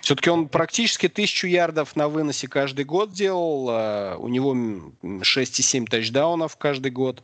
Все-таки 0.00 0.30
он 0.30 0.48
практически 0.48 1.08
тысячу 1.08 1.46
ярдов 1.46 1.96
на 1.96 2.08
выносе 2.08 2.48
каждый 2.48 2.84
год 2.84 3.12
делал. 3.12 3.68
а 3.70 4.16
У 4.18 4.28
него 4.28 4.52
м, 4.52 4.96
6,7 5.02 5.86
тачдаунов 5.86 6.56
каждый 6.56 6.90
год. 6.90 7.22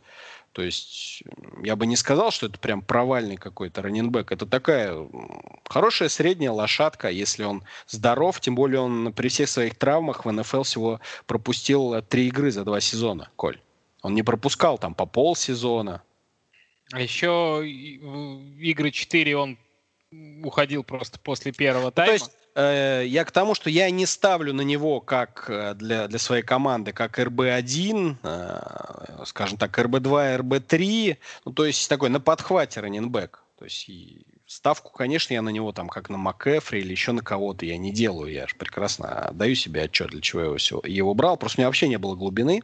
То 0.53 0.63
есть 0.63 1.21
я 1.63 1.75
бы 1.75 1.85
не 1.85 1.95
сказал, 1.95 2.31
что 2.31 2.47
это 2.47 2.57
прям 2.57 2.81
провальный 2.81 3.37
какой-то 3.37 3.83
running 3.83 4.11
back. 4.11 4.31
Это 4.31 4.47
такая 4.47 5.07
хорошая 5.65 6.09
средняя 6.09 6.51
лошадка, 6.51 7.09
если 7.09 7.43
он 7.43 7.63
здоров. 7.87 8.39
Тем 8.39 8.55
более 8.55 8.79
он 8.79 9.13
при 9.13 9.27
всех 9.27 9.49
своих 9.49 9.75
травмах 9.75 10.25
в 10.25 10.31
НФЛ 10.31 10.63
всего 10.63 10.99
пропустил 11.27 11.93
э, 11.93 12.01
три 12.01 12.27
игры 12.27 12.49
за 12.51 12.63
два 12.63 12.79
сезона, 12.81 13.29
Коль. 13.35 13.59
Он 14.01 14.15
не 14.15 14.23
пропускал 14.23 14.77
там 14.79 14.95
по 14.95 15.05
полсезона. 15.05 16.01
А 16.91 17.01
еще 17.01 17.63
игры 17.67 18.91
4 18.91 19.37
он 19.37 19.57
уходил 20.43 20.83
просто 20.83 21.19
после 21.19 21.51
первого 21.51 21.85
Ну, 21.85 21.91
тайма. 21.91 22.07
То 22.07 22.13
есть 22.13 22.31
я 22.61 23.23
к 23.25 23.31
тому, 23.31 23.53
что 23.55 23.69
я 23.69 23.89
не 23.91 24.05
ставлю 24.05 24.53
на 24.53 24.61
него 24.61 24.99
как 25.01 25.45
э, 25.49 25.73
для, 25.75 26.07
для 26.07 26.19
своей 26.19 26.43
команды, 26.43 26.91
как 26.91 27.19
РБ-1, 27.19 28.15
э, 28.23 29.23
скажем 29.25 29.57
так, 29.57 29.77
РБ-2, 29.77 30.37
РБ-3, 30.37 31.17
ну, 31.45 31.53
то 31.53 31.65
есть 31.65 31.87
такой 31.89 32.09
на 32.09 32.19
подхвате 32.19 32.79
раненбэк. 32.79 33.43
То 33.59 33.65
есть 33.65 33.89
ставку, 34.45 34.91
конечно, 34.91 35.33
я 35.33 35.41
на 35.41 35.49
него 35.49 35.71
там 35.71 35.89
как 35.89 36.09
на 36.09 36.17
МакЭфри 36.17 36.79
или 36.79 36.91
еще 36.91 37.11
на 37.11 37.21
кого-то 37.23 37.65
я 37.65 37.77
не 37.77 37.91
делаю. 37.91 38.31
Я 38.31 38.47
же 38.47 38.55
прекрасно 38.55 39.29
даю 39.33 39.55
себе 39.55 39.83
отчет, 39.83 40.09
для 40.11 40.21
чего 40.21 40.41
я 40.41 40.45
его, 40.47 40.57
всё- 40.57 40.81
его 40.85 41.13
брал. 41.15 41.37
Просто 41.37 41.59
у 41.59 41.61
меня 41.61 41.67
вообще 41.67 41.87
не 41.87 41.97
было 41.97 42.15
глубины 42.15 42.61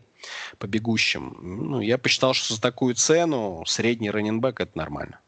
по 0.60 0.68
бегущим. 0.68 1.36
Ну, 1.42 1.82
я 1.82 1.98
посчитал, 1.98 2.34
что 2.34 2.54
за 2.54 2.62
такую 2.62 2.94
цену 2.96 3.64
средний 3.66 4.12
раненбэк 4.12 4.62
это 4.62 4.78
нормально. 4.78 5.20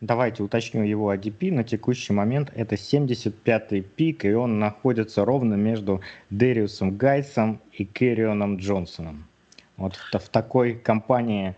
Давайте 0.00 0.44
уточню 0.44 0.84
его 0.84 1.12
ADP. 1.12 1.50
На 1.52 1.64
текущий 1.64 2.12
момент 2.12 2.52
это 2.54 2.76
75-й 2.76 3.80
пик, 3.80 4.24
и 4.24 4.32
он 4.32 4.60
находится 4.60 5.24
ровно 5.24 5.54
между 5.54 6.00
Дэриусом 6.30 6.96
Гайсом 6.96 7.60
и 7.72 7.84
Керрионом 7.84 8.58
Джонсоном. 8.58 9.26
Вот 9.76 9.96
в, 9.96 10.18
в 10.18 10.28
такой 10.28 10.74
компании 10.74 11.56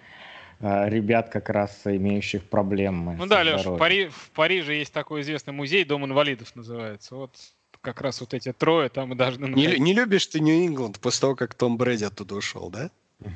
э, 0.61 0.88
ребят, 0.88 1.29
как 1.29 1.50
раз 1.50 1.83
имеющих 1.85 2.44
проблемы. 2.44 3.14
Ну 3.18 3.26
да, 3.26 3.42
Леш, 3.42 3.64
в. 3.66 3.76
Пари- 3.76 4.09
в 4.09 4.31
Париже 4.31 4.74
есть 4.74 4.92
такой 4.92 5.20
известный 5.20 5.53
музей, 5.53 5.85
Дом 5.85 6.07
инвалидов 6.07 6.57
называется. 6.57 7.16
Вот 7.16 7.37
как 7.83 8.00
раз 8.00 8.20
вот 8.20 8.33
эти 8.33 8.53
трое 8.53 8.88
там 8.88 9.12
и 9.12 9.16
должны 9.16 9.44
Не, 9.44 9.50
находиться. 9.50 9.79
не 9.83 9.94
любишь 9.94 10.26
ты 10.26 10.40
Нью-Ингланд 10.40 10.98
после 11.00 11.20
того, 11.20 11.35
как 11.35 11.55
Том 11.55 11.76
Брэди 11.76 12.05
оттуда 12.05 12.35
ушел, 12.37 12.70
да? 12.70 12.90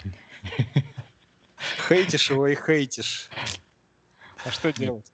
Хейтишь 1.89 2.31
его 2.31 2.47
и 2.47 2.55
хейтишь. 2.55 3.29
А 4.45 4.51
что 4.51 4.73
делать? 4.73 5.11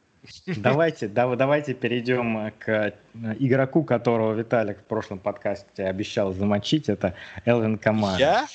Давайте, 0.56 1.08
да, 1.08 1.34
давайте 1.34 1.72
перейдем 1.72 2.52
к 2.58 2.68
э, 2.68 2.92
игроку, 3.38 3.84
которого 3.84 4.34
Виталик 4.34 4.78
в 4.78 4.84
прошлом 4.84 5.18
подкасте 5.18 5.84
обещал 5.84 6.32
замочить. 6.32 6.88
Это 6.88 7.14
Элвин 7.46 7.78
Камара. 7.78 8.18
Я? 8.18 8.48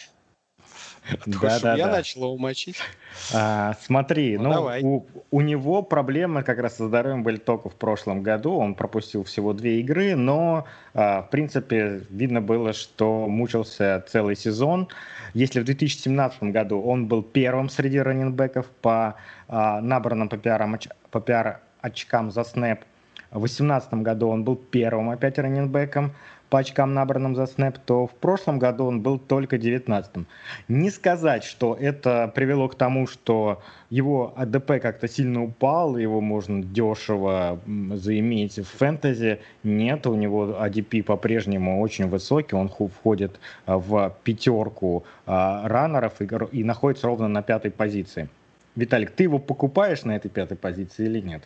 Ты 1.23 1.33
хочешь, 1.33 1.57
чтобы 1.57 1.77
я 1.77 1.85
Да-да-да. 1.85 1.91
начал 1.97 2.21
его 2.23 2.37
мочить? 2.37 2.77
А, 3.33 3.75
смотри, 3.81 4.37
Ну, 4.37 4.43
ну, 4.45 4.49
давай. 4.53 4.81
у, 4.83 5.05
у 5.31 5.41
него 5.41 5.81
проблемы 5.83 6.43
как 6.43 6.59
раз 6.59 6.77
со 6.77 6.87
здоровьем 6.87 7.23
были 7.23 7.37
только 7.37 7.69
в 7.69 7.75
прошлом 7.75 8.23
году. 8.23 8.55
Он 8.55 8.75
пропустил 8.75 9.23
всего 9.23 9.53
две 9.53 9.79
игры, 9.81 10.15
но, 10.15 10.65
а, 10.93 11.21
в 11.21 11.29
принципе, 11.29 12.01
видно 12.09 12.41
было, 12.41 12.73
что 12.73 13.27
мучился 13.27 14.03
целый 14.07 14.35
сезон. 14.35 14.87
Если 15.33 15.59
в 15.59 15.65
2017 15.65 16.43
году 16.43 16.81
он 16.81 17.07
был 17.07 17.21
первым 17.23 17.69
среди 17.69 17.99
раненбеков 17.99 18.65
по 18.81 19.15
а, 19.47 19.81
набранным 19.81 20.29
по 20.29 20.37
пиар, 20.37 20.67
по 21.11 21.21
пиар 21.21 21.59
очкам 21.81 22.31
за 22.31 22.43
снэп, 22.43 22.79
в 23.31 23.39
2018 23.39 23.93
году 23.95 24.29
он 24.29 24.43
был 24.43 24.55
первым 24.55 25.09
опять 25.09 25.37
раненбеком 25.37 26.13
по 26.55 26.59
очкам, 26.59 26.93
набранным 26.93 27.35
за 27.35 27.47
снэп, 27.47 27.79
то 27.85 28.07
в 28.07 28.13
прошлом 28.13 28.59
году 28.59 28.85
он 28.85 29.01
был 29.01 29.19
только 29.19 29.57
19-м. 29.57 30.25
Не 30.69 30.89
сказать, 30.89 31.43
что 31.43 31.75
это 31.77 32.31
привело 32.33 32.69
к 32.69 32.75
тому, 32.75 33.07
что 33.07 33.61
его 33.89 34.31
АДП 34.37 34.79
как-то 34.81 35.09
сильно 35.09 35.43
упал, 35.43 35.97
его 35.97 36.21
можно 36.21 36.63
дешево 36.63 37.59
заиметь 37.95 38.57
в 38.57 38.77
фэнтези. 38.77 39.39
Нет, 39.63 40.07
у 40.07 40.15
него 40.15 40.55
ADP 40.61 41.03
по-прежнему 41.03 41.81
очень 41.81 42.07
высокий, 42.07 42.55
он 42.55 42.69
входит 42.69 43.37
а, 43.65 43.77
в 43.77 44.15
пятерку 44.23 45.03
а, 45.25 45.67
раннеров 45.67 46.21
и, 46.21 46.57
и 46.57 46.63
находится 46.63 47.07
ровно 47.07 47.27
на 47.27 47.41
пятой 47.41 47.71
позиции. 47.71 48.29
Виталик, 48.77 49.11
ты 49.11 49.23
его 49.23 49.39
покупаешь 49.39 50.03
на 50.03 50.15
этой 50.15 50.29
пятой 50.29 50.55
позиции 50.55 51.05
или 51.05 51.19
нет? 51.19 51.43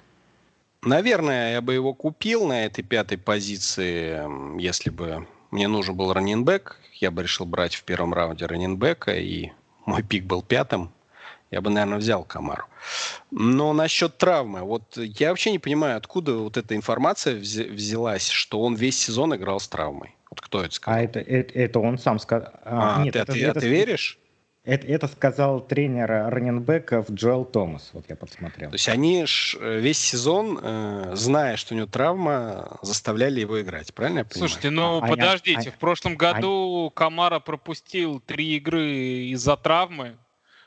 Наверное, 0.82 1.54
я 1.54 1.62
бы 1.62 1.74
его 1.74 1.94
купил 1.94 2.48
на 2.48 2.66
этой 2.66 2.84
пятой 2.84 3.18
позиции, 3.18 4.60
если 4.62 4.90
бы 4.90 5.28
мне 5.52 5.68
нужен 5.68 5.96
был 5.96 6.14
раненбэк. 6.14 6.78
Я 6.94 7.12
бы 7.12 7.24
решил 7.24 7.46
брать 7.46 7.76
в 7.76 7.84
первом 7.84 8.14
раунде 8.14 8.46
раненбека, 8.46 9.16
и 9.16 9.52
мой 9.86 10.04
пик 10.04 10.24
был 10.26 10.42
пятым. 10.42 10.92
Я 11.52 11.62
бы, 11.62 11.70
наверное, 11.70 11.98
взял 11.98 12.24
Камару. 12.24 12.66
Но 13.32 13.74
насчет 13.74 14.18
травмы. 14.18 14.62
Вот 14.62 14.98
я 14.98 15.30
вообще 15.30 15.52
не 15.52 15.60
понимаю, 15.60 15.98
откуда 15.98 16.36
вот 16.36 16.58
эта 16.58 16.76
информация 16.76 17.36
взялась, 17.36 18.30
что 18.30 18.62
он 18.62 18.76
весь 18.76 19.00
сезон 19.00 19.36
играл 19.36 19.60
с 19.60 19.68
травмой. 19.68 20.16
Вот 20.30 20.42
кто 20.42 20.64
это 20.64 20.76
сказал? 20.76 21.00
А 21.00 21.04
это, 21.04 21.20
это, 21.20 21.54
это 21.58 21.80
он 21.80 21.98
сам 21.98 22.20
сказал. 22.20 22.52
А, 22.64 23.04
ты, 23.12 23.20
а 23.20 23.26
ты- 23.26 23.46
а 23.46 23.54
ты 23.54 23.68
веришь? 23.68 24.20
Это, 24.70 24.86
это 24.86 25.08
сказал 25.08 25.62
тренер 25.62 26.08
раненбеков 26.08 27.10
Джоэл 27.10 27.44
Томас. 27.44 27.90
Вот 27.94 28.06
я 28.08 28.16
подсмотрел. 28.16 28.70
То 28.70 28.76
есть 28.76 28.88
они 28.88 29.26
ж 29.26 29.58
э, 29.60 29.80
весь 29.80 29.98
сезон, 29.98 30.60
э, 30.62 31.12
зная, 31.16 31.58
что 31.58 31.74
у 31.74 31.78
него 31.78 31.88
травма, 31.88 32.78
заставляли 32.84 33.40
его 33.40 33.60
играть. 33.60 33.92
Правильно 33.96 34.20
я 34.20 34.26
понимаю? 34.26 34.50
Слушайте, 34.50 34.70
ну 34.70 35.00
А- 35.02 35.06
а- 35.06 35.08
подождите, 35.08 35.70
а- 35.70 35.72
в 35.72 35.80
прошлом 35.80 36.16
году 36.16 36.92
Камара 36.94 37.40
пропустил 37.40 38.20
три 38.20 38.58
игры 38.58 38.86
из-за 39.32 39.58
травмы. 39.58 40.18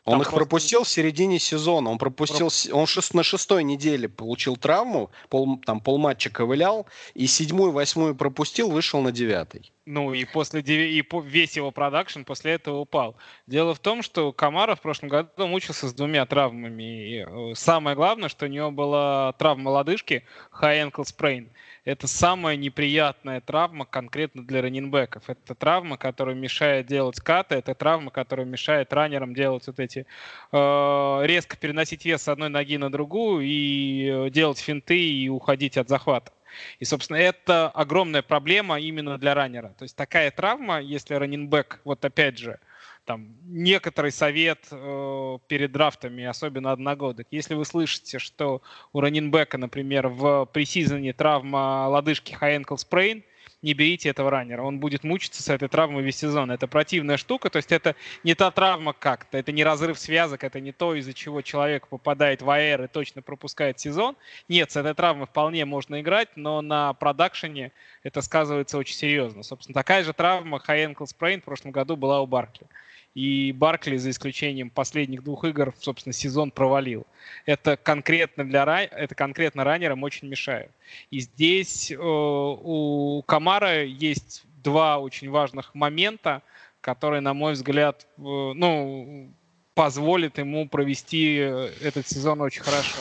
Он 0.05 0.15
Там 0.15 0.23
их 0.23 0.27
просто- 0.29 0.37
пропустил 0.37 0.83
в 0.83 0.88
середине 0.88 1.38
сезона. 1.38 1.91
Он 1.91 1.99
пропустил, 1.99 2.49
он 2.73 2.87
шест- 2.87 3.15
на 3.15 3.23
шестой 3.23 3.62
неделе 3.62 4.09
получил 4.09 4.57
травму, 4.57 5.11
пол, 5.29 5.61
там 5.65 5.81
полматча 5.81 6.29
ковылял, 6.29 6.87
и 7.15 7.27
седьмую, 7.29 7.71
восьмую 7.71 8.17
пропустил, 8.17 8.69
вышел 8.71 9.01
на 9.01 9.12
девятый. 9.12 9.71
Ну 9.87 10.12
и 10.12 10.25
после 10.25 10.61
и 10.61 11.05
весь 11.25 11.57
его 11.57 11.71
продакшн 11.71 12.23
после 12.23 12.53
этого 12.53 12.79
упал. 12.79 13.17
Дело 13.47 13.75
в 13.75 13.79
том, 13.79 14.03
что 14.03 14.33
Камара 14.33 14.75
в 14.75 14.81
прошлом 14.81 15.09
году 15.09 15.47
мучился 15.47 15.88
с 15.88 15.95
двумя 15.95 16.27
травмами. 16.27 16.83
И 16.83 17.25
э, 17.25 17.55
самое 17.55 17.95
главное, 17.97 18.29
что 18.29 18.47
у 18.47 18.49
него 18.49 18.71
была 18.73 19.33
травма 19.35 19.71
лодыжки, 19.71 20.25
high 20.61 20.91
ankle 20.91 21.05
sprain. 21.05 21.49
Это 21.85 22.07
самая 22.07 22.57
неприятная 22.57 23.40
травма 23.40 23.85
конкретно 23.85 24.47
для 24.47 24.62
раненбеков. 24.62 25.29
Это 25.29 25.57
травма, 25.57 25.97
которая 25.97 26.37
мешает 26.37 26.87
делать 26.87 27.21
каты, 27.21 27.57
это 27.57 27.75
травма, 27.75 28.12
которая 28.12 28.47
мешает 28.47 28.92
раннерам 28.92 29.35
делать 29.35 29.66
вот 29.66 29.81
эти 29.81 30.07
э, 30.53 31.21
резко 31.25 31.57
переносить 31.57 32.05
вес 32.05 32.23
с 32.23 32.29
одной 32.29 32.51
ноги 32.51 32.77
на 32.77 32.90
другую 32.90 33.45
и 33.45 34.09
э, 34.09 34.31
делать 34.31 34.61
финты 34.61 34.97
и 34.97 35.29
уходить 35.29 35.77
от 35.77 35.88
захвата. 35.88 36.33
И, 36.79 36.85
собственно, 36.85 37.16
это 37.16 37.68
огромная 37.68 38.23
проблема 38.23 38.79
именно 38.79 39.18
для 39.18 39.35
раннера. 39.35 39.75
То 39.77 39.83
есть 39.83 39.97
такая 39.97 40.31
травма, 40.31 40.81
если 40.81 41.14
раннинбэк, 41.14 41.81
вот 41.85 42.05
опять 42.05 42.38
же, 42.38 42.61
там 43.05 43.37
некоторый 43.45 44.12
совет 44.12 44.69
э, 44.71 45.38
перед 45.49 45.73
драфтами, 45.73 46.25
особенно 46.25 46.73
одногодок. 46.73 47.27
Если 47.31 47.55
вы 47.55 47.65
слышите, 47.65 48.19
что 48.19 48.62
у 48.93 49.01
раннинбека, 49.01 49.59
например, 49.59 50.09
в 50.09 50.47
пресизоне 50.47 51.12
травма 51.12 51.88
лодыжки 51.88 52.37
high 52.41 52.62
ankle 52.62 52.77
sprain, 52.77 53.25
не 53.62 53.75
берите 53.75 54.09
этого 54.09 54.31
раннера. 54.31 54.62
Он 54.62 54.81
будет 54.81 55.05
мучиться 55.05 55.43
с 55.43 55.49
этой 55.49 55.69
травмой 55.69 56.03
весь 56.03 56.17
сезон. 56.17 56.51
Это 56.51 56.67
противная 56.67 57.17
штука, 57.17 57.49
то 57.49 57.59
есть 57.59 57.71
это 57.71 57.95
не 58.25 58.35
та 58.35 58.51
травма 58.51 58.93
как-то, 58.93 59.38
это 59.38 59.53
не 59.53 59.62
разрыв 59.62 59.99
связок, 59.99 60.45
это 60.45 60.61
не 60.61 60.73
то, 60.73 60.95
из-за 60.97 61.15
чего 61.15 61.43
человек 61.43 61.87
попадает 61.87 62.43
в 62.43 62.51
АР 62.51 62.85
и 62.85 62.88
точно 62.88 63.23
пропускает 63.23 63.79
сезон. 63.79 64.17
Нет, 64.49 64.73
с 64.73 64.77
этой 64.77 64.95
травмой 64.95 65.27
вполне 65.27 65.65
можно 65.65 66.01
играть, 66.01 66.29
но 66.37 66.61
на 66.61 66.93
продакшене 66.95 67.73
это 68.03 68.21
сказывается 68.21 68.79
очень 68.79 68.97
серьезно. 68.97 69.45
Собственно, 69.45 69.75
такая 69.75 70.03
же 70.03 70.12
травма 70.12 70.61
high 70.67 70.93
ankle 70.93 71.07
sprain 71.07 71.41
в 71.41 71.45
прошлом 71.45 71.71
году 71.71 71.97
была 71.97 72.21
у 72.21 72.27
Баркли. 72.27 72.67
И 73.14 73.53
Баркли, 73.53 73.98
за 73.98 74.11
исключением 74.11 74.70
последних 74.70 75.22
двух 75.22 75.44
игр, 75.44 75.75
собственно, 75.79 76.14
сезон 76.14 76.51
провалил. 76.51 77.07
Это 77.44 77.77
конкретно, 77.77 78.44
для, 78.44 78.85
это 78.85 79.14
конкретно 79.14 79.64
раннерам 79.64 80.03
очень 80.03 80.29
мешает. 80.29 80.70
И 81.11 81.20
здесь 81.20 81.90
э, 81.90 81.96
у 81.98 83.22
Камара 83.27 83.85
есть 83.85 84.44
два 84.62 84.98
очень 84.98 85.29
важных 85.29 85.75
момента, 85.75 86.42
которые, 86.81 87.20
на 87.20 87.35
мой 87.35 87.53
взгляд, 87.53 88.07
э, 88.16 88.20
ну, 88.20 89.31
позволят 89.75 90.38
ему 90.38 90.68
провести 90.68 91.35
этот 91.35 92.09
сезон 92.09 92.40
очень 92.40 92.62
хорошо. 92.62 93.01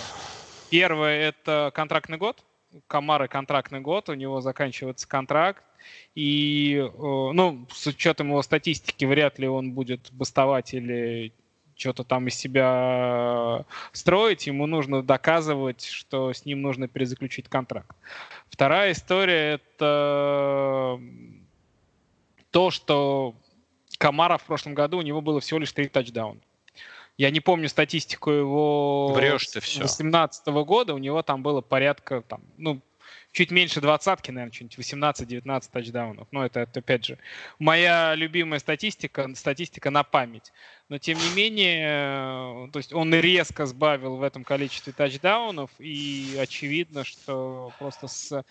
Первое– 0.70 1.22
это 1.30 1.72
контрактный 1.74 2.18
год. 2.18 2.44
Камары 2.88 3.28
контрактный 3.28 3.82
год, 3.82 4.10
у 4.10 4.14
него 4.14 4.42
заканчивается 4.42 5.08
контракт. 5.08 5.64
И, 6.16 6.76
э, 6.78 6.90
ну, 6.98 7.68
с 7.72 7.88
учетом 7.88 8.30
его 8.30 8.42
статистики, 8.42 9.06
вряд 9.06 9.40
ли 9.40 9.48
он 9.48 9.72
будет 9.72 10.10
бастовать 10.12 10.74
или 10.74 11.34
что-то 11.76 12.04
там 12.04 12.28
из 12.28 12.36
себя 12.36 13.66
строить, 13.92 14.46
ему 14.48 14.68
нужно 14.68 15.02
доказывать, 15.02 15.84
что 15.84 16.32
с 16.32 16.46
ним 16.46 16.62
нужно 16.62 16.88
перезаключить 16.88 17.50
контракт. 17.50 17.96
Вторая 18.50 18.92
история— 18.92 19.54
это 19.78 21.00
то, 22.52 22.70
что 22.70 23.36
Камара 23.98 24.38
в 24.38 24.44
прошлом 24.44 24.76
году 24.76 25.00
у 25.00 25.02
него 25.02 25.22
было 25.22 25.40
всего 25.40 25.60
лишь 25.60 25.72
три 25.72 25.88
тачдауна. 25.88 26.40
Я 27.22 27.30
не 27.30 27.40
помню 27.40 27.70
статистику 27.70 28.32
его 28.32 29.14
Врешь 29.14 29.46
ты 29.46 29.60
все. 29.60 29.84
18 29.84 30.48
года, 30.66 30.96
у 30.96 30.98
него 30.98 31.22
там 31.22 31.44
было 31.44 31.62
порядка, 31.62 32.24
там, 32.28 32.42
ну, 32.58 32.82
чуть 33.32 33.52
меньше 33.52 33.80
двадцатки, 33.80 34.32
наверное, 34.32 34.52
что-нибудь 34.52 34.80
18-19 34.80 35.70
тачдаунов. 35.72 36.28
Но 36.32 36.44
это, 36.44 36.62
это, 36.62 36.80
опять 36.80 37.06
же, 37.06 37.20
моя 37.60 38.16
любимая 38.16 38.58
статистика, 38.58 39.30
статистика 39.36 39.92
на 39.92 40.04
память. 40.04 40.52
Но, 40.90 40.98
тем 40.98 41.20
не 41.20 41.30
менее, 41.36 42.72
то 42.72 42.80
есть 42.80 42.92
он 42.92 43.14
резко 43.14 43.68
сбавил 43.68 44.16
в 44.16 44.24
этом 44.24 44.44
количестве 44.44 44.92
тачдаунов, 44.92 45.70
и 45.78 46.36
очевидно, 46.42 47.04
что 47.04 47.72
просто 47.78 48.08
с 48.08 48.44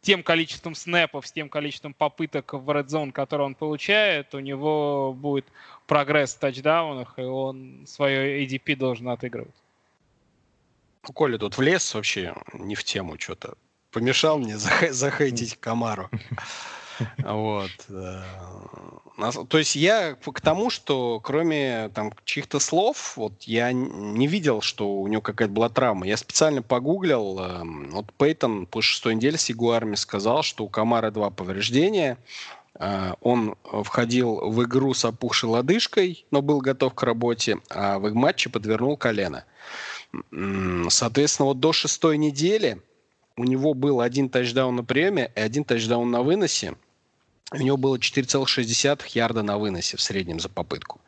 тем 0.00 0.22
количеством 0.22 0.74
снэпов, 0.74 1.26
с 1.26 1.32
тем 1.32 1.48
количеством 1.48 1.94
попыток 1.94 2.54
в 2.54 2.70
Red 2.70 2.86
Zone, 2.86 3.12
который 3.12 3.46
он 3.46 3.54
получает, 3.54 4.34
у 4.34 4.38
него 4.38 5.12
будет 5.12 5.46
прогресс 5.86 6.34
в 6.34 6.38
тачдаунах, 6.38 7.18
и 7.18 7.22
он 7.22 7.84
свое 7.86 8.44
ADP 8.44 8.76
должен 8.76 9.08
отыгрывать. 9.08 9.54
Ну, 11.06 11.12
Коля 11.12 11.38
тут 11.38 11.58
влез 11.58 11.94
вообще 11.94 12.34
не 12.52 12.74
в 12.74 12.84
тему 12.84 13.18
что-то 13.18 13.54
помешал 13.90 14.38
мне 14.38 14.56
захейтить 14.90 15.58
Камару. 15.58 16.10
Вот. 17.18 17.70
Э, 17.88 18.22
то 19.48 19.58
есть 19.58 19.76
я 19.76 20.14
к 20.14 20.40
тому, 20.40 20.70
что 20.70 21.20
кроме 21.20 21.90
там 21.94 22.12
чьих-то 22.24 22.60
слов, 22.60 23.16
вот 23.16 23.42
я 23.42 23.72
не 23.72 24.26
видел, 24.26 24.60
что 24.60 25.00
у 25.00 25.06
него 25.08 25.22
какая-то 25.22 25.52
была 25.52 25.68
травма. 25.68 26.06
Я 26.06 26.16
специально 26.16 26.62
погуглил. 26.62 27.38
Эм, 27.38 27.90
вот 27.90 28.12
Пейтон 28.14 28.66
по 28.66 28.82
шестой 28.82 29.14
неделе 29.14 29.38
с 29.38 29.48
Ягуарами 29.48 29.94
сказал, 29.94 30.42
что 30.42 30.64
у 30.64 30.68
Камара 30.68 31.10
два 31.10 31.30
повреждения. 31.30 32.18
Э, 32.74 33.14
он 33.20 33.56
входил 33.64 34.50
в 34.50 34.62
игру 34.64 34.94
с 34.94 35.04
опухшей 35.04 35.48
лодыжкой, 35.48 36.24
но 36.30 36.42
был 36.42 36.60
готов 36.60 36.94
к 36.94 37.02
работе, 37.02 37.58
а 37.68 37.98
в 37.98 38.12
матче 38.14 38.48
подвернул 38.50 38.96
колено. 38.96 39.44
Соответственно, 40.88 41.46
вот 41.46 41.60
до 41.60 41.72
шестой 41.72 42.18
недели 42.18 42.80
у 43.36 43.44
него 43.44 43.74
был 43.74 44.00
один 44.00 44.28
тачдаун 44.28 44.76
на 44.76 44.84
приеме 44.84 45.30
и 45.34 45.40
один 45.40 45.64
тачдаун 45.64 46.10
на 46.10 46.22
выносе. 46.22 46.74
У 47.52 47.56
него 47.56 47.76
было 47.76 47.96
4,6 47.96 49.02
ярда 49.14 49.42
на 49.42 49.58
выносе 49.58 49.96
в 49.96 50.00
среднем 50.00 50.38
за 50.38 50.48
попытку. 50.48 51.00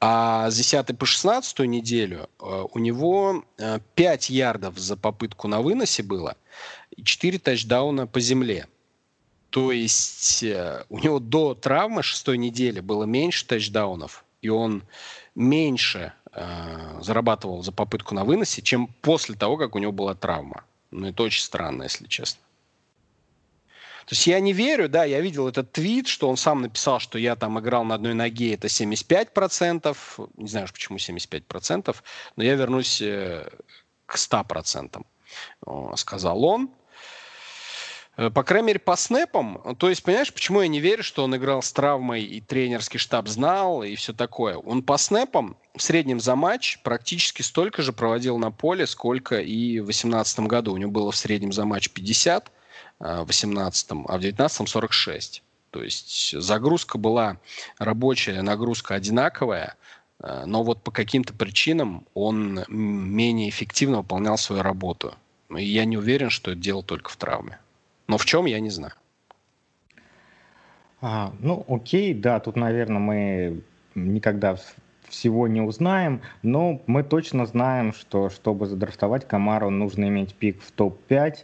А 0.00 0.50
с 0.50 0.56
10 0.56 0.98
по 0.98 1.06
16 1.06 1.60
неделю 1.60 2.28
э, 2.40 2.64
у 2.72 2.78
него 2.78 3.44
5 3.94 4.30
э, 4.30 4.32
ярдов 4.32 4.78
за 4.78 4.96
попытку 4.96 5.48
на 5.48 5.60
выносе 5.60 6.02
было 6.02 6.36
и 6.96 7.04
4 7.04 7.38
тачдауна 7.38 8.06
по 8.06 8.20
земле. 8.20 8.66
То 9.50 9.70
есть 9.70 10.42
э, 10.42 10.84
у 10.88 10.98
него 10.98 11.18
до 11.18 11.54
травмы 11.54 12.02
шестой 12.02 12.38
недели 12.38 12.80
было 12.80 13.04
меньше 13.04 13.46
тачдаунов, 13.46 14.24
и 14.40 14.48
он 14.48 14.82
меньше 15.34 16.14
э, 16.32 17.00
зарабатывал 17.02 17.62
за 17.62 17.70
попытку 17.70 18.14
на 18.14 18.24
выносе, 18.24 18.62
чем 18.62 18.88
после 19.02 19.34
того, 19.34 19.58
как 19.58 19.74
у 19.74 19.78
него 19.78 19.92
была 19.92 20.14
травма. 20.14 20.64
Ну, 20.90 21.06
это 21.06 21.22
очень 21.22 21.42
странно, 21.42 21.82
если 21.84 22.06
честно. 22.06 22.40
То 24.06 24.14
есть 24.14 24.26
я 24.26 24.40
не 24.40 24.52
верю, 24.52 24.88
да, 24.88 25.04
я 25.04 25.20
видел 25.20 25.48
этот 25.48 25.72
твит, 25.72 26.08
что 26.08 26.28
он 26.28 26.36
сам 26.36 26.62
написал, 26.62 26.98
что 26.98 27.18
я 27.18 27.36
там 27.36 27.58
играл 27.60 27.84
на 27.84 27.94
одной 27.94 28.14
ноге, 28.14 28.54
это 28.54 28.66
75%. 28.66 29.96
Не 30.36 30.48
знаю, 30.48 30.68
почему 30.72 30.98
75%, 30.98 31.96
но 32.36 32.42
я 32.42 32.54
вернусь 32.54 33.00
э, 33.00 33.48
к 34.06 34.16
100%, 34.16 35.04
сказал 35.96 36.44
он. 36.44 36.70
Э, 38.16 38.30
по 38.30 38.42
крайней 38.42 38.68
мере, 38.68 38.78
по 38.78 38.96
снэпам, 38.96 39.76
то 39.78 39.88
есть, 39.88 40.02
понимаешь, 40.02 40.32
почему 40.32 40.60
я 40.60 40.68
не 40.68 40.80
верю, 40.80 41.02
что 41.02 41.24
он 41.24 41.34
играл 41.36 41.62
с 41.62 41.72
травмой, 41.72 42.22
и 42.22 42.40
тренерский 42.40 42.98
штаб 42.98 43.28
знал, 43.28 43.82
и 43.82 43.94
все 43.94 44.12
такое. 44.12 44.56
Он 44.56 44.82
по 44.82 44.98
снэпам 44.98 45.56
в 45.74 45.82
среднем 45.82 46.20
за 46.20 46.36
матч 46.36 46.78
практически 46.82 47.42
столько 47.42 47.82
же 47.82 47.92
проводил 47.92 48.38
на 48.38 48.50
поле, 48.50 48.86
сколько 48.86 49.40
и 49.40 49.80
в 49.80 49.84
2018 49.84 50.40
году. 50.40 50.74
У 50.74 50.76
него 50.76 50.90
было 50.90 51.10
в 51.10 51.16
среднем 51.16 51.52
за 51.52 51.64
матч 51.64 51.90
50, 51.90 52.50
в 53.02 53.26
2018, 53.26 53.90
а 53.90 53.94
в 53.94 54.20
2019 54.20 54.68
46. 54.68 55.42
То 55.70 55.82
есть 55.82 56.38
загрузка 56.38 56.98
была 56.98 57.38
рабочая, 57.78 58.42
нагрузка 58.42 58.94
одинаковая, 58.94 59.76
э, 60.22 60.44
но 60.44 60.62
вот 60.62 60.82
по 60.82 60.90
каким-то 60.90 61.32
причинам 61.32 62.06
он 62.14 62.64
менее 62.68 63.48
эффективно 63.48 63.98
выполнял 63.98 64.36
свою 64.36 64.62
работу. 64.62 65.14
И 65.56 65.64
я 65.64 65.84
не 65.84 65.96
уверен, 65.96 66.30
что 66.30 66.52
это 66.52 66.60
дело 66.60 66.82
только 66.82 67.10
в 67.10 67.16
травме. 67.16 67.58
Но 68.06 68.18
в 68.18 68.24
чем, 68.24 68.44
я 68.46 68.60
не 68.60 68.70
знаю. 68.70 68.92
А, 71.00 71.32
ну, 71.40 71.64
окей, 71.68 72.14
да, 72.14 72.38
тут, 72.38 72.56
наверное, 72.56 73.00
мы 73.00 73.62
никогда 73.94 74.56
всего 75.08 75.48
не 75.48 75.60
узнаем, 75.60 76.22
но 76.42 76.80
мы 76.86 77.02
точно 77.02 77.46
знаем, 77.46 77.92
что 77.92 78.30
чтобы 78.30 78.66
задрафтовать 78.66 79.26
Камару, 79.26 79.70
нужно 79.70 80.06
иметь 80.06 80.34
пик 80.34 80.62
в 80.62 80.70
топ-5, 80.70 81.34
а, 81.34 81.42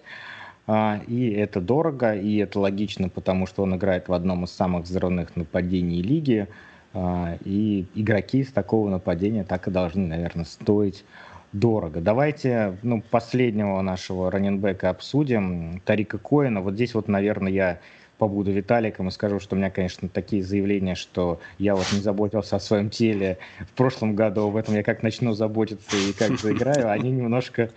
и 1.07 1.31
это 1.31 1.61
дорого, 1.61 2.15
и 2.15 2.37
это 2.37 2.61
логично, 2.61 3.09
потому 3.09 3.47
что 3.47 3.63
он 3.63 3.77
играет 3.77 4.09
в 4.09 4.13
одном 4.13 4.45
из 4.45 4.51
самых 4.51 4.85
взрывных 4.85 5.35
нападений 5.35 6.03
лиги, 6.03 6.47
а, 6.95 7.37
и 7.45 7.87
игроки 7.95 8.45
с 8.45 8.53
такого 8.53 8.89
нападения 8.89 9.45
так 9.45 9.69
и 9.69 9.71
должны, 9.71 10.07
наверное, 10.07 10.45
стоить 10.45 11.05
дорого. 11.53 12.01
Давайте 12.01 12.79
ну, 12.83 13.03
последнего 13.03 13.81
нашего 13.81 14.31
раненбека 14.31 14.91
обсудим, 14.91 15.81
Тарика 15.85 16.19
Коина. 16.19 16.61
Вот 16.61 16.75
здесь 16.75 16.95
вот, 16.95 17.09
наверное, 17.09 17.53
я 17.53 17.81
побуду 18.19 18.51
Виталиком 18.51 19.09
и 19.09 19.11
скажу, 19.11 19.39
что 19.39 19.55
у 19.55 19.59
меня, 19.59 19.71
конечно, 19.71 20.09
такие 20.09 20.43
заявления, 20.43 20.95
что 20.95 21.41
я 21.59 21.77
вот 21.77 21.87
не 21.93 22.01
заботился 22.01 22.57
о 22.57 22.61
своем 22.61 22.91
теле 22.91 23.39
в 23.61 23.73
прошлом 23.77 24.17
году, 24.17 24.49
в 24.49 24.57
этом 24.57 24.75
я 24.75 24.83
как 24.83 25.03
начну 25.03 25.35
заботиться 25.35 25.97
и 25.97 26.13
как 26.13 26.39
заиграю, 26.39 26.91
они 26.91 27.11
немножко 27.11 27.71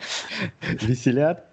веселят. 0.81 1.45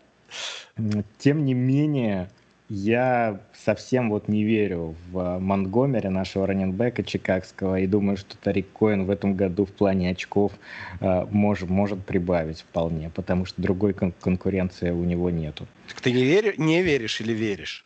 Тем 1.19 1.45
не 1.45 1.55
менее, 1.55 2.29
я 2.69 3.41
совсем 3.53 4.11
вот 4.11 4.29
не 4.29 4.45
верю 4.45 4.95
в 5.11 5.39
Монтгомери, 5.39 6.09
нашего 6.09 6.47
раненбека 6.47 7.03
чикагского, 7.03 7.81
и 7.81 7.87
думаю, 7.87 8.17
что 8.17 8.37
Тарик 8.37 8.67
Коэн 8.73 9.05
в 9.05 9.11
этом 9.11 9.35
году 9.35 9.65
в 9.65 9.73
плане 9.73 10.11
очков 10.11 10.53
э, 11.01 11.27
может, 11.31 11.69
может 11.69 12.05
прибавить 12.05 12.61
вполне, 12.61 13.11
потому 13.11 13.47
что 13.47 13.61
другой 13.61 13.95
кон- 13.95 14.13
конкуренции 14.21 14.91
у 14.91 15.05
него 15.05 15.31
нету. 15.31 15.67
Так 15.89 16.01
ты 16.01 16.13
не, 16.13 16.25
вери, 16.25 16.55
не 16.59 16.83
веришь 16.83 17.21
или 17.21 17.33
веришь? 17.33 17.85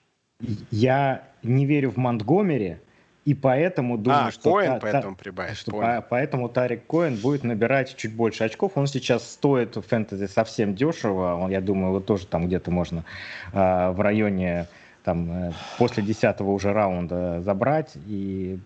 Я 0.71 1.23
не 1.43 1.67
верю 1.67 1.91
в 1.91 1.97
Монтгомери, 1.97 2.79
и 3.25 3.35
поэтому 3.35 3.99
думаю, 3.99 4.27
а, 4.27 4.31
что, 4.33 4.53
Коэн 4.53 4.73
та, 4.73 4.79
поэтому 4.81 5.15
та, 5.15 5.23
прибавит. 5.23 5.57
что 5.57 5.71
по, 5.71 6.05
поэтому 6.09 6.49
Тарик 6.49 6.87
Коэн 6.87 7.17
будет 7.17 7.45
набирать 7.45 7.95
чуть 7.97 8.15
больше 8.15 8.45
очков. 8.45 8.73
Он 8.75 8.89
сейчас 8.89 9.31
стоит 9.31 9.77
в 9.77 9.83
фэнтези 9.83 10.27
совсем 10.27 10.75
дешево. 10.75 11.35
Он, 11.35 11.51
я 11.51 11.61
думаю, 11.61 11.91
его 11.91 12.01
тоже 12.01 12.27
там 12.27 12.47
где-то 12.47 12.73
можно 12.73 13.05
э, 13.53 13.91
в 13.91 14.01
районе 14.01 14.67
там 15.05 15.31
э, 15.31 15.53
после 15.79 16.03
десятого 16.03 16.51
уже 16.51 16.73
раунда 16.73 17.41
забрать. 17.43 17.93
И, 18.07 18.59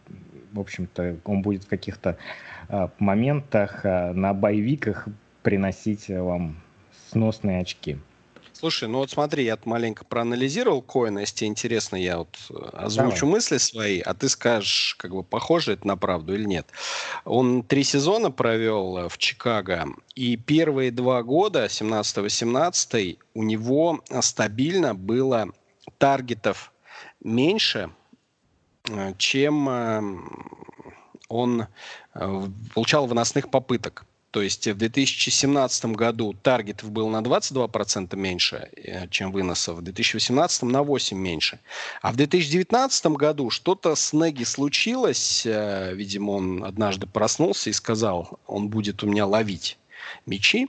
в 0.52 0.60
общем-то, 0.60 1.16
он 1.26 1.42
будет 1.42 1.64
в 1.64 1.68
каких-то 1.68 2.16
э, 2.70 2.88
моментах 2.98 3.84
э, 3.84 4.12
на 4.12 4.32
боевиках 4.32 5.06
приносить 5.42 6.08
вам 6.08 6.56
сносные 7.10 7.60
очки. 7.60 7.98
Слушай, 8.58 8.88
ну 8.88 8.98
вот 9.00 9.10
смотри, 9.10 9.44
я 9.44 9.58
маленько 9.66 10.02
проанализировал 10.06 10.80
Коина, 10.80 11.18
если 11.18 11.34
тебе 11.36 11.48
интересно, 11.48 11.96
я 11.96 12.16
вот 12.16 12.38
э, 12.48 12.54
озвучу 12.72 13.26
Давай. 13.26 13.32
мысли 13.34 13.58
свои, 13.58 14.00
а 14.00 14.14
ты 14.14 14.30
скажешь, 14.30 14.96
как 14.98 15.10
бы 15.10 15.22
похоже 15.22 15.74
это 15.74 15.86
на 15.86 15.98
правду 15.98 16.34
или 16.34 16.44
нет. 16.44 16.66
Он 17.26 17.62
три 17.62 17.84
сезона 17.84 18.30
провел 18.30 18.96
э, 18.96 19.08
в 19.10 19.18
Чикаго, 19.18 19.88
и 20.14 20.38
первые 20.38 20.90
два 20.90 21.22
года, 21.22 21.66
17-18, 21.66 23.18
у 23.34 23.42
него 23.42 24.00
стабильно 24.22 24.94
было 24.94 25.50
таргетов 25.98 26.72
меньше, 27.22 27.90
э, 28.88 29.12
чем 29.18 29.68
он 31.28 31.66
получал 32.72 33.06
выносных 33.06 33.50
попыток. 33.50 34.06
То 34.36 34.42
есть 34.42 34.68
в 34.68 34.76
2017 34.76 35.86
году 35.96 36.34
таргетов 36.34 36.90
было 36.90 37.08
на 37.08 37.22
22% 37.22 38.14
меньше, 38.16 38.68
э, 38.76 39.08
чем 39.08 39.32
выносов, 39.32 39.78
в 39.78 39.80
2018 39.80 40.64
на 40.64 40.82
8% 40.82 41.14
меньше. 41.14 41.58
А 42.02 42.12
в 42.12 42.16
2019 42.16 43.06
году 43.16 43.48
что-то 43.48 43.94
с 43.94 44.12
Неги 44.12 44.44
случилось, 44.44 45.46
э, 45.46 45.94
видимо, 45.94 46.32
он 46.32 46.64
однажды 46.64 47.06
проснулся 47.06 47.70
и 47.70 47.72
сказал, 47.72 48.38
он 48.46 48.68
будет 48.68 49.02
у 49.02 49.06
меня 49.06 49.24
ловить 49.24 49.78
мячи. 50.26 50.68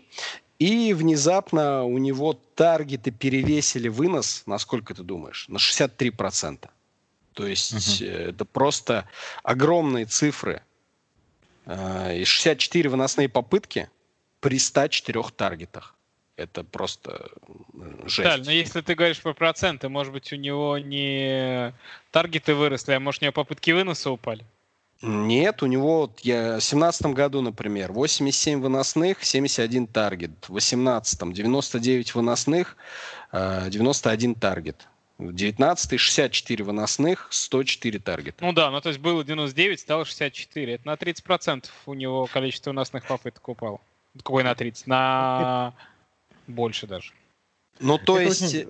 И 0.59 0.93
внезапно 0.93 1.84
у 1.84 1.97
него 1.97 2.39
таргеты 2.55 3.11
перевесили 3.11 3.89
вынос, 3.89 4.43
на 4.45 4.59
сколько 4.59 4.95
ты 4.95 5.03
думаешь? 5.03 5.43
На 5.49 5.57
63%. 5.57 6.70
То 7.34 7.45
есть 7.45 8.01
угу. 8.01 8.09
это 8.09 8.45
просто 8.45 9.09
огромные 9.43 10.05
цифры 10.05 10.61
и 11.68 12.24
64 12.24 12.89
выносные 12.89 13.30
попытки 13.30 13.89
при 14.39 14.59
104 14.59 15.24
таргетах. 15.36 15.95
Это 16.38 16.63
просто 16.63 17.32
жесть. 18.05 18.24
Да, 18.24 18.38
но 18.38 18.51
если 18.51 18.82
ты 18.82 18.93
говоришь 18.93 19.22
про 19.22 19.34
проценты, 19.34 19.89
может 19.89 20.13
быть, 20.13 20.32
у 20.32 20.36
него 20.36 20.78
не 20.78 21.74
таргеты 22.11 22.53
выросли, 22.53 22.93
а 22.93 22.99
может, 22.99 23.24
у 23.24 23.26
него 23.26 23.34
попытки 23.34 23.72
выноса 23.72 24.11
упали? 24.11 24.45
Нет, 25.01 25.61
у 25.61 25.65
него 25.65 26.11
я, 26.22 26.43
в 26.43 26.61
2017 26.61 27.07
году, 27.07 27.41
например, 27.41 27.91
87 27.91 28.61
выносных, 28.61 29.24
71 29.24 29.88
таргет. 29.88 30.32
В 30.43 30.53
2018 30.53 31.34
99 31.34 32.15
выносных, 32.15 32.78
91 33.32 34.32
э, 34.32 34.36
таргет. 34.36 34.88
В 35.18 35.34
19 35.34 35.99
64 35.99 36.63
выносных, 36.63 37.28
104 37.32 37.99
таргета. 37.99 38.45
Ну 38.45 38.53
да, 38.53 38.70
ну 38.70 38.80
то 38.82 38.89
есть 38.89 39.01
было 39.01 39.24
99, 39.24 39.80
стало 39.80 40.05
64. 40.05 40.74
Это 40.74 40.88
на 40.88 40.93
30% 40.93 41.65
у 41.88 41.93
него 41.95 42.28
количество 42.28 42.70
выносных 42.70 43.05
попыток 43.07 43.49
упало. 43.49 43.82
Какой 44.15 44.43
на 44.43 44.53
30? 44.53 44.86
На 44.86 45.74
больше 46.45 46.86
даже. 46.86 47.13
Ну 47.80 47.97
то 47.97 48.20
Это 48.20 48.30
есть... 48.30 48.43
Очень, 48.43 48.68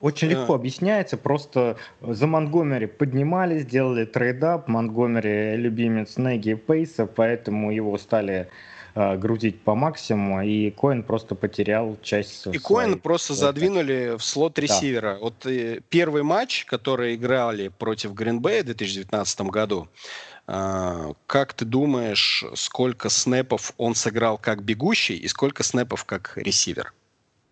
очень 0.00 0.28
легко 0.28 0.54
объясняется. 0.54 1.18
Просто 1.18 1.76
за 2.00 2.26
Монтгомери 2.26 2.86
поднимались, 2.86 3.62
сделали 3.62 4.06
trade 4.06 4.45
up. 4.45 4.68
Монтгомери 4.68 5.56
любимец 5.56 6.16
Нэги 6.16 6.50
и 6.50 6.54
Пейса, 6.54 7.06
поэтому 7.06 7.70
его 7.70 7.98
стали 7.98 8.48
э, 8.94 9.16
грузить 9.16 9.60
по 9.60 9.74
максимуму, 9.74 10.42
и 10.42 10.70
Коин 10.70 11.02
просто 11.02 11.34
потерял 11.34 11.98
часть 12.02 12.46
И 12.46 12.58
Коин 12.58 12.98
просто 12.98 13.34
задвинули 13.34 14.16
в 14.16 14.24
слот 14.24 14.58
ресивера. 14.58 15.14
Да. 15.14 15.18
Вот 15.20 15.46
э, 15.46 15.80
первый 15.88 16.22
матч, 16.22 16.64
который 16.64 17.14
играли 17.14 17.68
против 17.68 18.12
Гринбея 18.12 18.62
в 18.62 18.66
2019 18.66 19.40
году, 19.42 19.88
э, 20.46 21.12
как 21.26 21.54
ты 21.54 21.64
думаешь, 21.64 22.44
сколько 22.54 23.08
снэпов 23.08 23.72
он 23.76 23.94
сыграл 23.94 24.38
как 24.38 24.62
бегущий 24.62 25.16
и 25.16 25.28
сколько 25.28 25.62
снэпов 25.62 26.04
как 26.04 26.32
ресивер? 26.36 26.92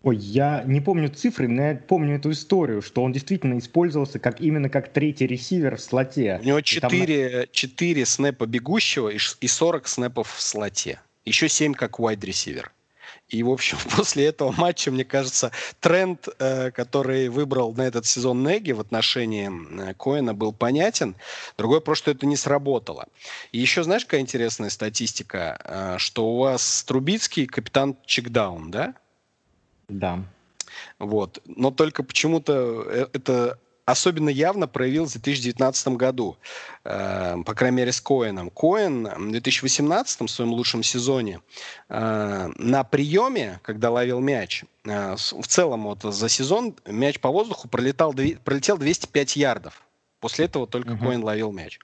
Ой, 0.03 0.17
я 0.17 0.63
не 0.65 0.81
помню 0.81 1.09
цифры, 1.09 1.47
но 1.47 1.61
я 1.61 1.75
помню 1.75 2.15
эту 2.15 2.31
историю, 2.31 2.81
что 2.81 3.03
он 3.03 3.11
действительно 3.11 3.59
использовался 3.59 4.17
как 4.17 4.41
именно 4.41 4.67
как 4.67 4.91
третий 4.91 5.27
ресивер 5.27 5.75
в 5.75 5.81
слоте. 5.81 6.39
У 6.41 6.45
него 6.45 6.61
4, 6.61 7.29
там... 7.29 7.47
4 7.51 8.05
снэпа 8.07 8.47
бегущего 8.47 9.09
и 9.09 9.47
40 9.47 9.87
снэпов 9.87 10.33
в 10.33 10.41
слоте 10.41 10.99
еще 11.25 11.49
7 11.49 11.73
как 11.73 11.99
wide 11.99 12.19
receiver. 12.19 12.67
И, 13.29 13.43
в 13.43 13.49
общем, 13.49 13.77
после 13.95 14.25
этого 14.25 14.51
матча, 14.51 14.91
мне 14.91 15.05
кажется, 15.05 15.51
тренд, 15.79 16.27
э, 16.39 16.71
который 16.71 17.29
выбрал 17.29 17.73
на 17.73 17.83
этот 17.83 18.05
сезон 18.05 18.43
Неги 18.43 18.71
в 18.73 18.79
отношении 18.79 19.49
э, 19.89 19.93
Коэна, 19.93 20.33
был 20.33 20.53
понятен. 20.53 21.15
Другое 21.57 21.79
просто, 21.79 22.03
что 22.03 22.11
это 22.11 22.25
не 22.25 22.35
сработало. 22.35 23.07
И 23.51 23.59
еще, 23.59 23.83
знаешь, 23.83 24.05
какая 24.05 24.21
интересная 24.21 24.69
статистика, 24.69 25.59
э, 25.63 25.97
что 25.97 26.27
у 26.33 26.39
вас 26.39 26.83
Трубицкий 26.83 27.47
капитан 27.47 27.95
чекдаун, 28.05 28.69
да? 28.69 28.95
Да. 29.87 30.23
Вот. 30.99 31.41
Но 31.45 31.71
только 31.71 32.03
почему-то 32.03 33.09
это 33.13 33.59
особенно 33.85 34.29
явно 34.29 34.67
проявилось 34.67 35.11
в 35.11 35.21
2019 35.21 35.89
году, 35.89 36.37
э, 36.83 37.37
по 37.45 37.53
крайней 37.53 37.77
мере, 37.77 37.91
с 37.91 38.01
Коэном. 38.01 38.49
Коэн 38.49 39.05
в 39.05 39.31
2018 39.31 40.21
в 40.21 40.27
своем 40.27 40.51
лучшем 40.51 40.83
сезоне 40.83 41.41
э, 41.89 42.51
на 42.55 42.83
приеме, 42.83 43.59
когда 43.63 43.91
ловил 43.91 44.19
мяч, 44.19 44.63
э, 44.85 45.15
в 45.15 45.47
целом 45.47 45.83
вот 45.83 46.03
за 46.03 46.29
сезон 46.29 46.75
мяч 46.85 47.19
по 47.19 47.29
воздуху 47.29 47.67
пролетал, 47.67 48.13
пролетел 48.43 48.77
205 48.77 49.35
ярдов. 49.35 49.83
После 50.19 50.45
этого 50.45 50.67
только 50.67 50.91
uh-huh. 50.91 50.99
Коэн 50.99 51.23
ловил 51.23 51.51
мяч. 51.51 51.79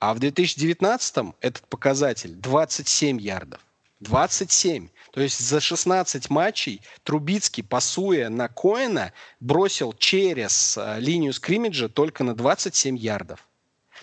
А 0.00 0.12
в 0.12 0.18
2019 0.18 1.34
этот 1.40 1.68
показатель 1.68 2.34
27 2.34 3.20
ярдов. 3.20 3.60
27. 4.00 4.88
То 5.16 5.22
есть 5.22 5.40
за 5.40 5.60
16 5.60 6.28
матчей 6.28 6.82
Трубицкий, 7.02 7.64
пасуя 7.64 8.28
на 8.28 8.48
Коэна, 8.48 9.14
бросил 9.40 9.94
через 9.94 10.76
э, 10.76 11.00
линию 11.00 11.32
скриммиджа 11.32 11.88
только 11.88 12.22
на 12.22 12.34
27 12.34 12.98
ярдов. 12.98 13.48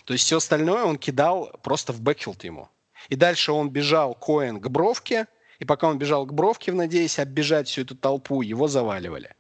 То 0.05 0.13
есть 0.13 0.25
все 0.25 0.37
остальное 0.37 0.85
он 0.85 0.97
кидал 0.97 1.51
просто 1.61 1.93
в 1.93 2.01
backfield 2.01 2.43
ему. 2.45 2.67
И 3.09 3.15
дальше 3.15 3.51
он 3.51 3.69
бежал 3.69 4.15
Коэн 4.15 4.59
к 4.59 4.67
бровке, 4.69 5.27
и 5.59 5.65
пока 5.65 5.87
он 5.87 5.99
бежал 5.99 6.25
к 6.25 6.33
бровке, 6.33 6.71
надеясь 6.71 7.19
оббежать 7.19 7.67
всю 7.67 7.83
эту 7.83 7.95
толпу, 7.95 8.41
его 8.41 8.67
заваливали. 8.67 9.35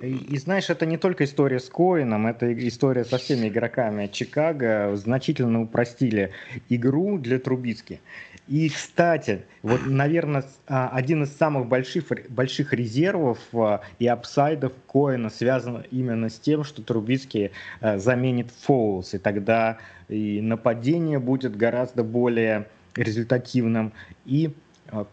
И, 0.00 0.16
и 0.16 0.38
знаешь, 0.38 0.70
это 0.70 0.86
не 0.86 0.96
только 0.96 1.24
история 1.24 1.60
с 1.60 1.68
Коэном, 1.68 2.26
это 2.26 2.52
история 2.66 3.04
со 3.04 3.18
всеми 3.18 3.48
игроками 3.48 4.06
Чикаго. 4.06 4.96
Значительно 4.96 5.62
упростили 5.62 6.32
игру 6.70 7.18
для 7.18 7.38
Трубицки. 7.38 8.00
И, 8.46 8.68
кстати, 8.68 9.42
вот, 9.62 9.86
наверное, 9.86 10.44
а, 10.66 10.90
один 10.90 11.22
из 11.22 11.34
самых 11.34 11.66
больших, 11.66 12.04
больших 12.28 12.74
резервов 12.74 13.38
а, 13.54 13.80
и 13.98 14.06
upside 14.06 14.56
ов 14.56 14.72
Коэна 14.86 15.30
связан 15.30 15.84
именно 15.90 16.28
с 16.28 16.38
тем, 16.38 16.62
что 16.62 16.82
Трубицкий 16.82 17.52
а, 17.80 17.96
заменит 17.96 18.50
Фолс, 18.50 19.14
и 19.14 19.18
тогда 19.18 19.78
и 20.10 20.42
нападение 20.42 21.18
будет 21.18 21.56
гораздо 21.56 22.04
более 22.04 22.66
результативным, 22.94 23.92
и 24.26 24.52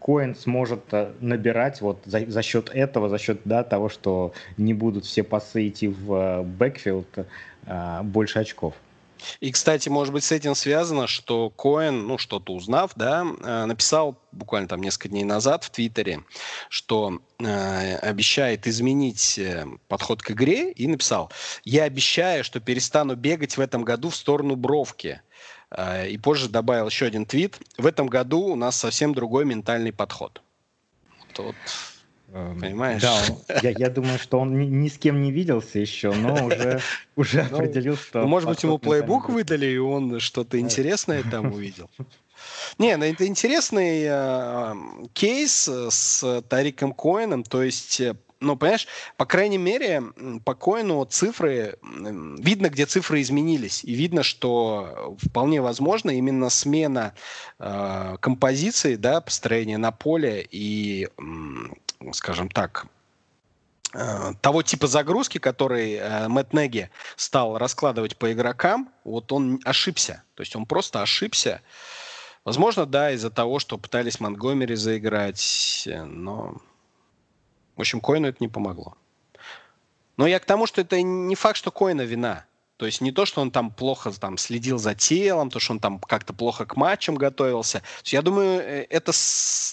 Коэн 0.01 0.35
сможет 0.35 0.81
набирать 1.21 1.79
вот 1.79 2.01
за, 2.05 2.29
за 2.29 2.41
счет 2.41 2.69
этого, 2.73 3.07
за 3.07 3.17
счет 3.17 3.39
да, 3.45 3.63
того, 3.63 3.87
что 3.87 4.33
не 4.57 4.73
будут 4.73 5.05
все 5.05 5.23
пасы 5.23 5.69
идти 5.69 5.87
в 5.87 6.43
backfield, 6.43 7.25
больше 8.03 8.39
очков. 8.39 8.75
И, 9.39 9.51
кстати, 9.51 9.89
может 9.89 10.13
быть, 10.13 10.23
с 10.23 10.31
этим 10.31 10.55
связано, 10.55 11.07
что 11.07 11.49
Коэн, 11.49 12.07
ну, 12.07 12.17
что-то 12.17 12.53
узнав, 12.53 12.91
да, 12.95 13.25
э, 13.25 13.65
написал 13.65 14.17
буквально 14.31 14.67
там 14.67 14.81
несколько 14.81 15.09
дней 15.09 15.23
назад 15.23 15.63
в 15.63 15.69
Твиттере, 15.69 16.23
что 16.69 17.19
э, 17.39 17.95
обещает 17.97 18.67
изменить 18.67 19.37
э, 19.37 19.65
подход 19.87 20.21
к 20.21 20.31
игре, 20.31 20.71
и 20.71 20.87
написал, 20.87 21.31
я 21.63 21.83
обещаю, 21.83 22.43
что 22.43 22.59
перестану 22.59 23.15
бегать 23.15 23.57
в 23.57 23.61
этом 23.61 23.83
году 23.83 24.09
в 24.09 24.15
сторону 24.15 24.55
бровки. 24.55 25.21
Э, 25.71 26.07
и 26.07 26.17
позже 26.17 26.49
добавил 26.49 26.87
еще 26.87 27.05
один 27.05 27.25
твит, 27.25 27.59
в 27.77 27.85
этом 27.85 28.07
году 28.07 28.41
у 28.41 28.55
нас 28.55 28.75
совсем 28.75 29.13
другой 29.13 29.45
ментальный 29.45 29.91
подход. 29.91 30.41
Вот, 31.37 31.55
Эм, 31.55 31.55
Понимаешь? 32.31 33.01
Да, 33.01 33.13
он, 33.15 33.59
я, 33.61 33.71
я 33.71 33.89
думаю, 33.89 34.17
что 34.17 34.39
он 34.39 34.57
ни, 34.57 34.65
ни 34.65 34.87
с 34.87 34.97
кем 34.97 35.21
не 35.21 35.31
виделся 35.31 35.79
еще, 35.79 36.13
но 36.13 36.33
уже, 36.45 36.79
уже 37.15 37.47
ну, 37.49 37.57
определил, 37.57 37.97
что... 37.97 38.21
Ну, 38.21 38.27
может 38.27 38.47
быть, 38.47 38.63
ему 38.63 38.77
плейбук 38.77 39.29
выдали, 39.29 39.65
и 39.65 39.77
он 39.77 40.19
что-то 40.19 40.59
интересное 40.59 41.23
там 41.23 41.47
увидел. 41.53 41.89
Не, 42.77 42.95
ну 42.97 43.05
это 43.05 43.27
интересный 43.27 44.03
э, 44.07 44.75
кейс 45.13 45.67
с 45.67 46.41
Тариком 46.47 46.93
Коином, 46.93 47.43
то 47.43 47.61
есть 47.61 47.99
э, 47.99 48.15
ну, 48.41 48.57
понимаешь, 48.57 48.87
по 49.17 49.25
крайней 49.25 49.59
мере, 49.59 50.01
по 50.43 50.55
коину 50.55 51.05
цифры, 51.05 51.77
видно, 51.83 52.69
где 52.69 52.87
цифры 52.87 53.21
изменились. 53.21 53.83
И 53.83 53.93
видно, 53.93 54.23
что 54.23 55.15
вполне 55.21 55.61
возможно 55.61 56.09
именно 56.09 56.49
смена 56.49 57.13
э, 57.59 58.17
композиции, 58.19 58.95
да, 58.95 59.21
построения 59.21 59.77
на 59.77 59.91
поле 59.91 60.45
и, 60.49 61.07
э, 61.07 61.21
скажем 62.13 62.49
так, 62.49 62.87
э, 63.93 64.33
того 64.41 64.63
типа 64.63 64.87
загрузки, 64.87 65.37
который 65.37 65.93
э, 65.93 66.27
Мэтт 66.27 66.53
Неги 66.53 66.89
стал 67.15 67.57
раскладывать 67.57 68.17
по 68.17 68.31
игрокам, 68.31 68.89
вот 69.03 69.31
он 69.31 69.59
ошибся. 69.65 70.23
То 70.35 70.41
есть 70.41 70.55
он 70.55 70.65
просто 70.65 71.01
ошибся. 71.01 71.61
Возможно, 72.43 72.85
да, 72.85 73.11
из-за 73.11 73.29
того, 73.29 73.59
что 73.59 73.77
пытались 73.77 74.19
Монтгомери 74.19 74.75
заиграть, 74.75 75.87
но 76.05 76.59
в 77.75 77.81
общем, 77.81 78.01
Коину 78.01 78.27
это 78.27 78.37
не 78.39 78.47
помогло. 78.47 78.95
Но 80.17 80.27
я 80.27 80.39
к 80.39 80.45
тому, 80.45 80.67
что 80.67 80.81
это 80.81 81.01
не 81.01 81.35
факт, 81.35 81.57
что 81.57 81.71
Коина 81.71 82.01
вина. 82.01 82.45
То 82.77 82.85
есть 82.85 83.01
не 83.01 83.11
то, 83.11 83.25
что 83.25 83.41
он 83.41 83.51
там 83.51 83.71
плохо 83.71 84.11
там, 84.11 84.37
следил 84.37 84.77
за 84.77 84.95
телом, 84.95 85.49
то, 85.49 85.59
что 85.59 85.73
он 85.73 85.79
там 85.79 85.99
как-то 85.99 86.33
плохо 86.33 86.65
к 86.65 86.75
матчам 86.75 87.15
готовился. 87.15 87.83
Я 88.05 88.21
думаю, 88.21 88.61
э, 88.61 88.87
это 88.89 89.11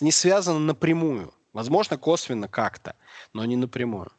не 0.01 0.13
связано 0.13 0.59
напрямую. 0.59 1.35
Возможно, 1.59 1.99
косвенно 1.99 2.47
как-то, 2.47 2.95
но 3.33 3.45
не 3.45 3.57
напрямую. 3.57 4.13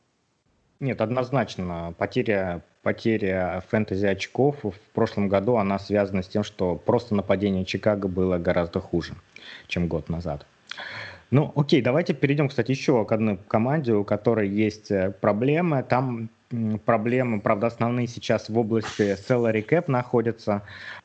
Нет, 0.81 0.99
однозначно. 0.99 1.95
Потеря, 1.97 2.65
потеря 2.81 3.63
фэнтези 3.69 4.07
очков 4.07 4.57
в 4.61 4.77
прошлом 4.93 5.29
году, 5.29 5.55
она 5.55 5.79
связана 5.79 6.21
с 6.21 6.27
тем, 6.27 6.43
что 6.43 6.75
просто 6.75 7.15
нападение 7.15 7.63
Чикаго 7.63 8.09
было 8.09 8.39
гораздо 8.39 8.81
хуже, 8.81 9.13
чем 9.69 9.87
год 9.87 10.09
назад. 10.09 10.45
Ну, 11.31 11.53
окей, 11.55 11.81
давайте 11.81 12.13
перейдем, 12.13 12.49
кстати, 12.49 12.71
еще 12.71 13.05
к 13.05 13.11
одной 13.13 13.37
команде, 13.37 13.93
у 13.93 14.03
которой 14.03 14.49
есть 14.49 14.91
э, 14.91 15.09
проблемы. 15.09 15.81
Там 15.83 16.29
проблемы, 16.85 17.39
правда, 17.39 17.67
основные 17.67 18.07
сейчас 18.07 18.49
в 18.49 18.57
области 18.57 19.15
salary 19.27 19.65
cap 19.67 19.85
находятся. 19.87 20.63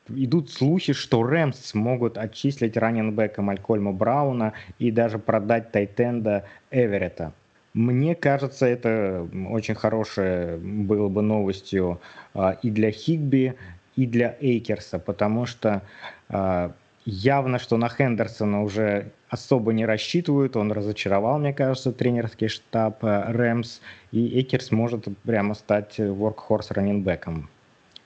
Идут 0.09 0.51
слухи, 0.51 0.93
что 0.93 1.23
Рэмс 1.23 1.73
могут 1.73 2.17
отчислить 2.17 2.77
раненбека 2.77 3.41
Малькольма 3.41 3.91
Брауна 3.91 4.53
и 4.79 4.91
даже 4.91 5.19
продать 5.19 5.71
Тайтенда 5.71 6.45
Эверетта. 6.71 7.33
Мне 7.73 8.15
кажется, 8.15 8.65
это 8.65 9.27
очень 9.49 9.75
хорошее 9.75 10.57
было 10.57 11.09
бы 11.09 11.21
новостью 11.21 11.99
а, 12.33 12.57
и 12.61 12.69
для 12.69 12.89
Хигби, 12.89 13.55
и 13.97 14.07
для 14.07 14.37
Эйкерса, 14.39 14.97
потому 14.97 15.45
что 15.45 15.81
а, 16.29 16.71
явно, 17.05 17.59
что 17.59 17.77
на 17.77 17.89
Хендерсона 17.89 18.63
уже 18.63 19.11
особо 19.29 19.73
не 19.73 19.85
рассчитывают. 19.85 20.55
Он 20.55 20.71
разочаровал, 20.71 21.39
мне 21.39 21.53
кажется, 21.53 21.91
тренерский 21.91 22.47
штаб 22.47 23.03
э, 23.03 23.31
Рэмс. 23.31 23.79
И 24.11 24.41
Экерс 24.41 24.71
может 24.71 25.05
прямо 25.23 25.53
стать 25.53 25.99
воркхорс 25.99 26.71
раненбеком, 26.71 27.49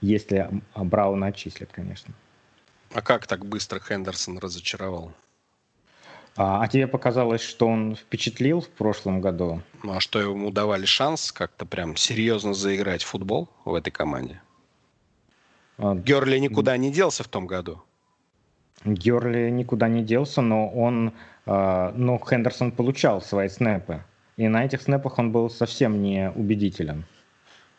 если 0.01 0.49
Брауна 0.75 1.27
отчислят, 1.27 1.69
конечно. 1.71 2.13
А 2.93 3.01
как 3.01 3.27
так 3.27 3.45
быстро 3.45 3.79
Хендерсон 3.79 4.39
разочаровал? 4.39 5.11
А, 6.35 6.63
а 6.63 6.67
тебе 6.67 6.87
показалось, 6.87 7.41
что 7.41 7.67
он 7.67 7.95
впечатлил 7.95 8.61
в 8.61 8.69
прошлом 8.69 9.21
году? 9.21 9.61
Ну, 9.83 9.93
а 9.93 9.99
что 9.99 10.19
ему 10.19 10.51
давали 10.51 10.85
шанс 10.85 11.31
как-то 11.31 11.65
прям 11.65 11.95
серьезно 11.95 12.53
заиграть 12.53 13.03
в 13.03 13.07
футбол 13.07 13.49
в 13.65 13.73
этой 13.73 13.91
команде? 13.91 14.41
А, 15.77 15.95
Герли 15.95 16.37
никуда 16.39 16.77
не 16.77 16.91
делся 16.91 17.23
в 17.23 17.27
том 17.27 17.45
году. 17.45 17.83
Герли 18.86 19.49
никуда 19.49 19.88
не 19.88 20.03
делся, 20.03 20.41
но 20.41 20.69
он, 20.69 21.13
э, 21.45 21.91
но 21.95 22.17
Хендерсон 22.17 22.71
получал 22.71 23.21
свои 23.21 23.49
снэпы. 23.49 24.03
И 24.38 24.47
на 24.47 24.65
этих 24.65 24.82
снэпах 24.82 25.19
он 25.19 25.32
был 25.32 25.49
совсем 25.49 26.01
не 26.01 26.32
убедителен. 26.32 27.05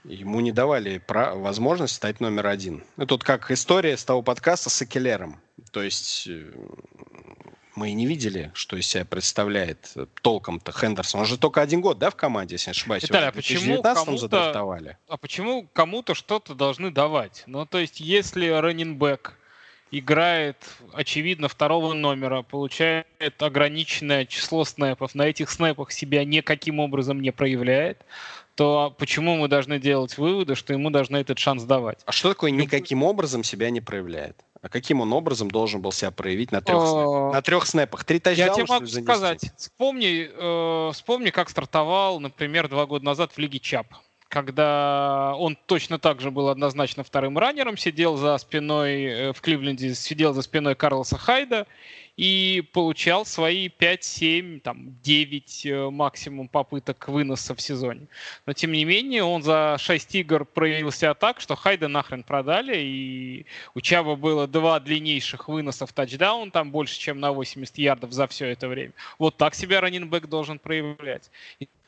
Ему 0.05 0.40
не 0.40 0.53
давали 0.53 0.98
про 0.98 1.34
возможность 1.34 1.94
стать 1.94 2.20
номер 2.20 2.46
один. 2.46 2.84
Ну, 2.96 3.07
тут 3.07 3.24
как 3.24 3.51
история 3.51 3.96
с 3.96 4.05
того 4.05 4.22
подкаста 4.22 4.70
с 4.70 4.82
Экелером. 4.82 5.40
То 5.72 5.82
есть 5.82 6.26
э, 6.26 6.53
мы 7.76 7.90
и 7.90 7.92
не 7.94 8.07
видели, 8.07 8.51
что 8.53 8.76
из 8.76 8.86
себя 8.86 9.07
представляет 9.07 9.94
толком-то 10.20 10.72
Хендерсон. 10.72 11.20
Он 11.20 11.26
же 11.26 11.38
только 11.38 11.62
один 11.62 11.80
год, 11.80 11.98
да, 11.98 12.11
в 12.11 12.16
команде, 12.16 12.57
если 12.57 12.70
не 12.70 12.72
ошибаюсь. 12.72 13.03
Виталий, 13.05 13.28
а 13.28 13.32
почему 13.32 13.82
кому-то, 13.82 14.96
а 15.09 15.16
почему 15.16 15.68
кому-то 15.72 16.14
что-то 16.14 16.55
должны 16.55 16.90
давать? 16.90 17.44
Ну, 17.46 17.64
то 17.64 17.78
есть, 17.78 18.01
если 18.01 18.48
раннинбэк 18.48 19.39
играет, 19.91 20.57
очевидно, 20.93 21.49
второго 21.49 21.93
номера, 21.95 22.43
получает 22.43 23.07
ограниченное 23.38 24.24
число 24.26 24.64
снэпов, 24.64 25.14
на 25.14 25.22
этих 25.22 25.51
снэпах 25.51 25.93
себя 25.93 26.24
никаким 26.24 26.78
образом 26.80 27.20
не 27.20 27.30
проявляет, 27.32 28.05
то 28.55 28.95
почему 28.99 29.36
мы 29.36 29.49
должны 29.49 29.78
делать 29.78 30.18
выводы, 30.18 30.55
что 30.55 30.72
ему 30.72 30.91
должны 30.91 31.16
этот 31.16 31.38
шанс 31.38 31.64
давать? 31.64 32.01
А 32.07 32.12
что 32.12 32.28
такое 32.30 32.51
никаким 32.51 33.03
образом 33.03 33.43
себя 33.43 33.70
не 33.70 33.80
проявляет? 33.80 34.45
А 34.62 34.68
каким 34.68 35.01
он 35.01 35.12
образом 35.14 35.51
должен 35.51 35.80
был 35.80 35.91
себя 35.91 36.11
проявить 36.11 36.53
на 36.53 36.61
трех, 36.61 36.86
снэпах? 36.86 37.32
На 37.32 37.43
трех 37.43 37.66
снэпах? 37.66 38.05
Три 38.05 38.20
тачдауна, 38.20 38.51
Я 38.51 38.55
тебе 38.55 38.66
могу 38.66 38.86
сказать. 38.86 39.51
Вспомни, 39.57 40.28
э, 40.30 40.93
вспомни, 40.93 41.30
как 41.30 41.49
стартовал, 41.49 42.20
например, 42.20 42.68
два 42.68 42.84
года 42.84 43.05
назад 43.07 43.32
в 43.32 43.38
Лиге 43.38 43.59
ЧАП 43.59 43.95
когда 44.31 45.35
он 45.37 45.59
точно 45.66 45.99
так 45.99 46.20
же 46.20 46.31
был 46.31 46.49
однозначно 46.49 47.03
вторым 47.03 47.37
раннером, 47.37 47.76
сидел 47.76 48.16
за 48.16 48.39
спиной 48.39 49.03
э, 49.03 49.33
в 49.33 49.41
Кливленде, 49.41 49.93
сидел 49.95 50.33
за 50.33 50.43
спиной 50.43 50.76
Карлоса 50.76 51.18
Хайда 51.18 51.66
и 52.16 52.62
получал 52.72 53.26
свои 53.26 53.68
5, 53.68 54.05
7, 54.05 54.61
там, 54.61 54.95
9 55.03 55.66
э, 55.66 55.91
максимум 55.91 56.47
попыток 56.47 57.09
выноса 57.09 57.57
в 57.57 57.61
сезоне. 57.61 58.07
Но, 58.47 58.53
тем 58.53 58.70
не 58.70 58.85
менее, 58.85 59.24
он 59.24 59.43
за 59.43 59.76
6 59.81 60.14
игр 60.14 60.45
проявил 60.45 60.93
себя 60.93 61.14
так, 61.14 61.41
что 61.41 61.57
Хайда 61.57 61.89
нахрен 61.89 62.22
продали, 62.22 62.78
и 62.78 63.47
у 63.74 63.81
Чаба 63.81 64.14
было 64.14 64.47
два 64.47 64.78
длиннейших 64.78 65.49
выноса 65.49 65.87
в 65.87 65.93
тачдаун, 65.93 66.53
там 66.53 66.70
больше, 66.70 67.01
чем 67.01 67.18
на 67.18 67.33
80 67.33 67.78
ярдов 67.78 68.12
за 68.12 68.28
все 68.28 68.47
это 68.47 68.68
время. 68.68 68.93
Вот 69.18 69.37
так 69.37 69.57
себя 69.57 69.81
раннинбэк 69.81 70.28
должен 70.28 70.61
проявлять 70.61 71.31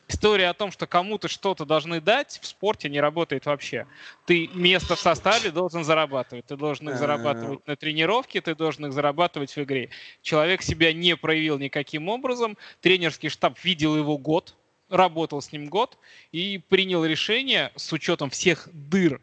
история 0.07 0.49
о 0.49 0.53
том, 0.53 0.71
что 0.71 0.87
кому-то 0.87 1.27
что-то 1.27 1.65
должны 1.65 2.01
дать, 2.01 2.39
в 2.41 2.45
спорте 2.45 2.89
не 2.89 2.99
работает 2.99 3.45
вообще. 3.45 3.87
Ты 4.25 4.49
место 4.53 4.95
в 4.95 4.99
составе 4.99 5.51
должен 5.51 5.83
зарабатывать. 5.83 6.45
Ты 6.45 6.55
должен 6.55 6.89
их 6.89 6.97
зарабатывать 6.97 7.65
на 7.67 7.75
тренировке, 7.75 8.41
ты 8.41 8.55
должен 8.55 8.85
их 8.87 8.93
зарабатывать 8.93 9.55
в 9.55 9.57
игре. 9.61 9.89
Человек 10.21 10.61
себя 10.61 10.93
не 10.93 11.15
проявил 11.15 11.57
никаким 11.57 12.09
образом. 12.09 12.57
Тренерский 12.81 13.29
штаб 13.29 13.57
видел 13.63 13.95
его 13.95 14.17
год, 14.17 14.55
работал 14.89 15.41
с 15.41 15.51
ним 15.51 15.67
год 15.67 15.97
и 16.31 16.61
принял 16.69 17.03
решение 17.05 17.71
с 17.75 17.91
учетом 17.93 18.29
всех 18.29 18.69
дыр, 18.71 19.21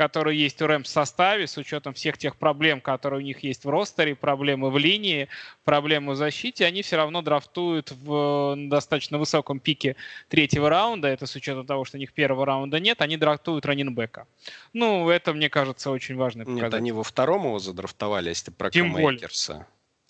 которые 0.00 0.40
есть 0.40 0.62
у 0.62 0.66
Рэмс 0.66 0.88
в 0.88 0.90
составе, 0.90 1.46
с 1.46 1.58
учетом 1.58 1.92
всех 1.92 2.16
тех 2.16 2.36
проблем, 2.36 2.80
которые 2.80 3.20
у 3.20 3.22
них 3.22 3.40
есть 3.40 3.66
в 3.66 3.68
ростере, 3.68 4.14
проблемы 4.14 4.70
в 4.70 4.78
линии, 4.78 5.28
проблемы 5.62 6.14
в 6.14 6.16
защите, 6.16 6.64
они 6.64 6.80
все 6.80 6.96
равно 6.96 7.20
драфтуют 7.20 7.90
в 7.90 8.54
достаточно 8.56 9.18
высоком 9.18 9.60
пике 9.60 9.96
третьего 10.30 10.70
раунда, 10.70 11.08
это 11.08 11.26
с 11.26 11.36
учетом 11.36 11.66
того, 11.66 11.84
что 11.84 11.98
у 11.98 12.00
них 12.00 12.14
первого 12.14 12.46
раунда 12.46 12.80
нет, 12.80 13.02
они 13.02 13.18
драфтуют 13.18 13.66
раненбека. 13.66 14.26
Ну, 14.72 15.10
это, 15.10 15.34
мне 15.34 15.50
кажется, 15.50 15.90
очень 15.90 16.16
важно. 16.16 16.44
Нет, 16.44 16.72
они 16.72 16.92
во 16.92 17.02
втором 17.02 17.44
его 17.44 17.58
задрафтовали, 17.58 18.30
если 18.30 18.52
про 18.52 18.70
Тем 18.70 18.94
более. 18.94 19.28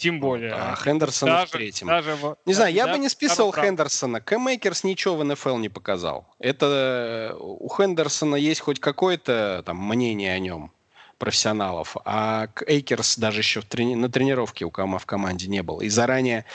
Тем 0.00 0.18
более. 0.18 0.52
А 0.54 0.74
Хендерсон 0.76 1.28
даже, 1.28 1.46
в 1.46 1.50
третьем. 1.50 1.86
Даже, 1.86 2.16
не 2.46 2.54
знаю, 2.54 2.72
я 2.72 2.88
бы 2.88 2.96
не 2.98 3.10
списывал 3.10 3.52
Хендерсона. 3.52 4.22
Кэм 4.22 4.40
Мейкерс 4.40 4.82
ничего 4.82 5.16
в 5.16 5.24
НФЛ 5.24 5.58
не 5.58 5.68
показал. 5.68 6.26
Это 6.38 7.36
у 7.38 7.68
Хендерсона 7.68 8.36
есть 8.36 8.60
хоть 8.60 8.80
какое-то 8.80 9.62
там 9.66 9.76
мнение 9.76 10.32
о 10.32 10.38
нем 10.38 10.72
профессионалов, 11.18 11.98
а 12.06 12.48
Эйкерс 12.66 13.18
даже 13.18 13.40
еще 13.40 13.60
в 13.60 13.66
трени- 13.66 13.94
на 13.94 14.10
тренировке 14.10 14.64
у 14.64 14.70
Кама 14.70 14.98
в 14.98 15.04
команде 15.04 15.48
не 15.48 15.62
был. 15.62 15.82
И 15.82 15.90
заранее 15.90 16.46